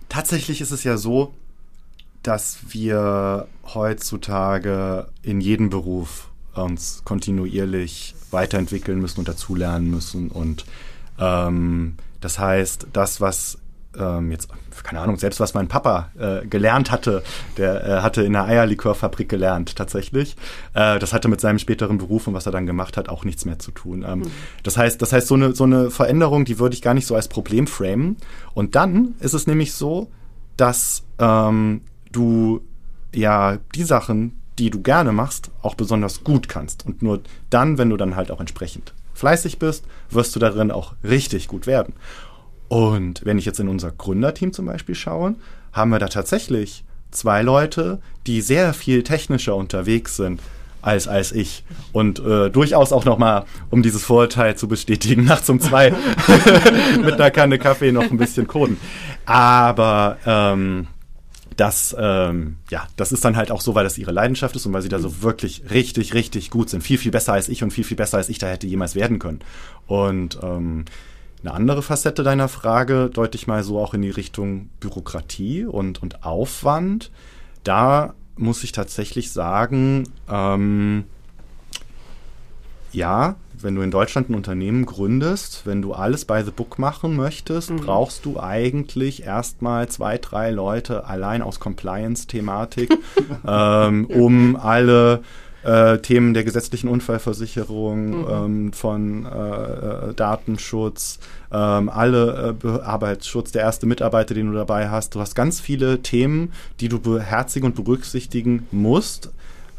tatsächlich 0.08 0.60
ist 0.60 0.72
es 0.72 0.84
ja 0.84 0.96
so, 0.96 1.32
dass 2.22 2.58
wir 2.70 3.46
heutzutage 3.74 5.08
in 5.22 5.40
jedem 5.40 5.70
Beruf 5.70 6.28
uns 6.54 7.02
kontinuierlich 7.04 8.14
weiterentwickeln 8.30 8.98
müssen 8.98 9.20
und 9.20 9.28
dazulernen 9.28 9.90
müssen. 9.90 10.30
Und 10.30 10.64
ähm, 11.18 11.96
das 12.20 12.38
heißt, 12.38 12.88
das, 12.92 13.20
was 13.20 13.58
ähm, 13.96 14.30
jetzt, 14.30 14.48
keine 14.82 15.00
Ahnung, 15.00 15.18
selbst 15.18 15.40
was 15.40 15.54
mein 15.54 15.68
Papa 15.68 16.10
äh, 16.18 16.46
gelernt 16.46 16.90
hatte, 16.90 17.22
der 17.56 17.86
äh, 17.86 18.02
hatte 18.02 18.22
in 18.22 18.36
einer 18.36 18.46
Eierlikörfabrik 18.46 19.28
gelernt 19.28 19.76
tatsächlich. 19.76 20.36
Äh, 20.74 20.98
das 20.98 21.12
hatte 21.12 21.28
mit 21.28 21.40
seinem 21.40 21.58
späteren 21.58 21.98
Beruf 21.98 22.26
und 22.26 22.34
was 22.34 22.46
er 22.46 22.52
dann 22.52 22.66
gemacht 22.66 22.96
hat 22.96 23.08
auch 23.08 23.24
nichts 23.24 23.44
mehr 23.44 23.58
zu 23.58 23.70
tun. 23.70 24.04
Ähm, 24.06 24.20
mhm. 24.20 24.30
Das 24.62 24.76
heißt, 24.76 25.00
das 25.00 25.12
heißt, 25.12 25.26
so 25.26 25.34
eine, 25.34 25.54
so 25.54 25.64
eine 25.64 25.90
Veränderung, 25.90 26.44
die 26.44 26.58
würde 26.58 26.74
ich 26.74 26.82
gar 26.82 26.94
nicht 26.94 27.06
so 27.06 27.14
als 27.14 27.28
Problem 27.28 27.66
framen. 27.66 28.16
Und 28.54 28.74
dann 28.74 29.14
ist 29.20 29.34
es 29.34 29.46
nämlich 29.46 29.72
so, 29.72 30.10
dass 30.56 31.04
ähm, 31.18 31.82
du 32.12 32.60
ja 33.14 33.58
die 33.74 33.84
Sachen, 33.84 34.40
die 34.58 34.70
du 34.70 34.82
gerne 34.82 35.12
machst, 35.12 35.50
auch 35.62 35.74
besonders 35.74 36.24
gut 36.24 36.48
kannst. 36.48 36.84
Und 36.84 37.02
nur 37.02 37.20
dann, 37.50 37.78
wenn 37.78 37.90
du 37.90 37.96
dann 37.96 38.16
halt 38.16 38.30
auch 38.30 38.40
entsprechend 38.40 38.92
fleißig 39.14 39.58
bist, 39.58 39.84
wirst 40.10 40.34
du 40.36 40.40
darin 40.40 40.70
auch 40.70 40.94
richtig 41.02 41.48
gut 41.48 41.66
werden. 41.66 41.94
Und 42.68 43.24
wenn 43.24 43.38
ich 43.38 43.46
jetzt 43.46 43.60
in 43.60 43.68
unser 43.68 43.90
Gründerteam 43.90 44.52
zum 44.52 44.66
Beispiel 44.66 44.94
schaue, 44.94 45.34
haben 45.72 45.90
wir 45.90 45.98
da 45.98 46.08
tatsächlich 46.08 46.84
zwei 47.10 47.42
Leute, 47.42 48.00
die 48.26 48.42
sehr 48.42 48.74
viel 48.74 49.02
technischer 49.02 49.56
unterwegs 49.56 50.16
sind 50.16 50.40
als, 50.82 51.08
als 51.08 51.32
ich. 51.32 51.64
Und 51.92 52.18
äh, 52.20 52.50
durchaus 52.50 52.92
auch 52.92 53.04
nochmal, 53.04 53.44
um 53.70 53.82
dieses 53.82 54.04
Vorurteil 54.04 54.56
zu 54.56 54.68
bestätigen, 54.68 55.24
nachts 55.26 55.48
um 55.48 55.60
zwei 55.60 55.90
mit 57.02 57.14
einer 57.14 57.30
Kanne 57.30 57.58
Kaffee 57.58 57.92
noch 57.92 58.10
ein 58.10 58.18
bisschen 58.18 58.46
coden. 58.46 58.78
Aber 59.24 60.18
ähm, 60.26 60.88
das, 61.56 61.96
ähm, 61.98 62.58
ja, 62.70 62.86
das 62.96 63.10
ist 63.10 63.24
dann 63.24 63.36
halt 63.36 63.50
auch 63.50 63.60
so, 63.60 63.74
weil 63.74 63.84
das 63.84 63.98
ihre 63.98 64.12
Leidenschaft 64.12 64.54
ist 64.54 64.64
und 64.66 64.72
weil 64.72 64.82
sie 64.82 64.88
da 64.88 65.00
so 65.00 65.22
wirklich 65.22 65.62
richtig, 65.70 66.14
richtig 66.14 66.50
gut 66.50 66.70
sind. 66.70 66.82
Viel, 66.82 66.98
viel 66.98 67.10
besser 67.10 67.32
als 67.32 67.48
ich 67.48 67.62
und 67.64 67.72
viel, 67.72 67.84
viel 67.84 67.96
besser 67.96 68.18
als 68.18 68.28
ich 68.28 68.38
da 68.38 68.46
hätte 68.46 68.68
jemals 68.68 68.94
werden 68.94 69.18
können. 69.18 69.40
Und 69.86 70.38
ähm, 70.42 70.84
eine 71.42 71.54
andere 71.54 71.82
Facette 71.82 72.22
deiner 72.22 72.48
Frage 72.48 73.10
deute 73.12 73.36
ich 73.36 73.46
mal 73.46 73.62
so 73.62 73.78
auch 73.78 73.94
in 73.94 74.02
die 74.02 74.10
Richtung 74.10 74.70
Bürokratie 74.80 75.64
und, 75.64 76.02
und 76.02 76.24
Aufwand. 76.24 77.10
Da 77.64 78.14
muss 78.36 78.64
ich 78.64 78.72
tatsächlich 78.72 79.30
sagen, 79.32 80.08
ähm, 80.28 81.04
ja, 82.92 83.36
wenn 83.60 83.74
du 83.74 83.82
in 83.82 83.90
Deutschland 83.90 84.30
ein 84.30 84.34
Unternehmen 84.34 84.86
gründest, 84.86 85.62
wenn 85.64 85.82
du 85.82 85.92
alles 85.92 86.24
by 86.24 86.42
the 86.44 86.50
book 86.50 86.78
machen 86.78 87.16
möchtest, 87.16 87.70
mhm. 87.70 87.76
brauchst 87.78 88.24
du 88.24 88.40
eigentlich 88.40 89.24
erstmal 89.24 89.88
zwei, 89.88 90.18
drei 90.18 90.50
Leute 90.50 91.06
allein 91.06 91.42
aus 91.42 91.60
Compliance-Thematik, 91.60 92.90
ähm, 93.46 94.06
um 94.06 94.56
alle 94.56 95.22
äh, 95.62 95.98
Themen 95.98 96.34
der 96.34 96.44
gesetzlichen 96.44 96.88
Unfallversicherung, 96.88 98.22
mhm. 98.22 98.26
ähm, 98.30 98.72
von 98.72 99.26
äh, 99.26 100.10
äh, 100.10 100.14
Datenschutz, 100.14 101.18
ähm, 101.52 101.88
alle 101.88 102.56
äh, 102.62 102.68
Arbeitsschutz, 102.80 103.52
der 103.52 103.62
erste 103.62 103.86
Mitarbeiter, 103.86 104.34
den 104.34 104.48
du 104.50 104.52
dabei 104.54 104.88
hast. 104.88 105.14
Du 105.14 105.20
hast 105.20 105.34
ganz 105.34 105.60
viele 105.60 106.02
Themen, 106.02 106.52
die 106.80 106.88
du 106.88 107.00
beherzigen 107.00 107.66
und 107.66 107.74
berücksichtigen 107.74 108.66
musst. 108.70 109.30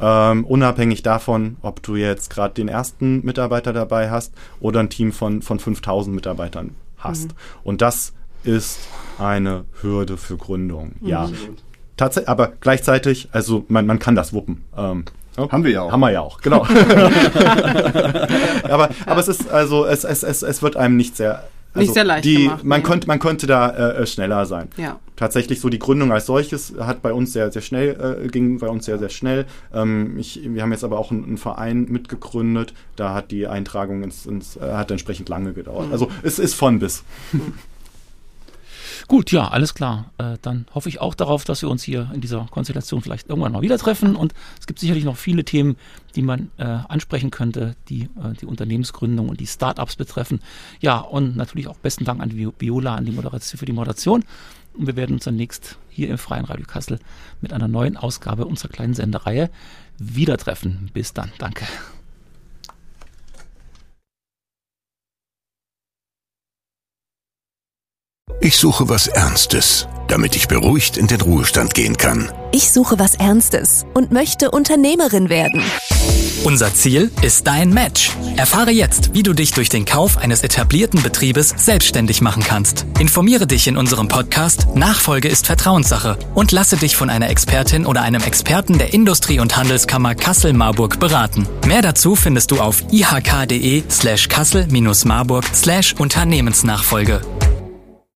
Ähm, 0.01 0.45
unabhängig 0.45 1.03
davon, 1.03 1.57
ob 1.61 1.83
du 1.83 1.95
jetzt 1.97 2.29
gerade 2.29 2.53
den 2.53 2.69
ersten 2.69 3.25
Mitarbeiter 3.25 3.73
dabei 3.73 4.09
hast 4.09 4.33
oder 4.61 4.79
ein 4.79 4.89
Team 4.89 5.11
von, 5.11 5.41
von 5.41 5.59
5000 5.59 6.15
Mitarbeitern 6.15 6.75
hast. 6.97 7.29
Mhm. 7.29 7.35
Und 7.63 7.81
das 7.81 8.13
ist 8.43 8.79
eine 9.17 9.65
Hürde 9.81 10.17
für 10.17 10.37
Gründung. 10.37 10.93
Mhm. 11.01 11.07
Ja. 11.07 11.29
Tatsächlich, 11.97 12.29
aber 12.29 12.53
gleichzeitig, 12.61 13.27
also 13.33 13.65
man, 13.67 13.85
man 13.85 13.99
kann 13.99 14.15
das 14.15 14.31
wuppen. 14.31 14.63
Ähm, 14.77 15.03
Oh. 15.37 15.49
Haben 15.49 15.63
wir 15.63 15.71
ja 15.71 15.83
auch. 15.83 15.91
Haben 15.91 16.01
wir 16.01 16.11
ja 16.11 16.21
auch, 16.21 16.41
genau. 16.41 16.63
aber, 18.63 18.89
aber 19.05 19.19
es 19.19 19.27
ist, 19.27 19.49
also, 19.49 19.85
es, 19.85 20.03
es, 20.03 20.23
es, 20.23 20.41
es 20.41 20.61
wird 20.61 20.75
einem 20.75 20.97
nicht 20.97 21.15
sehr 21.15 21.43
also 21.73 21.85
nicht 21.85 21.93
sehr 21.93 22.03
leicht 22.03 22.25
die, 22.25 22.43
gemacht. 22.43 22.63
Man, 22.63 22.79
nee. 22.79 22.85
konnte, 22.85 23.07
man 23.07 23.19
konnte 23.19 23.45
da 23.45 23.91
äh, 23.91 24.07
schneller 24.07 24.45
sein. 24.45 24.69
Ja. 24.77 24.99
Tatsächlich 25.15 25.59
so 25.59 25.69
die 25.69 25.77
Gründung 25.77 26.11
als 26.11 26.25
solches 26.25 26.73
hat 26.79 27.01
bei 27.01 27.13
uns 27.13 27.33
sehr, 27.33 27.51
sehr 27.51 27.61
schnell, 27.61 28.23
äh, 28.23 28.27
ging 28.27 28.57
bei 28.57 28.67
uns 28.67 28.85
sehr, 28.85 28.97
sehr 28.97 29.09
schnell. 29.09 29.45
Ähm, 29.73 30.17
ich, 30.17 30.41
wir 30.43 30.63
haben 30.63 30.71
jetzt 30.71 30.83
aber 30.83 30.97
auch 30.97 31.11
einen, 31.11 31.25
einen, 31.25 31.37
Verein 31.37 31.85
mitgegründet. 31.89 32.73
Da 32.95 33.13
hat 33.13 33.29
die 33.29 33.47
Eintragung 33.47 34.01
ins, 34.01 34.25
ins 34.25 34.57
äh, 34.57 34.61
hat 34.61 34.89
entsprechend 34.89 35.29
lange 35.29 35.53
gedauert. 35.53 35.87
Mhm. 35.87 35.93
Also 35.93 36.09
es 36.23 36.39
ist 36.39 36.55
von 36.55 36.79
bis. 36.79 37.03
Mhm. 37.31 37.53
Gut, 39.07 39.31
ja, 39.31 39.47
alles 39.47 39.73
klar. 39.73 40.11
Äh, 40.17 40.37
dann 40.41 40.65
hoffe 40.73 40.89
ich 40.89 40.99
auch 40.99 41.15
darauf, 41.15 41.43
dass 41.43 41.61
wir 41.61 41.69
uns 41.69 41.83
hier 41.83 42.11
in 42.13 42.21
dieser 42.21 42.47
Konstellation 42.49 43.01
vielleicht 43.01 43.29
irgendwann 43.29 43.51
mal 43.51 43.61
wieder 43.61 43.77
treffen. 43.77 44.15
Und 44.15 44.33
es 44.59 44.67
gibt 44.67 44.79
sicherlich 44.79 45.03
noch 45.03 45.17
viele 45.17 45.43
Themen, 45.43 45.77
die 46.15 46.21
man 46.21 46.51
äh, 46.57 46.63
ansprechen 46.63 47.31
könnte, 47.31 47.75
die 47.87 48.03
äh, 48.03 48.33
die 48.39 48.45
Unternehmensgründung 48.45 49.29
und 49.29 49.39
die 49.39 49.47
Startups 49.47 49.95
betreffen. 49.95 50.41
Ja, 50.79 50.99
und 50.99 51.35
natürlich 51.35 51.67
auch 51.67 51.77
besten 51.77 52.05
Dank 52.05 52.21
an 52.21 52.31
Viola 52.31 52.95
an 52.95 53.05
die 53.05 53.11
Moderation 53.11 53.57
für 53.59 53.65
die 53.65 53.73
Moderation. 53.73 54.23
Und 54.73 54.87
wir 54.87 54.95
werden 54.95 55.13
uns 55.13 55.25
dann 55.25 55.35
nächst 55.35 55.77
hier 55.89 56.09
im 56.09 56.17
Freien 56.17 56.45
Radio 56.45 56.65
Kassel 56.65 56.99
mit 57.41 57.53
einer 57.53 57.67
neuen 57.67 57.97
Ausgabe 57.97 58.45
unserer 58.45 58.69
kleinen 58.69 58.93
Sendereihe 58.93 59.49
wieder 59.97 60.37
treffen. 60.37 60.89
Bis 60.93 61.13
dann. 61.13 61.31
Danke. 61.37 61.65
Ich 68.41 68.55
suche 68.55 68.87
was 68.87 69.07
Ernstes, 69.07 69.85
damit 70.07 70.33
ich 70.37 70.47
beruhigt 70.47 70.95
in 70.95 71.07
den 71.07 71.19
Ruhestand 71.19 71.73
gehen 71.73 71.97
kann. 71.97 72.31
Ich 72.53 72.71
suche 72.71 72.97
was 72.97 73.15
Ernstes 73.15 73.85
und 73.93 74.13
möchte 74.13 74.51
Unternehmerin 74.51 75.27
werden. 75.27 75.61
Unser 76.45 76.73
Ziel 76.73 77.11
ist 77.21 77.47
dein 77.47 77.73
Match. 77.73 78.11
Erfahre 78.37 78.71
jetzt, 78.71 79.13
wie 79.13 79.23
du 79.23 79.33
dich 79.33 79.51
durch 79.51 79.67
den 79.67 79.83
Kauf 79.83 80.17
eines 80.17 80.41
etablierten 80.41 81.03
Betriebes 81.03 81.53
selbstständig 81.57 82.21
machen 82.21 82.41
kannst. 82.41 82.85
Informiere 82.97 83.45
dich 83.45 83.67
in 83.67 83.75
unserem 83.75 84.07
Podcast 84.07 84.67
Nachfolge 84.73 85.27
ist 85.27 85.45
Vertrauenssache 85.45 86.17
und 86.33 86.53
lasse 86.53 86.77
dich 86.77 86.95
von 86.95 87.09
einer 87.09 87.29
Expertin 87.29 87.85
oder 87.85 88.03
einem 88.03 88.23
Experten 88.23 88.77
der 88.77 88.93
Industrie- 88.93 89.41
und 89.41 89.57
Handelskammer 89.57 90.15
Kassel-Marburg 90.15 90.97
beraten. 91.01 91.45
Mehr 91.67 91.81
dazu 91.81 92.15
findest 92.15 92.51
du 92.51 92.61
auf 92.61 92.85
ihk.de 92.89 93.83
slash 93.89 94.29
kassel-marburg 94.29 95.43
slash 95.53 95.93
Unternehmensnachfolge. 95.99 97.19